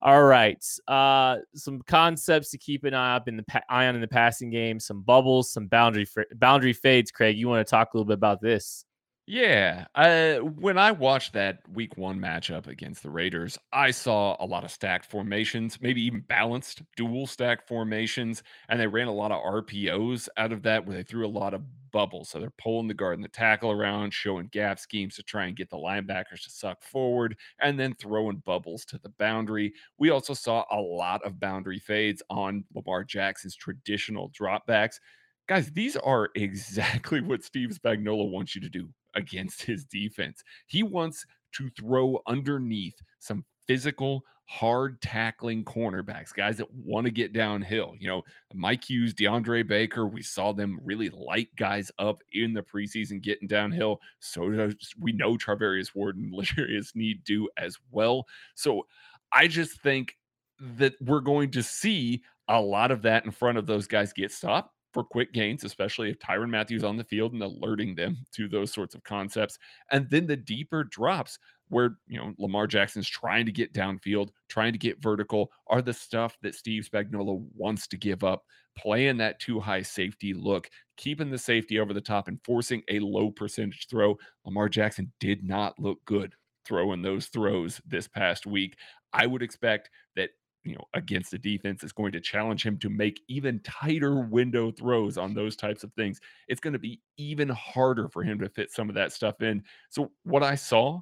All 0.01 0.23
right. 0.23 0.63
Uh, 0.87 1.37
some 1.55 1.81
concepts 1.81 2.51
to 2.51 2.57
keep 2.57 2.83
an 2.83 2.93
eye 2.93 3.15
up 3.15 3.27
in 3.27 3.37
the 3.37 3.43
pa- 3.43 3.61
eye 3.67 3.87
on 3.87 3.95
in 3.95 4.01
the 4.01 4.07
passing 4.07 4.49
game. 4.51 4.79
Some 4.79 5.01
bubbles, 5.01 5.51
some 5.51 5.67
boundary 5.67 6.07
boundary 6.35 6.73
fades. 6.73 7.09
Craig, 7.09 7.37
you 7.37 7.47
want 7.47 7.65
to 7.65 7.69
talk 7.69 7.93
a 7.93 7.97
little 7.97 8.05
bit 8.05 8.13
about 8.13 8.39
this? 8.39 8.85
Yeah. 9.29 9.87
Uh, 9.93 10.37
when 10.37 10.77
I 10.77 10.91
watched 10.91 11.33
that 11.33 11.59
week 11.69 11.97
one 11.97 12.17
matchup 12.17 12.65
against 12.67 13.03
the 13.03 13.09
Raiders, 13.09 13.57
I 13.73 13.91
saw 13.91 14.37
a 14.39 14.45
lot 14.45 14.63
of 14.63 14.71
stacked 14.71 15.05
formations, 15.05 15.81
maybe 15.81 16.01
even 16.03 16.21
balanced 16.21 16.81
dual 16.95 17.27
stack 17.27 17.67
formations. 17.67 18.41
And 18.69 18.79
they 18.79 18.87
ran 18.87 19.07
a 19.09 19.13
lot 19.13 19.33
of 19.33 19.43
RPOs 19.43 20.29
out 20.37 20.53
of 20.53 20.63
that 20.63 20.85
where 20.85 20.95
they 20.95 21.03
threw 21.03 21.25
a 21.25 21.27
lot 21.27 21.53
of 21.53 21.61
bubbles. 21.91 22.29
So 22.29 22.39
they're 22.39 22.51
pulling 22.51 22.87
the 22.87 22.93
guard 22.93 23.15
and 23.15 23.23
the 23.23 23.27
tackle 23.27 23.69
around, 23.69 24.13
showing 24.13 24.47
gap 24.47 24.79
schemes 24.79 25.15
to 25.17 25.23
try 25.23 25.45
and 25.47 25.57
get 25.57 25.69
the 25.69 25.75
linebackers 25.77 26.43
to 26.45 26.49
suck 26.49 26.81
forward, 26.81 27.35
and 27.59 27.77
then 27.77 27.95
throwing 27.95 28.37
bubbles 28.37 28.85
to 28.85 28.97
the 28.97 29.09
boundary. 29.19 29.73
We 29.97 30.09
also 30.09 30.33
saw 30.35 30.63
a 30.71 30.79
lot 30.79 31.21
of 31.25 31.37
boundary 31.37 31.79
fades 31.79 32.23
on 32.29 32.63
Lamar 32.73 33.03
Jackson's 33.03 33.57
traditional 33.57 34.29
dropbacks. 34.29 34.99
Guys, 35.47 35.71
these 35.71 35.95
are 35.97 36.29
exactly 36.35 37.21
what 37.21 37.43
Steve 37.43 37.69
Spagnuolo 37.71 38.29
wants 38.29 38.55
you 38.55 38.61
to 38.61 38.69
do 38.69 38.89
against 39.17 39.63
his 39.63 39.83
defense. 39.83 40.43
He 40.67 40.83
wants 40.83 41.25
to 41.53 41.69
throw 41.69 42.21
underneath 42.27 42.95
some 43.19 43.43
physical, 43.67 44.23
hard 44.45 45.01
tackling 45.01 45.65
cornerbacks, 45.65 46.33
guys 46.33 46.57
that 46.57 46.73
want 46.73 47.05
to 47.05 47.11
get 47.11 47.33
downhill. 47.33 47.93
You 47.99 48.07
know, 48.07 48.21
Mike 48.53 48.89
Hughes, 48.89 49.13
DeAndre 49.13 49.67
Baker, 49.67 50.07
we 50.07 50.21
saw 50.21 50.53
them 50.53 50.79
really 50.83 51.09
light 51.09 51.49
guys 51.57 51.91
up 51.99 52.21
in 52.31 52.53
the 52.53 52.61
preseason 52.61 53.21
getting 53.21 53.47
downhill. 53.47 53.99
So 54.19 54.49
does 54.49 54.75
we 54.99 55.11
know 55.11 55.35
Charvarius 55.35 55.93
Ward 55.95 56.15
and 56.17 56.33
L'Jarius 56.33 56.91
Sneed 56.91 57.23
do 57.25 57.49
as 57.57 57.77
well. 57.91 58.25
So 58.55 58.85
I 59.33 59.47
just 59.47 59.81
think 59.81 60.15
that 60.59 60.93
we're 61.01 61.19
going 61.19 61.51
to 61.51 61.63
see 61.63 62.23
a 62.47 62.61
lot 62.61 62.91
of 62.91 63.01
that 63.01 63.25
in 63.25 63.31
front 63.31 63.57
of 63.57 63.65
those 63.65 63.87
guys 63.87 64.13
get 64.13 64.31
stopped 64.31 64.73
for 64.97 65.03
quick 65.03 65.31
gains, 65.31 65.63
especially 65.63 66.09
if 66.09 66.17
Tyrann 66.17 66.49
Mathieu's 66.49 66.83
on 66.83 66.97
the 66.97 67.03
field 67.03 67.33
and 67.33 67.43
alerting 67.43 67.93
them 67.93 68.17
to 68.31 68.47
those 68.47 68.73
sorts 68.73 68.95
of 68.95 69.03
concepts. 69.03 69.59
And 69.91 70.09
then 70.09 70.25
the 70.25 70.35
deeper 70.35 70.83
drops 70.83 71.37
where, 71.67 71.99
you 72.07 72.17
know, 72.17 72.33
Lamar 72.39 72.65
Jackson's 72.65 73.07
trying 73.07 73.45
to 73.45 73.51
get 73.51 73.75
downfield, 73.75 74.29
trying 74.49 74.71
to 74.71 74.79
get 74.79 74.99
vertical 74.99 75.51
are 75.67 75.83
the 75.83 75.93
stuff 75.93 76.35
that 76.41 76.55
Steve 76.55 76.89
Spagnuolo 76.91 77.45
wants 77.55 77.85
to 77.89 77.95
give 77.97 78.23
up, 78.23 78.43
playing 78.75 79.17
that 79.17 79.39
too 79.39 79.59
high 79.59 79.83
safety 79.83 80.33
look, 80.33 80.67
keeping 80.95 81.29
the 81.29 81.37
safety 81.37 81.79
over 81.79 81.93
the 81.93 82.01
top 82.01 82.27
and 82.27 82.39
forcing 82.43 82.81
a 82.89 82.97
low 82.97 83.29
percentage 83.29 83.85
throw. 83.91 84.17
Lamar 84.45 84.67
Jackson 84.67 85.11
did 85.19 85.43
not 85.43 85.77
look 85.77 85.99
good 86.05 86.33
throwing 86.65 87.03
those 87.03 87.27
throws 87.27 87.79
this 87.85 88.07
past 88.07 88.47
week. 88.47 88.75
I 89.13 89.27
would 89.27 89.43
expect 89.43 89.91
that 90.15 90.31
you 90.67 90.75
know, 90.75 90.83
against 90.93 91.33
a 91.33 91.37
defense 91.37 91.81
that's 91.81 91.93
going 91.93 92.11
to 92.11 92.19
challenge 92.19 92.65
him 92.65 92.77
to 92.79 92.89
make 92.89 93.21
even 93.29 93.59
tighter 93.61 94.19
window 94.19 94.69
throws 94.69 95.17
on 95.17 95.33
those 95.33 95.55
types 95.55 95.83
of 95.83 95.93
things. 95.93 96.19
It's 96.49 96.59
going 96.59 96.73
to 96.73 96.79
be 96.79 96.99
even 97.17 97.47
harder 97.49 98.09
for 98.09 98.21
him 98.21 98.37
to 98.39 98.49
fit 98.49 98.71
some 98.71 98.89
of 98.89 98.95
that 98.95 99.13
stuff 99.13 99.41
in. 99.41 99.63
So, 99.89 100.11
what 100.23 100.43
I 100.43 100.55
saw 100.55 100.99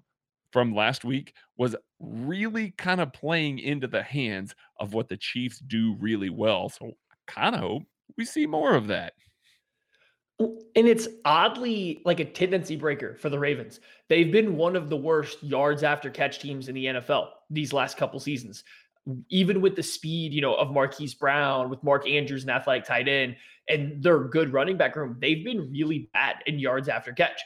from 0.52 0.76
last 0.76 1.04
week 1.04 1.34
was 1.58 1.76
really 2.00 2.72
kind 2.78 3.02
of 3.02 3.12
playing 3.12 3.58
into 3.58 3.88
the 3.88 4.04
hands 4.04 4.54
of 4.80 4.94
what 4.94 5.10
the 5.10 5.18
Chiefs 5.18 5.60
do 5.60 5.96
really 6.00 6.30
well. 6.30 6.70
So, 6.70 6.92
I 7.12 7.16
kind 7.26 7.56
of 7.56 7.62
hope 7.62 7.84
we 8.16 8.24
see 8.24 8.46
more 8.46 8.76
of 8.76 8.88
that. 8.88 9.14
And 10.38 10.60
it's 10.76 11.08
oddly 11.24 12.02
like 12.04 12.20
a 12.20 12.26
tendency 12.26 12.76
breaker 12.76 13.16
for 13.16 13.30
the 13.30 13.40
Ravens. 13.40 13.80
They've 14.10 14.32
been 14.32 14.58
one 14.58 14.76
of 14.76 14.90
the 14.90 14.98
worst 14.98 15.42
yards 15.42 15.82
after 15.82 16.10
catch 16.10 16.40
teams 16.40 16.68
in 16.68 16.76
the 16.76 16.86
NFL 16.86 17.30
these 17.50 17.72
last 17.72 17.98
couple 17.98 18.20
seasons 18.20 18.64
even 19.30 19.62
with 19.62 19.76
the 19.76 19.84
speed, 19.84 20.34
you 20.34 20.42
know, 20.42 20.56
of 20.56 20.72
Marquise 20.72 21.14
Brown, 21.14 21.70
with 21.70 21.84
Mark 21.84 22.08
Andrews, 22.08 22.44
an 22.44 22.50
athletic 22.50 22.86
tight 22.86 23.08
end, 23.08 23.36
and 23.70 24.02
their 24.02 24.20
good 24.20 24.54
running 24.54 24.78
back 24.78 24.96
room, 24.96 25.18
they've 25.20 25.44
been 25.44 25.72
really 25.72 26.10
bad 26.14 26.38
in 26.46 26.60
yards 26.60 26.90
after 26.90 27.12
catch. 27.12 27.42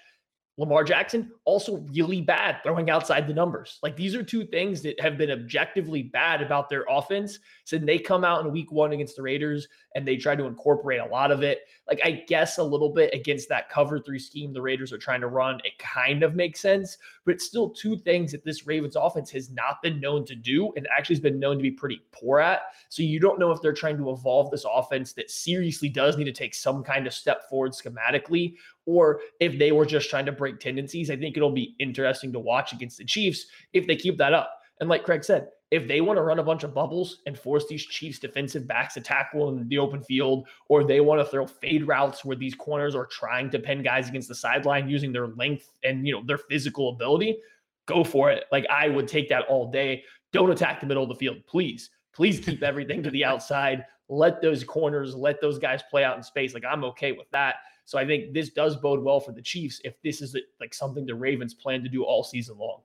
Lamar 0.60 0.84
Jackson 0.84 1.32
also 1.46 1.78
really 1.94 2.20
bad 2.20 2.58
throwing 2.64 2.90
outside 2.90 3.26
the 3.26 3.34
numbers. 3.34 3.80
Like 3.82 3.96
these 3.96 4.14
are 4.14 4.22
two 4.22 4.46
things 4.46 4.82
that 4.82 5.00
have 5.00 5.18
been 5.18 5.32
objectively 5.32 6.04
bad 6.04 6.42
about 6.42 6.68
their 6.68 6.84
offense. 6.90 7.40
So 7.64 7.78
they 7.78 7.98
come 7.98 8.26
out 8.26 8.46
in 8.46 8.52
week 8.52 8.70
one 8.70 8.92
against 8.92 9.16
the 9.16 9.22
Raiders 9.22 9.70
and 9.96 10.06
they 10.06 10.18
try 10.18 10.36
to 10.36 10.44
incorporate 10.44 11.00
a 11.00 11.06
lot 11.06 11.32
of 11.32 11.44
it. 11.44 11.62
Like 11.88 12.02
I 12.04 12.26
guess 12.28 12.58
a 12.58 12.64
little 12.64 12.90
bit 12.90 13.14
against 13.14 13.48
that 13.48 13.70
cover 13.70 14.00
three 14.00 14.20
scheme 14.20 14.52
the 14.52 14.62
Raiders 14.62 14.92
are 14.92 14.98
trying 14.98 15.22
to 15.22 15.28
run, 15.28 15.62
it 15.64 15.80
kind 15.80 16.24
of 16.24 16.36
makes 16.36 16.60
sense. 16.60 16.98
But 17.26 17.36
it's 17.36 17.46
still 17.46 17.70
two 17.70 17.98
things 17.98 18.34
that 18.34 18.44
this 18.44 18.68
Ravens 18.68 18.98
offense 18.98 19.32
has 19.32 19.50
not 19.50 19.82
been 19.82 20.02
known 20.02 20.26
to 20.26 20.36
do 20.36 20.74
and 20.76 20.86
actually 20.96 21.16
has 21.16 21.24
been 21.24 21.40
known 21.40 21.56
to 21.56 21.64
be 21.64 21.72
pretty 21.72 22.02
poor 22.12 22.42
at. 22.42 22.64
So 22.90 23.02
you 23.02 23.22
don't 23.22 23.40
know 23.40 23.52
if 23.52 23.62
they're 23.62 23.72
trying 23.72 23.98
to 23.98 24.10
evolve 24.10 24.52
this 24.52 24.66
offense 24.70 25.14
that 25.14 25.32
seriously 25.32 25.88
does 25.88 26.18
need 26.18 26.26
to 26.26 26.34
take 26.34 26.54
some 26.54 26.84
kind 26.84 27.08
of 27.08 27.14
step 27.14 27.48
forward 27.50 27.72
schematically, 27.72 28.56
or 28.86 29.22
if 29.40 29.58
they 29.60 29.72
were 29.72 29.86
just 29.86 30.10
trying 30.10 30.26
to 30.26 30.32
break 30.32 30.60
tendencies. 30.60 31.12
I 31.12 31.16
think 31.16 31.38
it'll 31.38 31.52
be 31.52 31.76
interesting 31.80 32.32
to 32.34 32.40
watch 32.40 32.74
against 32.74 32.98
the 32.98 33.06
Chiefs 33.06 33.46
if 33.74 33.88
they 33.88 33.96
keep 33.96 34.18
that 34.18 34.34
up. 34.34 34.52
And 34.80 34.90
like 34.90 35.04
Craig 35.04 35.24
said, 35.24 35.50
if 35.72 35.88
they 35.88 36.02
want 36.02 36.18
to 36.18 36.24
run 36.24 36.40
a 36.40 36.44
bunch 36.44 36.64
of 36.64 36.74
bubbles 36.74 37.18
and 37.28 37.38
force 37.38 37.68
these 37.68 37.86
Chiefs 37.86 38.18
defensive 38.18 38.68
backs 38.68 38.96
to 38.96 39.02
tackle 39.02 39.50
in 39.50 39.68
the 39.68 39.78
open 39.78 40.02
field, 40.02 40.48
or 40.68 40.84
they 40.84 41.00
want 41.00 41.22
to 41.22 41.26
throw 41.26 41.46
fade 41.46 41.88
routes 41.88 42.26
where 42.26 42.36
these 42.36 42.56
corners 42.56 42.96
are 42.96 43.06
trying 43.06 43.50
to 43.52 43.60
pin 43.60 43.84
guys 43.84 44.10
against 44.10 44.28
the 44.28 44.36
sideline 44.36 44.90
using 44.90 45.12
their 45.12 45.28
length 45.28 45.70
and 45.84 46.08
you 46.08 46.14
know 46.14 46.24
their 46.26 46.40
physical 46.40 46.90
ability, 46.90 47.38
go 47.86 48.04
for 48.04 48.32
it. 48.32 48.46
Like 48.52 48.66
I 48.70 48.90
would 48.90 49.08
take 49.08 49.30
that 49.30 49.46
all 49.48 49.70
day. 49.70 50.04
Don't 50.34 50.52
attack 50.52 50.80
the 50.80 50.88
middle 50.88 51.04
of 51.04 51.10
the 51.10 51.16
field, 51.16 51.38
please. 51.48 51.92
Please 52.14 52.40
keep 52.40 52.64
everything 52.64 53.04
to 53.04 53.12
the 53.12 53.26
outside. 53.32 53.86
Let 54.08 54.42
those 54.42 54.64
corners, 54.64 55.16
let 55.16 55.40
those 55.40 55.60
guys 55.60 55.84
play 55.92 56.04
out 56.04 56.18
in 56.18 56.24
space. 56.24 56.56
Like 56.56 56.66
I'm 56.66 56.84
okay 56.86 57.12
with 57.12 57.30
that. 57.32 57.56
So 57.90 57.98
I 57.98 58.06
think 58.06 58.36
this 58.36 58.52
does 58.52 58.76
bode 58.76 59.02
well 59.02 59.20
for 59.20 59.32
the 59.32 59.42
Chiefs 59.42 59.82
if 59.84 60.00
this 60.04 60.22
is 60.22 60.38
like 60.60 60.76
something 60.76 61.08
the 61.08 61.16
Ravens 61.16 61.56
plan 61.56 61.82
to 61.82 61.90
do 61.90 62.04
all 62.04 62.24
season 62.24 62.56
long. 62.60 62.82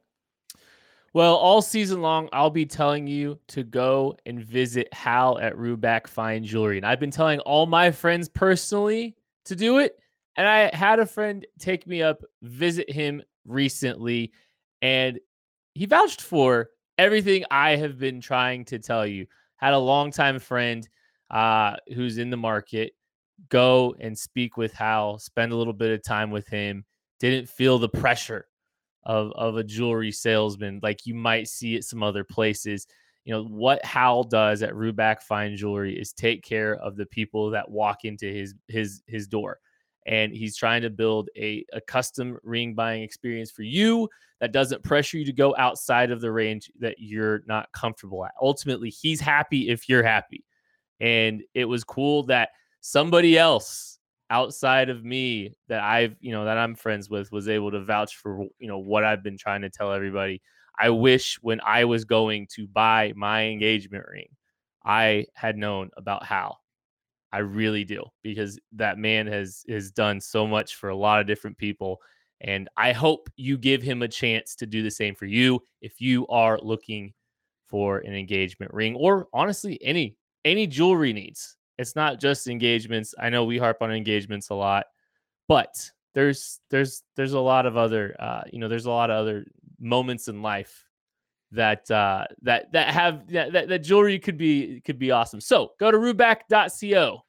Well, 1.13 1.37
all 1.37 1.61
season 1.61 2.01
long, 2.01 2.31
I'll 2.33 2.49
be 2.49 2.65
telling 2.65 3.07
you 3.07 3.39
to 3.49 3.65
go 3.65 4.17
and 4.25 4.43
visit 4.43 4.89
Hal 4.95 5.39
at 5.41 5.57
Ruback 5.57 6.07
Fine 6.07 6.45
Jewelry. 6.45 6.79
And 6.79 6.87
I've 6.87 7.01
been 7.01 7.11
telling 7.11 7.39
all 7.41 7.67
my 7.67 7.91
friends 7.91 8.31
personally 8.31 9.15
to 9.45 9.55
do 9.55 9.77
it. 9.77 9.99
And 10.37 10.49
I 10.49 10.75
had 10.75 10.99
a 11.01 11.07
friend 11.07 11.45
take 11.59 11.87
me 11.87 12.01
up, 12.01 12.25
visit 12.41 12.91
him 12.91 13.21
recently, 13.45 14.33
and 14.81 15.21
he 15.75 15.85
vouched 15.85 16.23
for 16.23 16.71
everything 16.97 17.45
I 17.51 17.77
have 17.77 17.99
been 17.99 18.23
trying 18.23 18.65
to 18.65 18.79
tell 18.79 19.07
you. 19.07 19.27
had 19.57 19.75
a 19.75 19.79
longtime 19.79 20.39
friend 20.39 20.89
uh, 21.31 21.77
who's 21.95 22.17
in 22.17 22.31
the 22.31 22.39
market 22.39 22.95
go 23.49 23.95
and 24.01 24.19
speak 24.19 24.57
with 24.57 24.73
Hal, 24.73 25.19
spend 25.19 25.53
a 25.53 25.57
little 25.57 25.73
bit 25.73 25.91
of 25.91 26.03
time 26.03 26.31
with 26.31 26.49
him. 26.49 26.85
Didn't 27.21 27.49
feel 27.49 27.79
the 27.79 27.89
pressure 27.89 28.47
of 29.05 29.33
of 29.33 29.57
a 29.57 29.65
jewelry 29.65 30.13
salesman 30.13 30.81
like 30.83 31.07
you 31.07 31.15
might 31.15 31.49
see 31.49 31.77
at 31.77 31.85
some 31.85 32.03
other 32.03 32.25
places. 32.25 32.87
You 33.25 33.35
know 33.35 33.45
what 33.45 33.85
Hal 33.85 34.25
does 34.25 34.63
at 34.63 34.73
Ruback 34.73 35.23
Fine 35.23 35.57
Jewelry 35.57 35.99
is 35.99 36.13
take 36.13 36.43
care 36.43 36.77
of 36.77 36.97
the 36.97 37.07
people 37.07 37.51
that 37.51 37.71
walk 37.71 38.05
into 38.05 38.27
his 38.27 38.55
his 38.69 39.03
his 39.07 39.27
door, 39.27 39.59
and 40.07 40.33
he's 40.35 40.57
trying 40.57 40.83
to 40.83 40.91
build 40.91 41.29
a 41.37 41.65
a 41.73 41.81
custom 41.81 42.39
ring 42.43 42.75
buying 42.75 43.03
experience 43.03 43.51
for 43.51 43.63
you 43.63 44.09
that 44.41 44.53
doesn't 44.53 44.83
pressure 44.83 45.19
you 45.19 45.25
to 45.25 45.33
go 45.33 45.55
outside 45.57 46.11
of 46.11 46.21
the 46.21 46.31
range 46.31 46.71
that 46.79 46.97
you're 46.99 47.43
not 47.47 47.71
comfortable 47.73 48.25
at. 48.25 48.33
Ultimately, 48.43 48.91
he's 48.91 49.21
happy 49.21 49.71
if 49.71 49.89
you're 49.89 50.03
happy, 50.03 50.45
and 51.01 51.43
it 51.55 51.65
was 51.65 51.85
cool 51.85 52.25
that 52.25 52.51
somebody 52.87 53.39
else 53.39 53.99
outside 54.29 54.91
of 54.91 55.03
me 55.03 55.55
that 55.69 55.83
I've, 55.83 56.17
you 56.21 56.33
know, 56.33 56.45
that 56.45 56.59
I'm 56.59 56.75
friends 56.75 57.09
with 57.09 57.33
was 57.33 57.49
able 57.49 57.71
to 57.71 57.83
vouch 57.83 58.17
for, 58.17 58.45
you 58.59 58.69
know, 58.69 58.79
what 58.79 59.05
I've 59.05 59.23
been 59.23 59.39
trying 59.39 59.63
to 59.63 59.71
tell 59.71 59.91
everybody. 59.91 60.43
I 60.79 60.91
wish 60.91 61.39
when 61.41 61.63
I 61.65 61.87
was 61.87 62.05
going 62.05 62.47
to 62.57 62.67
buy 62.67 63.15
my 63.17 63.45
engagement 63.45 64.05
ring, 64.11 64.29
I 64.85 65.25
had 65.35 65.57
known 65.57 65.89
about 65.97 66.27
Hal. 66.27 66.61
I 67.33 67.39
really 67.39 67.85
do 67.85 68.05
because 68.23 68.61
that 68.73 68.99
man 68.99 69.29
has 69.29 69.65
has 69.67 69.91
done 69.91 70.21
so 70.21 70.47
much 70.47 70.77
for 70.77 70.91
a 70.91 70.97
lot 70.97 71.21
of 71.21 71.27
different 71.27 71.57
people 71.57 72.01
and 72.43 72.69
I 72.77 72.93
hope 72.93 73.31
you 73.37 73.57
give 73.57 73.83
him 73.83 74.03
a 74.03 74.09
chance 74.09 74.55
to 74.57 74.67
do 74.67 74.83
the 74.83 74.91
same 74.91 75.15
for 75.15 75.25
you 75.25 75.61
if 75.81 76.01
you 76.01 76.27
are 76.29 76.59
looking 76.63 77.15
for 77.67 77.99
an 77.99 78.15
engagement 78.15 78.73
ring 78.75 78.95
or 78.95 79.27
honestly 79.33 79.79
any 79.83 80.17
any 80.45 80.67
jewelry 80.67 81.15
needs. 81.15 81.57
It's 81.79 81.97
not 81.97 82.21
just 82.21 82.47
engagements. 82.47 83.15
I 83.19 83.31
know 83.31 83.45
we 83.45 83.59
harp 83.59 83.83
on 83.83 83.93
engagements 83.93 84.51
a 84.51 84.55
lot, 84.55 84.87
but 85.49 85.75
there's 86.15 86.61
there's 86.71 87.03
there's 87.17 87.33
a 87.33 87.41
lot 87.41 87.67
of 87.67 87.77
other 87.77 88.17
uh, 88.19 88.43
you 88.53 88.59
know 88.59 88.69
there's 88.69 88.87
a 88.87 88.91
lot 88.91 89.11
of 89.11 89.17
other 89.17 89.45
moments 89.81 90.29
in 90.29 90.43
life 90.43 90.87
that 91.55 91.91
uh, 91.91 92.27
that 92.43 92.73
that 92.73 92.93
have 92.93 93.27
that, 93.33 93.69
that, 93.69 93.79
jewelry 93.83 94.19
could 94.19 94.37
be 94.37 94.81
could 94.85 94.99
be 94.99 95.11
awesome. 95.11 95.41
So 95.41 95.73
go 95.79 95.91
to 95.91 95.99
ruback.co. 95.99 97.25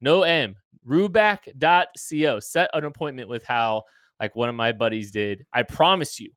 No 0.00 0.22
M. 0.22 0.56
Ruback.co. 0.86 2.40
Set 2.40 2.70
an 2.72 2.84
appointment 2.84 3.28
with 3.28 3.44
Hal, 3.44 3.84
like 4.20 4.36
one 4.36 4.48
of 4.48 4.54
my 4.54 4.72
buddies 4.72 5.10
did. 5.10 5.44
I 5.52 5.62
promise 5.62 6.20
you, 6.20 6.30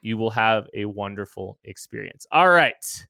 you 0.00 0.16
will 0.16 0.30
have 0.30 0.68
a 0.74 0.84
wonderful 0.84 1.58
experience. 1.64 2.26
All 2.30 2.48
right. 2.48 3.06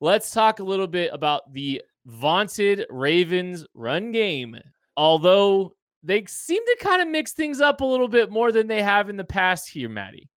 Let's 0.00 0.30
talk 0.30 0.60
a 0.60 0.64
little 0.64 0.86
bit 0.86 1.10
about 1.12 1.52
the 1.52 1.82
vaunted 2.06 2.86
Ravens 2.90 3.64
run 3.74 4.12
game. 4.12 4.56
Although 4.96 5.74
they 6.02 6.24
seem 6.26 6.64
to 6.64 6.76
kind 6.80 7.02
of 7.02 7.08
mix 7.08 7.32
things 7.32 7.60
up 7.60 7.80
a 7.80 7.84
little 7.84 8.08
bit 8.08 8.30
more 8.30 8.52
than 8.52 8.66
they 8.66 8.82
have 8.82 9.08
in 9.08 9.16
the 9.16 9.24
past 9.24 9.68
here, 9.68 9.88
Maddie. 9.88 10.28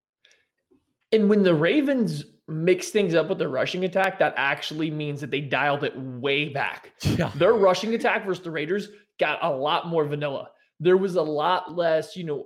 And 1.12 1.30
when 1.30 1.44
the 1.44 1.54
Ravens 1.54 2.26
mix 2.48 2.90
things 2.90 3.16
up 3.16 3.30
with 3.30 3.38
the 3.38 3.48
rushing 3.48 3.86
attack, 3.86 4.20
that 4.20 4.34
actually 4.36 4.92
means 4.92 5.22
that 5.22 5.32
they 5.32 5.42
dialed 5.42 5.84
it 5.84 5.98
way 5.98 6.50
back. 6.50 6.92
Yeah. 7.04 7.32
Their 7.36 7.54
rushing 7.54 7.94
attack 7.94 8.26
versus 8.26 8.44
the 8.44 8.52
Raiders 8.52 8.90
got 9.20 9.44
a 9.44 9.50
lot 9.50 9.88
more 9.88 10.06
vanilla. 10.06 10.50
There 10.80 10.98
was 10.98 11.16
a 11.16 11.22
lot 11.22 11.76
less, 11.76 12.16
you 12.16 12.24
know, 12.24 12.46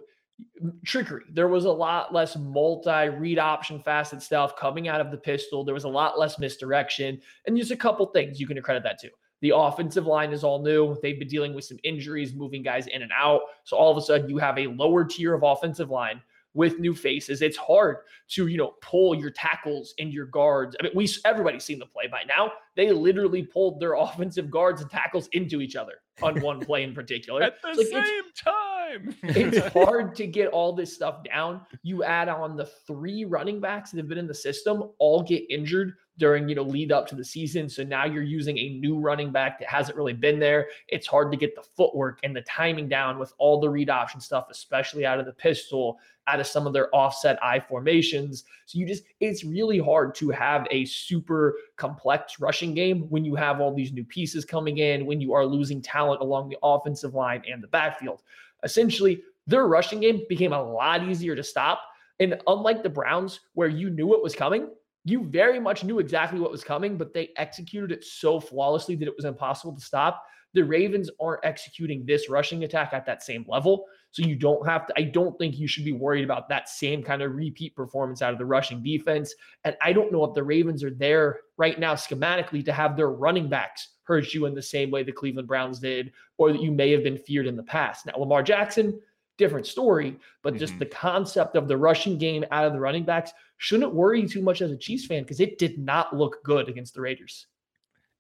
trickery. 0.86 1.24
There 1.32 1.48
was 1.48 1.66
a 1.66 1.72
lot 1.72 2.14
less 2.14 2.36
multi 2.36 3.10
read 3.10 3.40
option 3.40 3.80
facet 3.82 4.22
stuff 4.22 4.56
coming 4.56 4.88
out 4.88 5.02
of 5.02 5.12
the 5.12 5.18
pistol. 5.18 5.64
There 5.64 5.74
was 5.74 5.84
a 5.84 5.90
lot 5.90 6.20
less 6.20 6.40
misdirection. 6.40 7.20
And 7.46 7.56
there's 7.56 7.72
a 7.72 7.78
couple 7.78 8.06
things 8.08 8.40
you 8.40 8.48
can 8.48 8.62
credit 8.62 8.84
that 8.84 9.00
to. 9.00 9.10
The 9.42 9.54
offensive 9.56 10.08
line 10.08 10.32
is 10.32 10.44
all 10.44 10.64
new. 10.64 10.98
They've 11.02 11.20
been 11.20 11.28
dealing 11.28 11.54
with 11.54 11.66
some 11.66 11.78
injuries, 11.84 12.34
moving 12.34 12.64
guys 12.64 12.88
in 12.88 13.04
and 13.04 13.12
out. 13.16 13.42
So 13.66 13.78
all 13.78 13.92
of 13.92 13.98
a 13.98 14.02
sudden, 14.02 14.30
you 14.30 14.38
have 14.40 14.58
a 14.58 14.68
lower 14.68 15.06
tier 15.06 15.36
of 15.36 15.44
offensive 15.44 15.92
line 15.92 16.22
with 16.54 16.80
new 16.80 16.96
faces. 16.96 17.42
It's 17.42 17.58
hard 17.58 17.98
to, 18.30 18.48
you 18.48 18.58
know, 18.58 18.74
pull 18.82 19.16
your 19.16 19.30
tackles 19.30 19.94
and 20.00 20.12
your 20.12 20.26
guards. 20.26 20.76
I 20.80 20.84
mean, 20.84 20.94
we 20.96 21.08
everybody's 21.26 21.64
seen 21.64 21.80
the 21.80 21.86
play 21.86 22.08
by 22.08 22.24
now. 22.28 22.52
They 22.76 22.92
literally 22.92 23.44
pulled 23.44 23.80
their 23.80 23.94
offensive 23.98 24.50
guards 24.50 24.82
and 24.82 24.90
tackles 24.90 25.28
into 25.34 25.62
each 25.62 25.76
other 25.76 25.94
on 26.22 26.40
one 26.42 26.60
play 26.60 26.84
in 26.84 26.94
particular. 26.94 27.42
At 27.44 27.62
the 27.62 27.70
like 27.70 27.88
same 27.88 28.24
time. 28.36 29.16
it's 29.24 29.68
hard 29.74 30.16
to 30.16 30.28
get 30.28 30.50
all 30.50 30.74
this 30.74 30.94
stuff 30.94 31.24
down. 31.24 31.62
You 31.84 32.04
add 32.04 32.30
on 32.30 32.56
the 32.56 32.66
three 32.66 33.26
running 33.26 33.60
backs 33.60 33.92
that 33.92 33.98
have 33.98 34.08
been 34.08 34.18
in 34.18 34.28
the 34.28 34.34
system, 34.34 34.84
all 35.00 35.22
get 35.24 35.44
injured 35.50 35.94
during 36.18 36.50
you 36.50 36.56
know 36.56 36.64
lead 36.64 36.92
up 36.92 37.08
to 37.08 37.16
the 37.16 37.24
season. 37.24 37.70
So 37.70 37.84
now 37.84 38.06
you're 38.06 38.24
using 38.24 38.58
a 38.58 38.70
new 38.70 38.98
running 38.98 39.32
back 39.32 39.60
that 39.60 39.68
hasn't 39.68 39.98
really 39.98 40.14
been 40.14 40.40
there. 40.40 40.68
It's 40.88 41.08
hard 41.08 41.32
to 41.32 41.38
get 41.38 41.56
the 41.56 41.64
footwork 41.76 42.20
and 42.24 42.36
the 42.36 42.42
timing 42.42 42.90
down 42.90 43.20
with 43.20 43.34
all 43.38 43.60
the 43.60 43.70
read 43.70 43.90
option 43.90 44.20
stuff 44.20 44.48
especially 44.50 45.06
out 45.06 45.20
of 45.20 45.26
the 45.26 45.34
pistol 45.34 46.00
out 46.28 46.40
of 46.40 46.48
some 46.48 46.68
of 46.68 46.74
their 46.74 46.94
offset 46.94 47.42
eye 47.42 47.60
formations. 47.60 48.44
So 48.66 48.78
you 48.80 48.86
just 48.86 49.04
it's 49.20 49.44
really 49.44 49.80
hard 49.80 50.14
to 50.16 50.30
have 50.30 50.68
a 50.70 50.86
super 50.86 51.56
complex 51.78 52.40
rushing 52.40 52.74
game 52.74 53.10
when 53.10 53.26
you 53.26 53.36
have 53.36 53.62
all 53.62 53.74
these 53.74 53.94
new 53.94 54.04
pieces 54.04 54.46
coming 54.46 54.80
in 54.80 55.06
when 55.06 55.22
you 55.22 55.34
are 55.34 55.46
losing 55.46 55.82
talent 55.82 56.22
along 56.22 56.50
the 56.50 56.58
offensive 56.62 57.14
line 57.14 57.42
and 57.50 57.64
the 57.64 57.68
backfield. 57.68 58.22
Essentially 58.64 59.24
their 59.48 59.68
rushing 59.68 60.02
game 60.02 60.24
became 60.28 60.54
a 60.54 60.62
lot 60.62 61.08
easier 61.08 61.36
to 61.36 61.44
stop. 61.44 61.82
And 62.20 62.42
unlike 62.48 62.84
the 62.84 62.90
Browns, 62.90 63.40
where 63.54 63.70
you 63.70 63.90
knew 63.90 64.14
it 64.14 64.24
was 64.24 64.36
coming, 64.36 64.70
you 65.10 65.24
very 65.26 65.60
much 65.60 65.84
knew 65.84 66.00
exactly 66.00 66.40
what 66.40 66.52
was 66.52 66.64
coming, 66.64 66.98
but 66.98 67.14
they 67.14 67.30
executed 67.38 67.92
it 67.92 68.04
so 68.04 68.40
flawlessly 68.40 68.96
that 68.96 69.08
it 69.08 69.16
was 69.16 69.26
impossible 69.26 69.74
to 69.76 69.82
stop. 69.82 70.24
The 70.54 70.64
Ravens 70.64 71.10
aren't 71.22 71.46
executing 71.46 72.06
this 72.06 72.30
rushing 72.30 72.64
attack 72.64 72.92
at 72.94 73.06
that 73.06 73.22
same 73.22 73.46
level. 73.48 73.86
So 74.12 74.24
you 74.24 74.36
don't 74.36 74.66
have 74.66 74.88
to, 74.88 74.94
I 74.98 75.04
don't 75.04 75.38
think 75.38 75.60
you 75.60 75.68
should 75.68 75.86
be 75.86 75.92
worried 75.92 76.24
about 76.24 76.50
that 76.50 76.70
same 76.70 77.04
kind 77.04 77.22
of 77.22 77.36
repeat 77.36 77.76
performance 77.76 78.22
out 78.22 78.34
of 78.34 78.40
the 78.40 78.46
rushing 78.46 78.82
defense. 78.82 79.36
And 79.66 79.76
I 79.82 79.94
don't 79.94 80.12
know 80.12 80.24
if 80.24 80.34
the 80.34 80.44
Ravens 80.44 80.84
are 80.84 80.94
there 80.94 81.42
right 81.58 81.78
now 81.80 81.94
schematically 81.94 82.64
to 82.66 82.72
have 82.72 82.96
their 82.96 83.10
running 83.10 83.50
backs 83.50 83.90
hurt 84.04 84.34
you 84.34 84.46
in 84.46 84.56
the 84.56 84.62
same 84.62 84.90
way 84.90 85.04
the 85.04 85.12
Cleveland 85.12 85.48
Browns 85.48 85.80
did, 85.80 86.14
or 86.38 86.52
that 86.52 86.62
you 86.62 86.72
may 86.72 86.92
have 86.92 87.04
been 87.04 87.18
feared 87.18 87.46
in 87.46 87.58
the 87.58 87.64
past. 87.64 88.06
Now, 88.06 88.14
Lamar 88.18 88.42
Jackson, 88.42 89.00
different 89.38 89.66
story, 89.66 90.18
but 90.44 90.54
mm-hmm. 90.54 90.60
just 90.60 90.78
the 90.80 90.86
concept 90.86 91.56
of 91.56 91.68
the 91.68 91.78
rushing 91.78 92.18
game 92.18 92.44
out 92.52 92.66
of 92.66 92.74
the 92.74 92.80
running 92.80 93.04
backs 93.04 93.32
shouldn't 93.58 93.94
worry 93.94 94.22
you 94.22 94.28
too 94.28 94.42
much 94.42 94.62
as 94.62 94.72
a 94.72 94.78
Chiefs 94.78 95.06
fan 95.06 95.24
because 95.24 95.40
it 95.40 95.58
did 95.58 95.78
not 95.78 96.16
look 96.16 96.44
good 96.44 96.70
against 96.70 96.94
the 96.94 97.02
Raiders. 97.02 97.48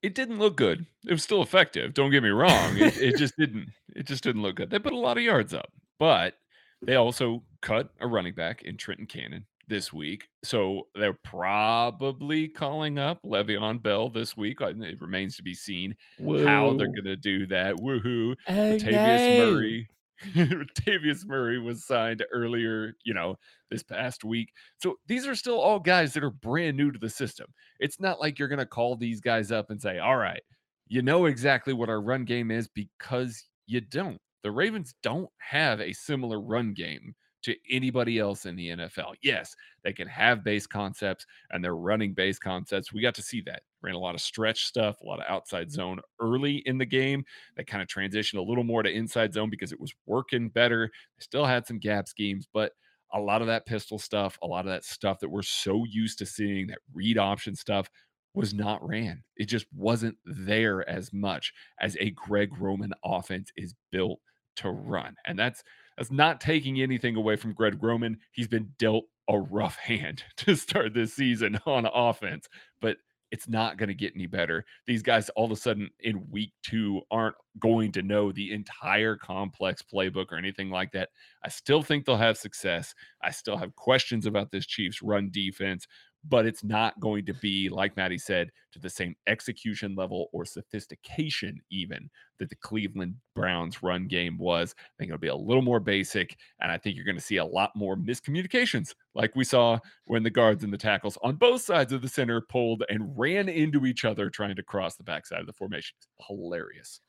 It 0.01 0.13
didn't 0.13 0.39
look 0.39 0.55
good. 0.55 0.85
It 1.07 1.11
was 1.11 1.23
still 1.23 1.41
effective. 1.41 1.93
Don't 1.93 2.11
get 2.11 2.23
me 2.23 2.29
wrong. 2.29 2.77
It, 2.77 2.97
it 2.97 3.17
just 3.17 3.35
didn't. 3.39 3.69
It 3.95 4.05
just 4.05 4.23
didn't 4.23 4.43
look 4.43 4.55
good. 4.55 4.69
They 4.69 4.79
put 4.79 4.93
a 4.93 4.97
lot 4.97 5.17
of 5.17 5.23
yards 5.23 5.53
up, 5.53 5.71
but 5.99 6.35
they 6.81 6.95
also 6.95 7.43
cut 7.61 7.89
a 7.99 8.07
running 8.07 8.35
back 8.35 8.61
in 8.61 8.77
Trenton 8.77 9.07
Cannon 9.07 9.45
this 9.67 9.91
week. 9.91 10.29
So 10.43 10.87
they're 10.95 11.13
probably 11.13 12.47
calling 12.47 12.99
up 12.99 13.21
Le'Veon 13.23 13.81
Bell 13.81 14.09
this 14.09 14.37
week. 14.37 14.61
It 14.61 15.01
remains 15.01 15.35
to 15.37 15.43
be 15.43 15.53
seen 15.53 15.95
Whoa. 16.19 16.45
how 16.45 16.73
they're 16.73 16.87
going 16.87 17.03
to 17.05 17.15
do 17.15 17.47
that. 17.47 17.75
Woohoo. 17.75 18.35
Latavius 18.47 19.37
Murray 19.39 19.89
Tavius 20.35 21.25
Murray 21.25 21.59
was 21.59 21.85
signed 21.85 22.23
earlier, 22.31 22.93
you 23.03 23.13
know, 23.13 23.35
this 23.69 23.83
past 23.83 24.23
week. 24.23 24.51
So 24.81 24.95
these 25.07 25.27
are 25.27 25.35
still 25.35 25.59
all 25.59 25.79
guys 25.79 26.13
that 26.13 26.23
are 26.23 26.31
brand 26.31 26.77
new 26.77 26.91
to 26.91 26.99
the 26.99 27.09
system. 27.09 27.47
It's 27.79 27.99
not 27.99 28.19
like 28.19 28.39
you're 28.39 28.47
going 28.47 28.59
to 28.59 28.65
call 28.65 28.95
these 28.95 29.21
guys 29.21 29.51
up 29.51 29.69
and 29.69 29.81
say, 29.81 29.99
all 29.99 30.17
right, 30.17 30.41
you 30.87 31.01
know 31.01 31.25
exactly 31.25 31.73
what 31.73 31.89
our 31.89 32.01
run 32.01 32.25
game 32.25 32.51
is 32.51 32.67
because 32.67 33.45
you 33.67 33.81
don't. 33.81 34.19
The 34.43 34.51
Ravens 34.51 34.95
don't 35.03 35.29
have 35.39 35.81
a 35.81 35.93
similar 35.93 36.39
run 36.39 36.73
game 36.73 37.13
to 37.43 37.55
anybody 37.69 38.19
else 38.19 38.45
in 38.45 38.55
the 38.55 38.69
NFL. 38.69 39.13
Yes, 39.21 39.55
they 39.83 39.93
can 39.93 40.07
have 40.07 40.43
base 40.43 40.67
concepts 40.67 41.25
and 41.51 41.63
they're 41.63 41.75
running 41.75 42.13
base 42.13 42.39
concepts. 42.39 42.91
We 42.91 43.01
got 43.01 43.15
to 43.15 43.21
see 43.21 43.41
that. 43.41 43.61
Ran 43.81 43.95
a 43.95 43.99
lot 43.99 44.15
of 44.15 44.21
stretch 44.21 44.65
stuff, 44.65 45.01
a 45.01 45.05
lot 45.05 45.19
of 45.19 45.25
outside 45.29 45.67
mm-hmm. 45.67 45.75
zone 45.75 45.99
early 46.19 46.63
in 46.65 46.77
the 46.77 46.85
game. 46.85 47.23
They 47.55 47.63
kind 47.63 47.81
of 47.81 47.87
transitioned 47.87 48.39
a 48.39 48.49
little 48.49 48.63
more 48.63 48.83
to 48.83 48.89
inside 48.89 49.33
zone 49.33 49.49
because 49.49 49.71
it 49.71 49.79
was 49.79 49.93
working 50.05 50.49
better. 50.49 50.89
They 51.17 51.23
still 51.23 51.45
had 51.45 51.67
some 51.67 51.79
gap 51.79 52.07
schemes, 52.07 52.47
but 52.51 52.73
a 53.13 53.19
lot 53.19 53.41
of 53.41 53.47
that 53.47 53.65
pistol 53.65 53.99
stuff, 53.99 54.37
a 54.41 54.47
lot 54.47 54.65
of 54.65 54.71
that 54.71 54.83
stuff 54.83 55.19
that 55.19 55.29
we're 55.29 55.41
so 55.41 55.85
used 55.85 56.19
to 56.19 56.25
seeing, 56.25 56.67
that 56.67 56.79
read 56.93 57.17
option 57.17 57.55
stuff, 57.55 57.89
was 58.33 58.53
not 58.53 58.85
ran. 58.87 59.23
It 59.35 59.45
just 59.45 59.65
wasn't 59.73 60.17
there 60.25 60.87
as 60.89 61.11
much 61.13 61.53
as 61.79 61.97
a 61.99 62.11
Greg 62.11 62.49
Roman 62.59 62.93
offense 63.03 63.51
is 63.55 63.73
built 63.91 64.19
to 64.57 64.69
run. 64.71 65.15
And 65.25 65.39
that's 65.39 65.63
that's 65.97 66.11
not 66.11 66.39
taking 66.39 66.79
anything 66.79 67.15
away 67.15 67.35
from 67.35 67.53
Greg 67.53 67.81
Roman. 67.81 68.19
He's 68.31 68.47
been 68.47 68.73
dealt 68.77 69.05
a 69.27 69.39
rough 69.39 69.75
hand 69.77 70.23
to 70.37 70.55
start 70.55 70.93
this 70.93 71.13
season 71.13 71.59
on 71.65 71.87
offense, 71.91 72.47
but 72.81 72.97
it's 73.31 73.47
not 73.47 73.77
going 73.77 73.89
to 73.89 73.95
get 73.95 74.13
any 74.15 74.25
better. 74.25 74.65
These 74.85 75.03
guys 75.03 75.29
all 75.29 75.45
of 75.45 75.51
a 75.51 75.55
sudden 75.55 75.89
in 75.99 76.29
week 76.29 76.53
two 76.63 77.01
aren't 77.11 77.35
going 77.59 77.91
to 77.93 78.01
know 78.01 78.31
the 78.31 78.53
entire 78.53 79.15
complex 79.15 79.81
playbook 79.81 80.31
or 80.31 80.37
anything 80.37 80.69
like 80.69 80.91
that. 80.91 81.09
I 81.43 81.49
still 81.49 81.81
think 81.81 82.05
they'll 82.05 82.17
have 82.17 82.37
success. 82.37 82.93
I 83.21 83.31
still 83.31 83.57
have 83.57 83.75
questions 83.75 84.25
about 84.25 84.51
this 84.51 84.65
Chiefs 84.65 85.01
run 85.01 85.29
defense, 85.31 85.87
but 86.23 86.45
it's 86.45 86.63
not 86.63 86.99
going 86.99 87.25
to 87.25 87.33
be, 87.33 87.69
like 87.69 87.95
Maddie 87.95 88.17
said, 88.17 88.49
to 88.73 88.79
the 88.79 88.89
same 88.89 89.15
execution 89.27 89.95
level 89.95 90.27
or 90.33 90.45
sophistication, 90.45 91.59
even 91.71 92.09
that 92.39 92.49
the 92.49 92.55
Cleveland 92.55 93.15
Browns 93.35 93.81
run 93.81 94.07
game 94.07 94.37
was. 94.37 94.75
I 94.77 94.83
think 94.97 95.09
it'll 95.09 95.19
be 95.19 95.27
a 95.27 95.35
little 95.35 95.63
more 95.63 95.79
basic. 95.79 96.37
And 96.61 96.71
I 96.71 96.77
think 96.77 96.95
you're 96.95 97.05
going 97.05 97.17
to 97.17 97.21
see 97.21 97.37
a 97.37 97.45
lot 97.45 97.71
more 97.75 97.95
miscommunications, 97.95 98.93
like 99.15 99.35
we 99.35 99.43
saw 99.43 99.79
when 100.05 100.23
the 100.23 100.29
guards 100.29 100.63
and 100.63 100.73
the 100.73 100.77
tackles 100.77 101.17
on 101.23 101.35
both 101.35 101.61
sides 101.61 101.93
of 101.93 102.01
the 102.01 102.09
center 102.09 102.41
pulled 102.41 102.83
and 102.89 103.17
ran 103.17 103.49
into 103.49 103.85
each 103.85 104.05
other 104.05 104.29
trying 104.29 104.55
to 104.55 104.63
cross 104.63 104.95
the 104.95 105.03
backside 105.03 105.39
of 105.39 105.47
the 105.47 105.53
formation. 105.53 105.95
Hilarious. 106.27 107.01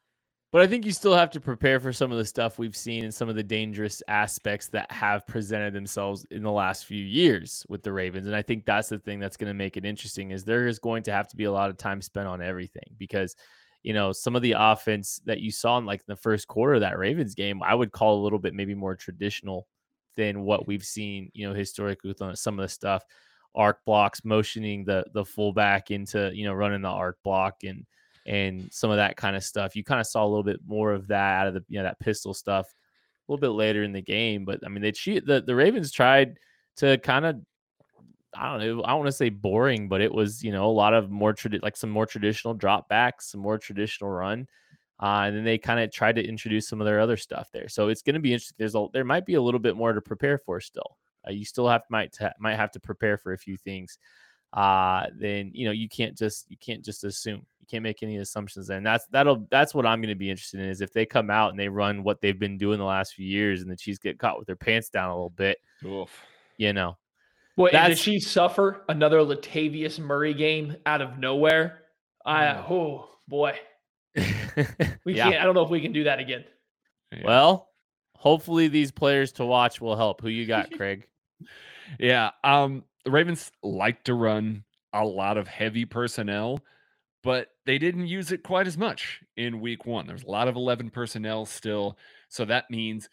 But 0.51 0.63
I 0.63 0.67
think 0.67 0.87
you 0.87 0.93
still 0.93 1.15
have 1.15 1.31
to 1.33 1.41
prepare 1.41 1.79
for 1.79 1.93
some 1.93 2.11
of 2.11 2.17
the 2.17 2.25
stuff 2.25 2.59
we've 2.59 2.77
seen 2.77 3.05
and 3.05 3.13
some 3.13 3.29
of 3.29 3.37
the 3.37 3.43
dangerous 3.43 4.03
aspects 4.09 4.69
that 4.69 4.91
have 4.91 5.27
presented 5.27 5.75
themselves 5.75 6.25
in 6.31 6.43
the 6.43 6.51
last 6.51 6.87
few 6.87 7.05
years 7.05 7.67
with 7.69 7.83
the 7.83 7.93
Ravens. 7.93 8.27
And 8.27 8.35
I 8.35 8.41
think 8.41 8.65
that's 8.65 8.89
the 8.89 8.99
thing 8.99 9.21
that's 9.21 9.37
going 9.37 9.51
to 9.51 9.55
make 9.55 9.77
it 9.77 9.85
interesting 9.85 10.31
is 10.31 10.45
there 10.45 10.67
is 10.67 10.79
going 10.79 11.03
to 11.03 11.13
have 11.13 11.29
to 11.29 11.37
be 11.37 11.45
a 11.45 11.53
lot 11.53 11.69
of 11.69 11.77
time 11.77 12.01
spent 12.01 12.27
on 12.27 12.41
everything 12.41 12.95
because 12.97 13.37
you 13.83 13.93
know 13.93 14.11
some 14.11 14.35
of 14.35 14.43
the 14.43 14.55
offense 14.57 15.21
that 15.27 15.41
you 15.41 15.53
saw 15.53 15.79
in 15.79 15.85
like 15.85 16.05
the 16.07 16.17
first 16.17 16.49
quarter 16.49 16.75
of 16.75 16.81
that 16.81 16.99
Ravens 16.99 17.35
game, 17.35 17.63
I 17.63 17.75
would 17.75 17.93
call 17.93 18.19
a 18.19 18.25
little 18.25 18.39
bit 18.39 18.55
maybe 18.55 18.75
more 18.75 18.97
traditional 18.97 19.67
than 20.17 20.41
what 20.43 20.67
we've 20.67 20.85
seen, 20.85 21.31
you 21.35 21.47
know, 21.47 21.55
historically 21.55 22.09
with 22.09 22.23
uh, 22.23 22.35
some 22.35 22.59
of 22.59 22.63
the 22.63 22.69
stuff, 22.69 23.05
arc 23.55 23.85
blocks, 23.85 24.25
motioning 24.25 24.85
the 24.85 25.05
the 25.13 25.27
fullback 25.27 25.91
into, 25.91 26.31
you 26.35 26.45
know, 26.45 26.55
running 26.55 26.81
the 26.81 26.89
arc 26.89 27.19
block 27.23 27.65
and 27.65 27.85
and 28.29 28.71
some 28.71 28.91
of 28.91 28.99
that 28.99 29.17
kind 29.17 29.35
of 29.35 29.43
stuff. 29.43 29.75
You 29.75 29.83
kind 29.83 30.01
of 30.01 30.07
saw 30.07 30.25
a 30.25 30.29
little 30.29 30.45
bit 30.45 30.61
more 30.67 30.93
of 30.93 31.09
that 31.09 31.41
out 31.41 31.47
of 31.49 31.55
the 31.55 31.65
you 31.69 31.79
know 31.79 31.85
that 31.85 31.99
pistol 31.99 32.35
stuff 32.35 32.67
a 32.67 33.33
little 33.33 33.41
bit 33.41 33.57
later 33.57 33.83
in 33.83 33.93
the 33.93 34.03
game. 34.03 34.45
But 34.45 34.61
I 34.65 34.69
mean, 34.69 34.83
they 34.83 34.93
cheat 34.93 35.27
the 35.27 35.41
the 35.41 35.55
Ravens 35.55 35.91
tried 35.91 36.39
to 36.77 36.99
kind 36.99 37.25
of 37.25 37.37
I 38.35 38.51
don't 38.51 38.61
know 38.61 38.85
I 38.85 38.91
don't 38.91 38.99
want 38.99 39.09
to 39.09 39.13
say 39.13 39.31
boring, 39.31 39.89
but 39.89 40.03
it 40.03 40.13
was 40.13 40.45
you 40.45 40.53
know 40.53 40.67
a 40.67 40.71
lot 40.71 40.93
of 40.93 41.11
more 41.11 41.33
tradi- 41.33 41.63
like 41.63 41.77
some 41.77 41.91
more 41.91 42.07
traditional 42.07 42.53
drop 42.55 42.89
backs, 42.89 43.33
some 43.33 43.41
more 43.41 43.59
traditional 43.59 44.11
run. 44.11 44.47
Uh, 45.01 45.23
and 45.27 45.37
then 45.37 45.45
they 45.45 45.57
kind 45.57 45.79
of 45.79 45.93
tried 45.93 46.17
to 46.17 46.25
introduce 46.25 46.69
some 46.69 46.81
of 46.81 46.85
their 46.85 46.99
other 47.01 47.17
stuff 47.17 47.49
there. 47.53 47.69
So 47.69 47.89
it's 47.89 48.03
going 48.03 48.15
to 48.15 48.21
be 48.21 48.33
interesting. 48.33 48.57
There's 48.59 48.75
a, 48.75 48.87
there 48.93 49.05
might 49.05 49.25
be 49.25 49.35
a 49.35 49.41
little 49.41 49.61
bit 49.61 49.77
more 49.77 49.93
to 49.93 50.01
prepare 50.01 50.39
for 50.39 50.61
still. 50.61 50.97
Uh, 51.27 51.31
you 51.31 51.45
still 51.45 51.69
have 51.69 51.83
might 51.89 52.17
might 52.39 52.57
have 52.57 52.73
to 52.73 52.81
prepare 52.81 53.17
for 53.17 53.33
a 53.33 53.39
few 53.39 53.57
things. 53.57 53.99
Uh, 54.53 55.07
then 55.15 55.51
you 55.55 55.65
know 55.65 55.73
you 55.73 55.89
can't 55.89 56.17
just 56.17 56.51
you 56.51 56.57
can't 56.59 56.85
just 56.85 57.05
assume 57.05 57.47
can't 57.69 57.83
make 57.83 58.03
any 58.03 58.17
assumptions 58.17 58.67
there. 58.67 58.79
And 58.79 58.87
that's 58.87 59.07
that'll 59.07 59.47
that's 59.51 59.75
what 59.75 59.87
I'm 59.87 60.01
going 60.01 60.09
to 60.09 60.15
be 60.15 60.31
interested 60.31 60.61
in 60.61 60.69
is 60.69 60.81
if 60.81 60.93
they 60.93 61.07
come 61.07 61.31
out 61.31 61.51
and 61.51 61.59
they 61.59 61.69
run 61.69 62.03
what 62.03 62.21
they've 62.21 62.39
been 62.39 62.59
doing 62.59 62.79
the 62.79 62.85
last 62.85 63.15
few 63.15 63.27
years, 63.27 63.63
and 63.63 63.71
the 63.71 63.77
Chiefs 63.77 63.99
get 63.99 64.19
caught 64.19 64.39
with 64.39 64.47
their 64.47 64.57
pants 64.57 64.89
down 64.89 65.11
a 65.11 65.15
little 65.15 65.31
bit. 65.31 65.59
Oof. 65.85 66.11
You 66.57 66.73
know. 66.73 66.97
Well, 67.57 67.71
and 67.75 67.93
the 67.93 67.97
Chiefs 67.97 68.29
suffer 68.29 68.85
another 68.89 69.19
Latavius 69.19 69.99
Murray 69.99 70.33
game 70.33 70.77
out 70.87 71.03
of 71.03 71.19
nowhere. 71.19 71.81
I 72.25 72.45
mm. 72.45 72.71
oh 72.71 73.09
boy, 73.27 73.59
we 75.05 75.15
yeah. 75.15 75.25
can't. 75.25 75.37
I 75.37 75.45
don't 75.45 75.55
know 75.55 75.65
if 75.65 75.71
we 75.71 75.81
can 75.81 75.93
do 75.93 76.05
that 76.05 76.21
again. 76.21 76.45
Yeah. 77.13 77.23
Well, 77.25 77.69
hopefully 78.15 78.69
these 78.69 78.91
players 78.91 79.33
to 79.33 79.45
watch 79.45 79.81
will 79.81 79.97
help. 79.97 80.21
Who 80.21 80.29
you 80.29 80.47
got, 80.47 80.71
Craig? 80.77 81.07
yeah, 81.99 82.31
um, 82.45 82.85
the 83.05 83.11
Ravens 83.11 83.51
like 83.63 84.05
to 84.05 84.15
run 84.15 84.65
a 84.93 85.05
lot 85.05 85.37
of 85.37 85.49
heavy 85.49 85.85
personnel 85.85 86.61
but 87.23 87.49
they 87.67 87.79
didn't 87.79 88.07
use 88.07 88.33
it 88.33 88.43
quite 88.43 88.67
as 88.67 88.79
much 88.79 89.21
in 89.37 89.61
week 89.61 89.87
one. 89.87 90.07
There's 90.07 90.25
a 90.25 90.31
lot 90.31 90.49
of 90.49 90.57
11 90.57 90.91
personnel 90.91 91.47
still. 91.47 91.99
So 92.29 92.45
that 92.45 92.71
means 92.71 93.09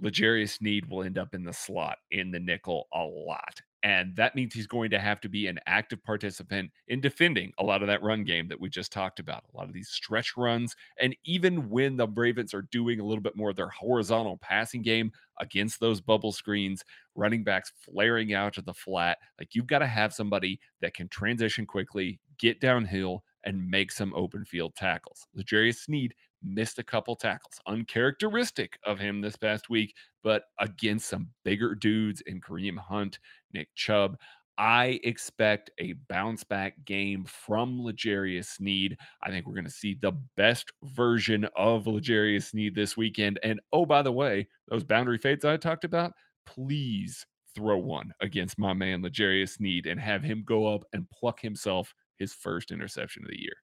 L'Jarius 0.00 0.58
Sneed 0.58 0.86
will 0.86 1.04
end 1.04 1.18
up 1.18 1.34
in 1.34 1.44
the 1.44 1.52
slot 1.52 1.98
in 2.10 2.30
the 2.30 2.40
nickel 2.40 2.88
a 2.92 3.02
lot. 3.02 3.60
And 3.84 4.16
that 4.16 4.34
means 4.34 4.54
he's 4.54 4.66
going 4.66 4.90
to 4.90 4.98
have 4.98 5.20
to 5.20 5.28
be 5.28 5.46
an 5.46 5.60
active 5.66 6.02
participant 6.02 6.70
in 6.88 7.02
defending 7.02 7.52
a 7.58 7.62
lot 7.62 7.82
of 7.82 7.88
that 7.88 8.02
run 8.02 8.24
game 8.24 8.48
that 8.48 8.58
we 8.58 8.70
just 8.70 8.90
talked 8.90 9.20
about, 9.20 9.44
a 9.52 9.56
lot 9.56 9.68
of 9.68 9.74
these 9.74 9.90
stretch 9.90 10.38
runs. 10.38 10.74
And 10.98 11.14
even 11.24 11.68
when 11.68 11.98
the 11.98 12.08
Ravens 12.08 12.54
are 12.54 12.66
doing 12.72 12.98
a 12.98 13.04
little 13.04 13.22
bit 13.22 13.36
more 13.36 13.50
of 13.50 13.56
their 13.56 13.68
horizontal 13.68 14.38
passing 14.38 14.80
game 14.80 15.12
against 15.38 15.80
those 15.80 16.00
bubble 16.00 16.32
screens, 16.32 16.82
running 17.14 17.44
backs 17.44 17.72
flaring 17.78 18.32
out 18.32 18.54
to 18.54 18.62
the 18.62 18.72
flat, 18.72 19.18
like 19.38 19.54
you've 19.54 19.66
got 19.66 19.80
to 19.80 19.86
have 19.86 20.14
somebody 20.14 20.58
that 20.80 20.94
can 20.94 21.06
transition 21.08 21.66
quickly, 21.66 22.18
get 22.38 22.62
downhill, 22.62 23.22
and 23.44 23.70
make 23.70 23.92
some 23.92 24.12
open 24.14 24.44
field 24.44 24.74
tackles. 24.76 25.26
L'Jarius 25.34 25.84
Sneed 25.84 26.14
missed 26.42 26.78
a 26.78 26.84
couple 26.84 27.16
tackles, 27.16 27.60
uncharacteristic 27.66 28.78
of 28.84 28.98
him 28.98 29.20
this 29.20 29.36
past 29.36 29.70
week, 29.70 29.94
but 30.22 30.44
against 30.60 31.08
some 31.08 31.28
bigger 31.44 31.74
dudes 31.74 32.20
in 32.22 32.40
Kareem 32.40 32.78
Hunt, 32.78 33.18
Nick 33.52 33.68
Chubb. 33.74 34.18
I 34.56 35.00
expect 35.02 35.70
a 35.80 35.94
bounce 36.08 36.44
back 36.44 36.84
game 36.84 37.24
from 37.24 37.82
L'Jarius 37.82 38.46
Sneed. 38.46 38.96
I 39.22 39.30
think 39.30 39.46
we're 39.46 39.54
going 39.54 39.64
to 39.64 39.70
see 39.70 39.96
the 40.00 40.12
best 40.36 40.70
version 40.84 41.48
of 41.56 41.86
L'Jarius 41.86 42.50
Sneed 42.50 42.74
this 42.74 42.96
weekend. 42.96 43.40
And 43.42 43.60
oh, 43.72 43.84
by 43.84 44.02
the 44.02 44.12
way, 44.12 44.46
those 44.68 44.84
boundary 44.84 45.18
fades 45.18 45.44
I 45.44 45.56
talked 45.56 45.84
about, 45.84 46.12
please 46.46 47.26
throw 47.54 47.78
one 47.78 48.12
against 48.20 48.58
my 48.58 48.72
man 48.72 49.02
L'Jarius 49.02 49.56
Sneed 49.56 49.86
and 49.86 49.98
have 49.98 50.22
him 50.22 50.44
go 50.46 50.72
up 50.72 50.84
and 50.92 51.10
pluck 51.10 51.40
himself 51.40 51.92
his 52.18 52.32
first 52.32 52.70
interception 52.70 53.22
of 53.24 53.30
the 53.30 53.40
year. 53.40 53.54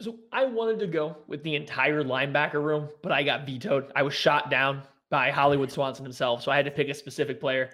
So 0.00 0.18
I 0.32 0.44
wanted 0.46 0.78
to 0.80 0.86
go 0.86 1.16
with 1.26 1.42
the 1.42 1.54
entire 1.54 2.02
linebacker 2.02 2.62
room, 2.62 2.88
but 3.02 3.12
I 3.12 3.22
got 3.22 3.44
vetoed. 3.44 3.92
I 3.94 4.02
was 4.02 4.14
shot 4.14 4.50
down 4.50 4.82
by 5.10 5.30
Hollywood 5.30 5.70
Swanson 5.72 6.04
himself. 6.04 6.42
So 6.42 6.50
I 6.50 6.56
had 6.56 6.64
to 6.64 6.70
pick 6.70 6.88
a 6.88 6.94
specific 6.94 7.40
player. 7.40 7.70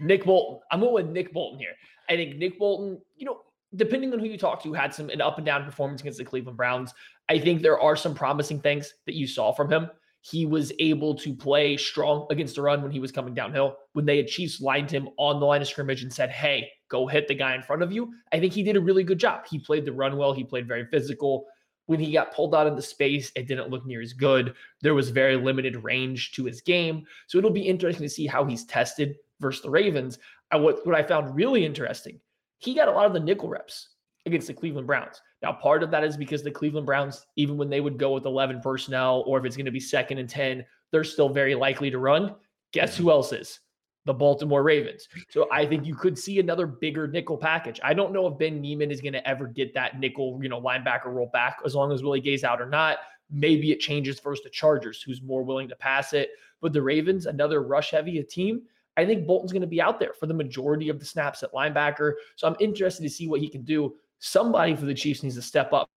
Nick 0.00 0.24
Bolton. 0.24 0.60
I'm 0.72 0.80
going 0.80 0.92
with 0.92 1.06
Nick 1.06 1.32
Bolton 1.32 1.58
here. 1.58 1.74
I 2.08 2.16
think 2.16 2.36
Nick 2.36 2.58
Bolton, 2.58 3.00
you 3.16 3.24
know, 3.24 3.40
depending 3.76 4.12
on 4.12 4.18
who 4.18 4.26
you 4.26 4.36
talk 4.36 4.62
to, 4.62 4.72
had 4.72 4.92
some 4.92 5.10
an 5.10 5.20
up 5.20 5.38
and 5.38 5.46
down 5.46 5.64
performance 5.64 6.00
against 6.00 6.18
the 6.18 6.24
Cleveland 6.24 6.56
Browns. 6.56 6.92
I 7.28 7.38
think 7.38 7.62
there 7.62 7.80
are 7.80 7.96
some 7.96 8.14
promising 8.14 8.60
things 8.60 8.92
that 9.06 9.14
you 9.14 9.26
saw 9.26 9.52
from 9.52 9.72
him. 9.72 9.88
He 10.26 10.46
was 10.46 10.72
able 10.78 11.14
to 11.16 11.34
play 11.34 11.76
strong 11.76 12.26
against 12.30 12.54
the 12.54 12.62
run 12.62 12.80
when 12.80 12.90
he 12.90 12.98
was 12.98 13.12
coming 13.12 13.34
downhill. 13.34 13.76
When 13.92 14.06
they 14.06 14.16
had 14.16 14.26
Chiefs 14.26 14.58
lined 14.58 14.90
him 14.90 15.10
on 15.18 15.38
the 15.38 15.44
line 15.44 15.60
of 15.60 15.68
scrimmage 15.68 16.02
and 16.02 16.10
said, 16.10 16.30
Hey, 16.30 16.70
go 16.88 17.06
hit 17.06 17.28
the 17.28 17.34
guy 17.34 17.54
in 17.54 17.62
front 17.62 17.82
of 17.82 17.92
you. 17.92 18.10
I 18.32 18.40
think 18.40 18.54
he 18.54 18.62
did 18.62 18.76
a 18.76 18.80
really 18.80 19.04
good 19.04 19.18
job. 19.18 19.44
He 19.46 19.58
played 19.58 19.84
the 19.84 19.92
run 19.92 20.16
well. 20.16 20.32
He 20.32 20.42
played 20.42 20.66
very 20.66 20.86
physical. 20.86 21.44
When 21.84 22.00
he 22.00 22.10
got 22.10 22.32
pulled 22.32 22.54
out 22.54 22.66
into 22.66 22.76
the 22.76 22.82
space, 22.82 23.32
it 23.36 23.46
didn't 23.46 23.68
look 23.68 23.84
near 23.84 24.00
as 24.00 24.14
good. 24.14 24.54
There 24.80 24.94
was 24.94 25.10
very 25.10 25.36
limited 25.36 25.84
range 25.84 26.32
to 26.32 26.44
his 26.46 26.62
game. 26.62 27.04
So 27.26 27.36
it'll 27.36 27.50
be 27.50 27.68
interesting 27.68 28.04
to 28.04 28.08
see 28.08 28.26
how 28.26 28.46
he's 28.46 28.64
tested 28.64 29.16
versus 29.40 29.60
the 29.60 29.68
Ravens. 29.68 30.18
I, 30.50 30.56
what, 30.56 30.86
what 30.86 30.94
I 30.94 31.02
found 31.02 31.36
really 31.36 31.66
interesting, 31.66 32.18
he 32.56 32.74
got 32.74 32.88
a 32.88 32.92
lot 32.92 33.04
of 33.04 33.12
the 33.12 33.20
nickel 33.20 33.50
reps 33.50 33.90
against 34.24 34.46
the 34.46 34.54
Cleveland 34.54 34.86
Browns. 34.86 35.20
Now, 35.44 35.52
part 35.52 35.82
of 35.82 35.90
that 35.90 36.04
is 36.04 36.16
because 36.16 36.42
the 36.42 36.50
Cleveland 36.50 36.86
Browns, 36.86 37.26
even 37.36 37.58
when 37.58 37.68
they 37.68 37.80
would 37.80 37.98
go 37.98 38.12
with 38.12 38.24
11 38.24 38.62
personnel, 38.62 39.22
or 39.26 39.38
if 39.38 39.44
it's 39.44 39.56
going 39.56 39.66
to 39.66 39.70
be 39.70 39.80
second 39.80 40.18
and 40.18 40.28
10, 40.28 40.64
they're 40.90 41.04
still 41.04 41.28
very 41.28 41.54
likely 41.54 41.90
to 41.90 41.98
run. 41.98 42.34
Guess 42.72 42.96
who 42.96 43.10
else 43.10 43.32
is? 43.32 43.60
the 44.04 44.14
Baltimore 44.14 44.62
Ravens. 44.62 45.08
So 45.30 45.48
I 45.50 45.64
think 45.66 45.86
you 45.86 45.94
could 45.94 46.18
see 46.18 46.38
another 46.38 46.66
bigger 46.66 47.08
nickel 47.08 47.38
package. 47.38 47.80
I 47.82 47.94
don't 47.94 48.12
know 48.12 48.26
if 48.26 48.38
Ben 48.38 48.60
Niemann 48.60 48.90
is 48.90 49.00
going 49.00 49.14
to 49.14 49.26
ever 49.26 49.46
get 49.46 49.72
that 49.74 49.98
nickel, 49.98 50.38
you 50.42 50.48
know, 50.48 50.60
linebacker 50.60 51.06
role 51.06 51.30
back 51.32 51.60
as 51.64 51.74
long 51.74 51.90
as 51.92 52.02
Willie 52.02 52.20
Gay's 52.20 52.44
out 52.44 52.60
or 52.60 52.68
not. 52.68 52.98
Maybe 53.30 53.72
it 53.72 53.80
changes 53.80 54.20
first 54.20 54.42
to 54.42 54.50
Chargers, 54.50 55.00
who's 55.00 55.22
more 55.22 55.42
willing 55.42 55.68
to 55.68 55.76
pass 55.76 56.12
it. 56.12 56.30
But 56.60 56.72
the 56.72 56.82
Ravens, 56.82 57.26
another 57.26 57.62
rush 57.62 57.90
heavy 57.90 58.22
team. 58.22 58.62
I 58.96 59.04
think 59.04 59.26
Bolton's 59.26 59.52
going 59.52 59.62
to 59.62 59.66
be 59.66 59.80
out 59.80 59.98
there 59.98 60.12
for 60.12 60.26
the 60.26 60.34
majority 60.34 60.88
of 60.88 60.98
the 60.98 61.04
snaps 61.04 61.42
at 61.42 61.52
linebacker. 61.52 62.12
So 62.36 62.46
I'm 62.46 62.56
interested 62.60 63.02
to 63.02 63.10
see 63.10 63.26
what 63.26 63.40
he 63.40 63.48
can 63.48 63.62
do. 63.62 63.94
Somebody 64.24 64.74
for 64.74 64.86
the 64.86 64.94
Chiefs 64.94 65.22
needs 65.22 65.34
to 65.36 65.42
step 65.42 65.72
up 65.72 65.88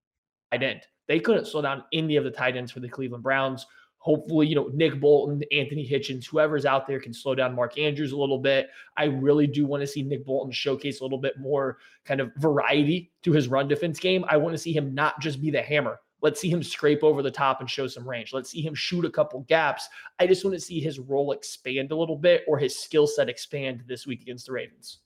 tight 0.50 0.62
end. 0.62 0.82
They 1.06 1.20
couldn't 1.20 1.46
slow 1.46 1.62
down 1.62 1.84
any 1.92 2.16
of 2.16 2.24
the 2.24 2.30
tight 2.30 2.56
ends 2.56 2.72
for 2.72 2.80
the 2.80 2.88
Cleveland 2.88 3.22
Browns 3.22 3.66
hopefully, 4.06 4.46
you 4.46 4.54
know, 4.54 4.70
Nick 4.72 5.00
Bolton, 5.00 5.42
Anthony 5.50 5.84
Hitchens, 5.84 6.26
whoever's 6.26 6.64
out 6.64 6.86
there 6.86 7.00
can 7.00 7.12
slow 7.12 7.34
down 7.34 7.56
Mark 7.56 7.76
Andrews 7.76 8.12
a 8.12 8.16
little 8.16 8.38
bit. 8.38 8.68
I 8.96 9.06
really 9.06 9.48
do 9.48 9.66
want 9.66 9.80
to 9.80 9.86
see 9.86 10.04
Nick 10.04 10.24
Bolton 10.24 10.52
showcase 10.52 11.00
a 11.00 11.02
little 11.02 11.18
bit 11.18 11.40
more 11.40 11.78
kind 12.04 12.20
of 12.20 12.30
variety 12.36 13.10
to 13.24 13.32
his 13.32 13.48
run 13.48 13.66
defense 13.66 13.98
game. 13.98 14.24
I 14.28 14.36
want 14.36 14.54
to 14.54 14.58
see 14.58 14.72
him 14.72 14.94
not 14.94 15.20
just 15.20 15.42
be 15.42 15.50
the 15.50 15.60
hammer. 15.60 15.98
Let's 16.22 16.40
see 16.40 16.48
him 16.48 16.62
scrape 16.62 17.02
over 17.02 17.20
the 17.20 17.32
top 17.32 17.60
and 17.60 17.68
show 17.68 17.88
some 17.88 18.08
range. 18.08 18.32
Let's 18.32 18.48
see 18.48 18.62
him 18.62 18.76
shoot 18.76 19.04
a 19.04 19.10
couple 19.10 19.40
gaps. 19.40 19.88
I 20.20 20.28
just 20.28 20.44
want 20.44 20.54
to 20.54 20.60
see 20.60 20.78
his 20.78 21.00
role 21.00 21.32
expand 21.32 21.90
a 21.90 21.96
little 21.96 22.16
bit 22.16 22.44
or 22.46 22.58
his 22.58 22.78
skill 22.78 23.08
set 23.08 23.28
expand 23.28 23.82
this 23.88 24.06
week 24.06 24.22
against 24.22 24.46
the 24.46 24.52
Ravens. 24.52 25.00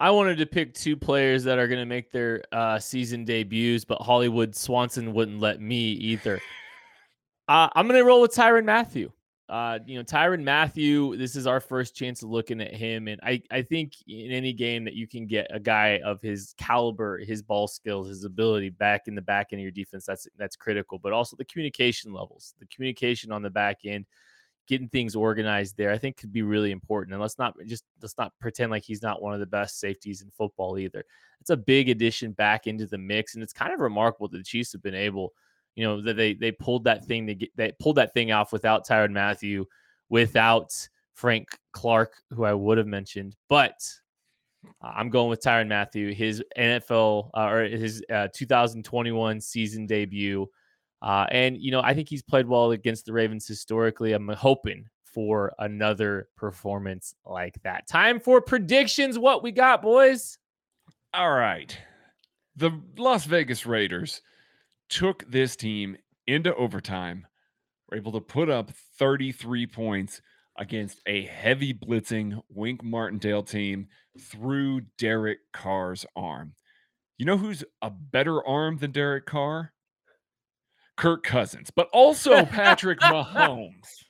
I 0.00 0.10
wanted 0.10 0.38
to 0.38 0.46
pick 0.46 0.72
two 0.72 0.96
players 0.96 1.44
that 1.44 1.58
are 1.58 1.68
going 1.68 1.78
to 1.78 1.86
make 1.86 2.10
their 2.10 2.42
uh, 2.52 2.78
season 2.78 3.26
debuts, 3.26 3.84
but 3.84 4.00
Hollywood 4.00 4.56
Swanson 4.56 5.12
wouldn't 5.12 5.40
let 5.40 5.60
me 5.60 5.92
either. 5.92 6.40
Uh, 7.48 7.68
I'm 7.74 7.88
going 7.88 7.98
to 7.98 8.06
roll 8.06 8.20
with 8.20 8.30
Tyrann 8.30 8.64
Mathieu. 8.64 9.10
Uh, 9.48 9.80
you 9.84 9.98
know, 9.98 10.04
Tyrann 10.04 10.44
Mathieu, 10.44 11.16
this 11.16 11.34
is 11.34 11.48
our 11.48 11.58
first 11.58 11.96
chance 11.96 12.22
of 12.22 12.30
looking 12.30 12.60
at 12.60 12.72
him. 12.72 13.08
And 13.08 13.20
I, 13.24 13.42
I 13.50 13.62
think 13.62 13.94
in 14.06 14.30
any 14.30 14.52
game 14.52 14.84
that 14.84 14.94
you 14.94 15.08
can 15.08 15.26
get 15.26 15.48
a 15.50 15.58
guy 15.58 15.98
of 16.04 16.22
his 16.22 16.54
caliber, 16.58 17.18
his 17.18 17.42
ball 17.42 17.66
skills, 17.66 18.06
his 18.06 18.22
ability 18.22 18.68
back 18.70 19.08
in 19.08 19.16
the 19.16 19.22
back 19.22 19.48
end 19.50 19.58
of 19.58 19.64
your 19.64 19.72
defense, 19.72 20.06
that's 20.06 20.28
that's 20.38 20.54
critical. 20.54 21.00
But 21.00 21.12
also 21.12 21.34
the 21.34 21.44
communication 21.46 22.12
levels, 22.12 22.54
the 22.60 22.66
communication 22.66 23.32
on 23.32 23.42
the 23.42 23.50
back 23.50 23.78
end. 23.84 24.06
Getting 24.70 24.88
things 24.88 25.16
organized 25.16 25.76
there, 25.76 25.90
I 25.90 25.98
think 25.98 26.16
could 26.16 26.32
be 26.32 26.42
really 26.42 26.70
important. 26.70 27.12
And 27.12 27.20
let's 27.20 27.38
not 27.38 27.56
just 27.66 27.84
let's 28.00 28.16
not 28.16 28.32
pretend 28.40 28.70
like 28.70 28.84
he's 28.84 29.02
not 29.02 29.20
one 29.20 29.34
of 29.34 29.40
the 29.40 29.46
best 29.46 29.80
safeties 29.80 30.22
in 30.22 30.30
football 30.30 30.78
either. 30.78 31.04
It's 31.40 31.50
a 31.50 31.56
big 31.56 31.88
addition 31.88 32.30
back 32.32 32.68
into 32.68 32.86
the 32.86 32.98
mix, 32.98 33.34
and 33.34 33.42
it's 33.42 33.52
kind 33.52 33.74
of 33.74 33.80
remarkable 33.80 34.28
that 34.28 34.38
the 34.38 34.44
Chiefs 34.44 34.72
have 34.72 34.82
been 34.82 34.94
able, 34.94 35.32
you 35.74 35.84
know, 35.84 36.00
that 36.02 36.16
they 36.16 36.34
they 36.34 36.52
pulled 36.52 36.84
that 36.84 37.04
thing 37.04 37.26
to 37.26 37.34
get 37.34 37.50
they 37.56 37.72
pulled 37.80 37.96
that 37.96 38.14
thing 38.14 38.30
off 38.30 38.52
without 38.52 38.86
Tyrann 38.86 39.12
Mathieu, 39.12 39.66
without 40.08 40.72
Frank 41.14 41.48
Clark, 41.72 42.14
who 42.30 42.44
I 42.44 42.54
would 42.54 42.78
have 42.78 42.86
mentioned, 42.86 43.36
but 43.48 43.74
I'm 44.80 45.10
going 45.10 45.30
with 45.30 45.42
Tyrann 45.42 45.68
Mathieu. 45.68 46.12
his 46.12 46.42
NFL 46.56 47.30
uh, 47.34 47.46
or 47.46 47.64
his 47.64 48.02
uh, 48.12 48.28
2021 48.34 49.40
season 49.40 49.86
debut. 49.86 50.46
Uh, 51.02 51.26
and, 51.30 51.56
you 51.56 51.70
know, 51.70 51.80
I 51.80 51.94
think 51.94 52.08
he's 52.08 52.22
played 52.22 52.46
well 52.46 52.70
against 52.72 53.06
the 53.06 53.12
Ravens 53.12 53.46
historically. 53.46 54.12
I'm 54.12 54.28
hoping 54.28 54.86
for 55.04 55.52
another 55.58 56.28
performance 56.36 57.14
like 57.24 57.60
that. 57.62 57.88
Time 57.88 58.20
for 58.20 58.40
predictions. 58.40 59.18
What 59.18 59.42
we 59.42 59.50
got, 59.52 59.82
boys? 59.82 60.38
All 61.12 61.32
right. 61.32 61.76
The 62.56 62.70
Las 62.96 63.24
Vegas 63.24 63.66
Raiders 63.66 64.20
took 64.88 65.28
this 65.30 65.56
team 65.56 65.96
into 66.26 66.54
overtime, 66.54 67.26
were 67.88 67.96
able 67.96 68.12
to 68.12 68.20
put 68.20 68.50
up 68.50 68.70
33 68.98 69.66
points 69.66 70.20
against 70.58 71.00
a 71.06 71.22
heavy 71.26 71.72
blitzing 71.72 72.40
Wink 72.50 72.82
Martindale 72.82 73.42
team 73.42 73.88
through 74.20 74.82
Derek 74.98 75.38
Carr's 75.52 76.04
arm. 76.14 76.54
You 77.18 77.26
know 77.26 77.38
who's 77.38 77.64
a 77.82 77.90
better 77.90 78.46
arm 78.46 78.78
than 78.78 78.92
Derek 78.92 79.26
Carr? 79.26 79.72
Kirk 81.00 81.22
Cousins, 81.22 81.70
but 81.74 81.88
also 81.94 82.44
Patrick 82.46 83.00
Mahomes. 83.00 84.04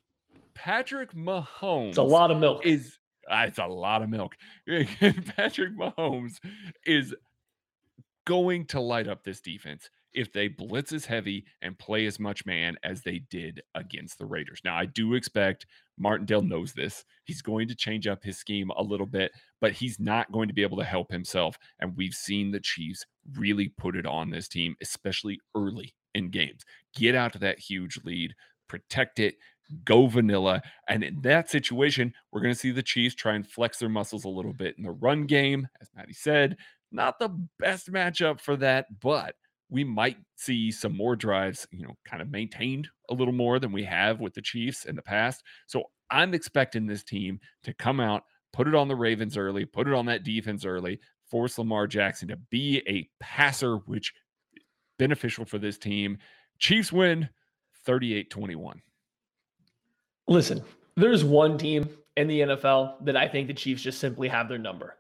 Patrick 0.55 1.15
Mahomes. 1.15 1.91
It's 1.91 1.99
a 1.99 2.03
lot 2.03 2.33
of 2.33 2.39
milk. 2.39 2.67
Is 2.67 2.99
uh, 3.31 3.45
it's 3.47 3.59
a 3.59 3.67
lot 3.67 4.03
of 4.03 4.09
milk. 4.09 4.35
Patrick 4.67 5.79
Mahomes 5.79 6.39
is 6.85 7.15
going 8.27 8.67
to 8.67 8.81
light 8.81 9.07
up 9.07 9.23
this 9.23 9.41
defense 9.41 9.89
if 10.13 10.33
they 10.33 10.49
blitz 10.49 10.93
as 10.93 11.05
heavy 11.05 11.45
and 11.63 11.79
play 11.79 12.07
as 12.07 12.19
much 12.19 12.45
man 12.45 12.77
as 12.83 13.03
they 13.03 13.21
did 13.31 13.63
against 13.77 14.19
the 14.19 14.27
Raiders. 14.27 14.61
Now, 14.65 14.77
I 14.77 14.87
do 14.87 15.15
expect 15.15 15.67
Martindale 15.97 16.43
knows 16.43 16.73
this. 16.73 17.05
He's 17.23 17.41
going 17.41 17.69
to 17.69 17.77
change 17.77 18.09
up 18.09 18.25
his 18.25 18.37
scheme 18.37 18.71
a 18.77 18.83
little 18.83 19.07
bit, 19.07 19.31
but 19.61 19.73
he's 19.73 20.01
not 20.01 20.33
going 20.33 20.49
to 20.49 20.55
be 20.55 20.63
able 20.63 20.79
to 20.79 20.85
help 20.85 21.13
himself. 21.13 21.57
And 21.79 21.97
we've 21.97 22.15
seen 22.15 22.51
the 22.51 22.59
Chiefs 22.59 23.07
really 23.37 23.69
put 23.69 23.95
it 23.95 24.07
on 24.07 24.31
this 24.31 24.49
team, 24.49 24.75
especially 24.83 25.39
early 25.55 25.95
in 26.15 26.31
games. 26.31 26.63
Get 26.95 27.15
out 27.15 27.33
to 27.35 27.39
that 27.41 27.59
huge 27.59 28.01
lead, 28.05 28.35
protect 28.69 29.19
it, 29.19 29.37
go 29.85 30.07
vanilla. 30.07 30.63
And 30.89 31.05
in 31.05 31.21
that 31.23 31.51
situation, 31.51 32.13
we're 32.33 32.41
going 32.41 32.55
to 32.55 32.59
see 32.59 32.71
the 32.71 32.83
Chiefs 32.83 33.15
try 33.15 33.35
and 33.35 33.47
flex 33.47 33.79
their 33.79 33.89
muscles 33.89 34.25
a 34.25 34.29
little 34.29 34.53
bit 34.53 34.77
in 34.77 34.85
the 34.85 34.91
run 34.91 35.27
game. 35.27 35.69
As 35.81 35.89
Maddie 35.95 36.13
said, 36.13 36.57
not 36.93 37.19
the 37.19 37.31
best 37.59 37.93
matchup 37.93 38.41
for 38.41 38.57
that, 38.57 38.87
but 39.01 39.35
we 39.69 39.85
might 39.85 40.17
see 40.37 40.73
some 40.73 40.97
more 40.97 41.15
drives, 41.15 41.67
you 41.71 41.87
know, 41.87 41.97
kind 42.05 42.21
of 42.21 42.31
maintained 42.31 42.89
a 43.09 43.15
little 43.15 43.33
more 43.33 43.61
than 43.61 43.71
we 43.71 43.85
have 43.85 44.21
with 44.21 44.35
the 44.35 44.43
Chiefs 44.43 44.85
in 44.85 44.97
the 44.97 45.03
past. 45.03 45.45
So 45.67 45.85
I'm 46.11 46.35
expecting 46.35 46.87
this 46.87 47.05
team 47.05 47.39
to 47.63 47.73
come 47.75 48.01
out, 48.01 48.25
put 48.53 48.67
it 48.67 48.75
on 48.75 48.89
the 48.89 48.97
Ravens 48.97 49.37
early, 49.37 49.65
put 49.65 49.87
it 49.87 49.95
on 49.95 50.07
that 50.07 50.25
defense 50.25 50.65
early, 50.65 50.99
force 51.31 51.57
Lamar 51.57 51.87
Jackson 51.87 52.27
to 52.29 52.37
be 52.51 52.83
a 52.89 53.09
passer, 53.21 53.77
which 53.77 54.13
beneficial 54.99 55.45
for 55.45 55.59
this 55.59 55.79
team. 55.79 56.19
Chiefs 56.61 56.93
win 56.93 57.29
38 57.85 58.31
21. 58.31 58.81
Listen, 60.29 60.63
there's 60.97 61.25
one 61.25 61.59
team 61.59 61.89
in 62.17 62.29
the 62.29 62.41
NFL 62.41 63.05
that 63.05 63.17
I 63.17 63.27
think 63.27 63.49
the 63.49 63.55
Chiefs 63.55 63.83
just 63.83 63.99
simply 63.99 64.29
have 64.29 64.49
their 64.49 64.59
number. 64.59 64.97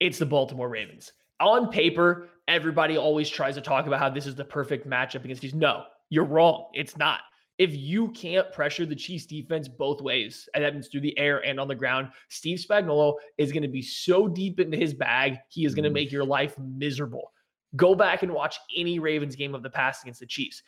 It's 0.00 0.18
the 0.18 0.26
Baltimore 0.26 0.68
Ravens 0.68 1.12
on 1.40 1.70
paper, 1.70 2.28
everybody 2.46 2.96
always 2.96 3.28
tries 3.28 3.54
to 3.54 3.60
talk 3.60 3.86
about 3.86 4.00
how 4.00 4.10
this 4.10 4.26
is 4.26 4.34
the 4.34 4.44
perfect 4.44 4.88
matchup 4.88 5.24
against 5.24 5.42
these. 5.42 5.54
No, 5.54 5.84
you're 6.10 6.24
wrong. 6.24 6.66
It's 6.74 6.96
not. 6.96 7.20
If 7.58 7.74
you 7.74 8.08
can't 8.12 8.52
pressure 8.52 8.86
the 8.86 8.94
Chiefs 8.94 9.26
defense 9.26 9.66
both 9.66 10.00
ways, 10.00 10.48
and 10.54 10.62
that 10.62 10.74
means 10.74 10.88
through 10.88 11.00
the 11.00 11.18
air 11.18 11.44
and 11.44 11.58
on 11.58 11.66
the 11.66 11.74
ground, 11.74 12.08
Steve 12.28 12.58
Spagnuolo 12.58 13.14
is 13.36 13.50
going 13.50 13.62
to 13.62 13.68
be 13.68 13.82
so 13.82 14.28
deep 14.28 14.60
into 14.60 14.76
his 14.76 14.94
bag, 14.94 15.38
he 15.48 15.64
is 15.64 15.74
going 15.74 15.84
to 15.84 15.90
mm. 15.90 15.94
make 15.94 16.12
your 16.12 16.24
life 16.24 16.56
miserable. 16.58 17.32
Go 17.76 17.94
back 17.94 18.22
and 18.22 18.32
watch 18.32 18.58
any 18.74 18.98
Ravens 18.98 19.36
game 19.36 19.54
of 19.54 19.62
the 19.62 19.70
past 19.70 20.02
against 20.02 20.20
the 20.20 20.26
Chiefs. 20.26 20.62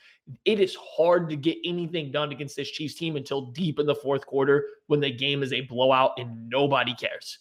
It 0.44 0.61
is 0.61 0.76
hard 0.76 1.30
to 1.30 1.36
get 1.36 1.57
anything 1.64 2.12
done 2.12 2.30
against 2.30 2.57
this 2.57 2.70
Chiefs 2.70 2.94
team 2.94 3.16
until 3.16 3.46
deep 3.53 3.78
in 3.78 3.86
the 3.86 3.94
fourth 3.94 4.26
quarter 4.26 4.66
when 4.86 5.01
the 5.01 5.11
game 5.11 5.42
is 5.42 5.53
a 5.53 5.62
blowout 5.62 6.12
and 6.18 6.48
nobody 6.51 6.94
cares. 6.94 7.38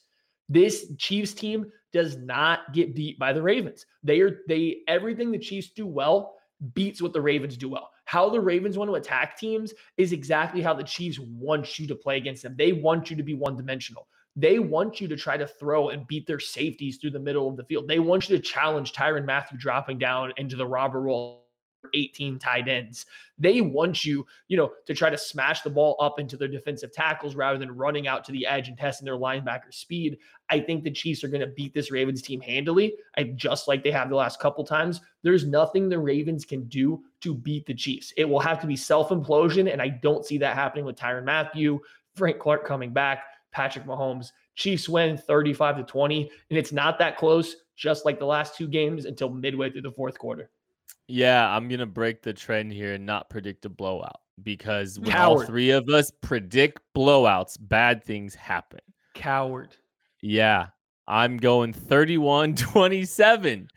This 0.47 0.91
Chiefs 0.97 1.33
team 1.33 1.71
does 1.91 2.17
not 2.17 2.73
get 2.73 2.95
beat 2.95 3.19
by 3.19 3.33
the 3.33 3.41
Ravens. 3.41 3.85
They 4.03 4.21
are 4.21 4.41
they 4.47 4.77
everything 4.87 5.31
the 5.31 5.37
Chiefs 5.37 5.69
do 5.69 5.85
well 5.85 6.35
beats 6.73 7.01
what 7.01 7.13
the 7.13 7.21
Ravens 7.21 7.57
do 7.57 7.69
well. 7.69 7.91
How 8.05 8.29
the 8.29 8.41
Ravens 8.41 8.77
want 8.77 8.89
to 8.89 8.95
attack 8.95 9.37
teams 9.37 9.73
is 9.97 10.11
exactly 10.11 10.61
how 10.61 10.73
the 10.73 10.83
Chiefs 10.83 11.19
want 11.19 11.79
you 11.79 11.87
to 11.87 11.95
play 11.95 12.17
against 12.17 12.43
them. 12.43 12.55
They 12.57 12.73
want 12.73 13.09
you 13.09 13.15
to 13.15 13.23
be 13.23 13.33
one 13.33 13.55
dimensional. 13.55 14.07
They 14.39 14.59
want 14.59 15.01
you 15.01 15.07
to 15.07 15.17
try 15.17 15.37
to 15.37 15.47
throw 15.47 15.89
and 15.89 16.07
beat 16.07 16.25
their 16.25 16.39
safeties 16.39 16.97
through 16.97 17.11
the 17.11 17.19
middle 17.19 17.49
of 17.49 17.57
the 17.57 17.63
field. 17.63 17.87
They 17.87 17.99
want 17.99 18.29
you 18.29 18.37
to 18.37 18.41
challenge 18.41 18.93
Tyrann 18.93 19.25
Mathieu 19.25 19.57
dropping 19.57 19.97
down 19.97 20.33
into 20.37 20.55
the 20.55 20.65
robber 20.65 21.01
role 21.01 21.43
18 21.93 22.39
tight 22.39 22.67
ends. 22.67 23.05
They 23.37 23.61
want 23.61 24.03
you, 24.03 24.25
you 24.47 24.57
know, 24.57 24.71
to 24.85 24.93
try 24.93 25.09
to 25.09 25.17
smash 25.17 25.61
the 25.61 25.69
ball 25.69 25.95
up 25.99 26.19
into 26.19 26.37
their 26.37 26.47
defensive 26.47 26.91
tackles 26.91 27.35
rather 27.35 27.57
than 27.57 27.75
running 27.75 28.07
out 28.07 28.23
to 28.25 28.31
the 28.31 28.45
edge 28.45 28.67
and 28.67 28.77
testing 28.77 29.05
their 29.05 29.17
linebacker 29.17 29.73
speed. 29.73 30.17
I 30.49 30.59
think 30.59 30.83
the 30.83 30.91
Chiefs 30.91 31.23
are 31.23 31.29
going 31.29 31.41
to 31.41 31.47
beat 31.47 31.73
this 31.73 31.91
Ravens 31.91 32.21
team 32.21 32.41
handily, 32.41 32.95
I, 33.17 33.23
just 33.23 33.67
like 33.67 33.83
they 33.83 33.91
have 33.91 34.09
the 34.09 34.15
last 34.15 34.39
couple 34.39 34.63
times. 34.63 35.01
There's 35.23 35.45
nothing 35.45 35.89
the 35.89 35.99
Ravens 35.99 36.45
can 36.45 36.65
do 36.65 37.03
to 37.21 37.33
beat 37.33 37.65
the 37.65 37.73
Chiefs. 37.73 38.13
It 38.17 38.25
will 38.25 38.39
have 38.39 38.59
to 38.61 38.67
be 38.67 38.75
self 38.75 39.09
implosion, 39.09 39.71
and 39.71 39.81
I 39.81 39.89
don't 39.89 40.25
see 40.25 40.37
that 40.39 40.55
happening 40.55 40.85
with 40.85 40.97
Tyrann 40.97 41.25
Mathieu, 41.25 41.79
Frank 42.15 42.39
Clark 42.39 42.65
coming 42.65 42.91
back, 42.91 43.23
Patrick 43.51 43.85
Mahomes. 43.85 44.31
Chiefs 44.55 44.89
win 44.89 45.17
35 45.17 45.77
to 45.77 45.83
20, 45.83 46.31
and 46.49 46.59
it's 46.59 46.71
not 46.71 46.99
that 46.99 47.17
close, 47.17 47.55
just 47.75 48.05
like 48.05 48.19
the 48.19 48.25
last 48.25 48.55
two 48.55 48.67
games 48.67 49.05
until 49.05 49.29
midway 49.29 49.69
through 49.69 49.81
the 49.81 49.91
fourth 49.91 50.17
quarter. 50.19 50.49
Yeah, 51.07 51.49
I'm 51.49 51.67
gonna 51.67 51.85
break 51.85 52.21
the 52.21 52.33
trend 52.33 52.71
here 52.71 52.93
and 52.93 53.05
not 53.05 53.29
predict 53.29 53.65
a 53.65 53.69
blowout 53.69 54.21
because 54.43 54.99
when 54.99 55.11
Coward. 55.11 55.39
all 55.39 55.45
three 55.45 55.71
of 55.71 55.89
us 55.89 56.11
predict 56.21 56.81
blowouts, 56.95 57.57
bad 57.59 58.03
things 58.03 58.35
happen. 58.35 58.81
Coward. 59.15 59.75
Yeah, 60.21 60.67
I'm 61.07 61.37
going 61.37 61.73
31 61.73 62.55
27. 62.55 63.69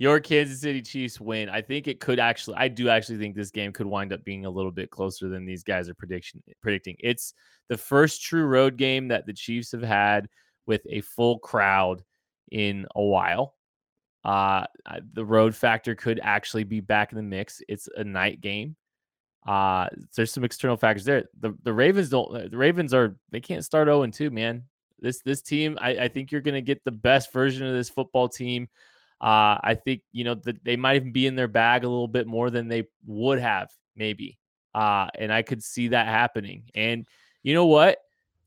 Your 0.00 0.18
Kansas 0.18 0.62
City 0.62 0.80
Chiefs 0.80 1.20
win. 1.20 1.50
I 1.50 1.60
think 1.60 1.86
it 1.86 2.00
could 2.00 2.18
actually, 2.18 2.56
I 2.56 2.68
do 2.68 2.88
actually 2.88 3.18
think 3.18 3.36
this 3.36 3.50
game 3.50 3.70
could 3.70 3.86
wind 3.86 4.14
up 4.14 4.24
being 4.24 4.46
a 4.46 4.50
little 4.50 4.70
bit 4.70 4.90
closer 4.90 5.28
than 5.28 5.44
these 5.44 5.62
guys 5.62 5.90
are 5.90 5.94
prediction 5.94 6.42
predicting. 6.62 6.96
It's 7.00 7.34
the 7.68 7.76
first 7.76 8.22
true 8.22 8.46
road 8.46 8.78
game 8.78 9.08
that 9.08 9.26
the 9.26 9.34
Chiefs 9.34 9.72
have 9.72 9.82
had 9.82 10.26
with 10.64 10.80
a 10.88 11.02
full 11.02 11.38
crowd 11.38 12.02
in 12.50 12.86
a 12.96 13.02
while. 13.02 13.56
Uh, 14.24 14.64
the 15.12 15.24
road 15.24 15.54
factor 15.54 15.94
could 15.94 16.18
actually 16.22 16.64
be 16.64 16.80
back 16.80 17.12
in 17.12 17.16
the 17.16 17.22
mix. 17.22 17.60
It's 17.68 17.86
a 17.94 18.02
night 18.02 18.40
game. 18.40 18.76
Uh, 19.46 19.88
there's 20.16 20.32
some 20.32 20.44
external 20.44 20.78
factors 20.78 21.04
there. 21.04 21.24
The 21.40 21.54
the 21.62 21.74
Ravens 21.74 22.08
don't. 22.08 22.34
Uh, 22.34 22.48
the 22.50 22.56
Ravens 22.56 22.94
are 22.94 23.16
they 23.32 23.40
can't 23.40 23.66
start 23.66 23.86
0 23.86 24.04
and 24.04 24.14
2, 24.14 24.30
man. 24.30 24.62
This 24.98 25.20
this 25.20 25.42
team, 25.42 25.76
I, 25.78 25.90
I 25.90 26.08
think 26.08 26.32
you're 26.32 26.40
gonna 26.40 26.62
get 26.62 26.82
the 26.84 26.90
best 26.90 27.34
version 27.34 27.66
of 27.66 27.74
this 27.74 27.90
football 27.90 28.30
team. 28.30 28.66
Uh, 29.20 29.60
I 29.62 29.76
think 29.84 30.02
you 30.12 30.24
know 30.24 30.34
that 30.34 30.64
they 30.64 30.76
might 30.76 30.96
even 30.96 31.12
be 31.12 31.26
in 31.26 31.36
their 31.36 31.48
bag 31.48 31.84
a 31.84 31.88
little 31.88 32.08
bit 32.08 32.26
more 32.26 32.50
than 32.50 32.68
they 32.68 32.84
would 33.06 33.38
have, 33.38 33.68
maybe. 33.96 34.38
Uh, 34.74 35.08
and 35.18 35.32
I 35.32 35.42
could 35.42 35.62
see 35.62 35.88
that 35.88 36.06
happening. 36.06 36.64
And 36.74 37.06
you 37.42 37.54
know 37.54 37.66
what? 37.66 37.98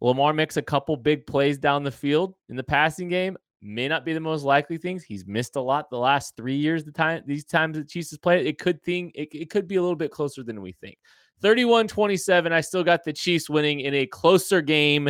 Lamar 0.02 0.34
makes 0.34 0.58
a 0.58 0.62
couple 0.62 0.98
big 0.98 1.28
plays 1.28 1.58
down 1.58 1.84
the 1.84 1.92
field 1.92 2.36
in 2.50 2.56
the 2.56 2.64
passing 2.64 3.08
game 3.08 3.38
may 3.64 3.88
not 3.88 4.06
be 4.06 4.14
the 4.14 4.20
most 4.20 4.44
likely 4.44 4.78
things. 4.78 5.04
He's 5.04 5.26
missed 5.26 5.56
a 5.56 5.62
lot 5.62 5.90
the 5.90 5.98
last 5.98 6.36
three 6.36 6.56
years. 6.56 6.84
The 6.84 6.92
time 6.92 7.24
these 7.26 7.46
times 7.46 7.78
the 7.78 7.86
Chiefs 7.86 8.12
has 8.12 8.20
played, 8.20 8.46
it 8.46 8.60
could 8.60 8.84
think 8.84 9.14
it, 9.16 9.30
it 9.32 9.50
could 9.50 9.68
be 9.68 9.78
a 9.78 9.82
little 9.82 9.96
bit 9.96 10.12
closer 10.12 10.44
than 10.44 10.62
we 10.62 10.74
think. 10.74 10.98
31-27. 11.42 12.52
I 12.52 12.62
still 12.62 12.84
got 12.84 13.04
the 13.04 13.14
Chiefs 13.14 13.50
winning 13.50 13.80
in 13.80 13.94
a 13.94 14.06
closer 14.06 14.62
game, 14.62 15.10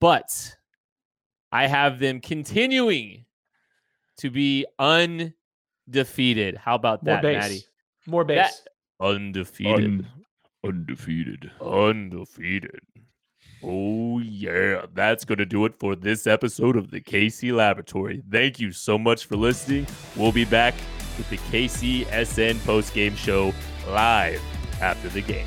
but 0.00 0.56
I 1.52 1.66
have 1.66 1.98
them 1.98 2.20
continuing 2.20 3.24
to 4.18 4.30
be 4.30 4.66
undefeated. 4.78 6.56
How 6.56 6.74
about 6.74 7.04
that, 7.04 7.22
More 7.22 7.32
Maddie? 7.32 7.64
More 8.06 8.24
base. 8.24 8.62
That, 9.00 9.06
undefeated. 9.06 9.84
Un- 9.84 10.06
undefeated. 10.64 11.50
Undefeated. 11.60 12.80
Oh, 13.62 14.18
yeah. 14.20 14.86
That's 14.94 15.24
going 15.24 15.38
to 15.38 15.46
do 15.46 15.64
it 15.64 15.74
for 15.78 15.96
this 15.96 16.26
episode 16.26 16.76
of 16.76 16.90
the 16.90 17.00
KC 17.00 17.52
Laboratory. 17.52 18.22
Thank 18.30 18.60
you 18.60 18.72
so 18.72 18.98
much 18.98 19.26
for 19.26 19.36
listening. 19.36 19.86
We'll 20.16 20.32
be 20.32 20.44
back 20.44 20.74
with 21.16 21.28
the 21.30 21.38
KCSN 21.38 22.64
post 22.64 22.94
game 22.94 23.16
show 23.16 23.52
live 23.88 24.40
after 24.80 25.08
the 25.08 25.22
game. 25.22 25.46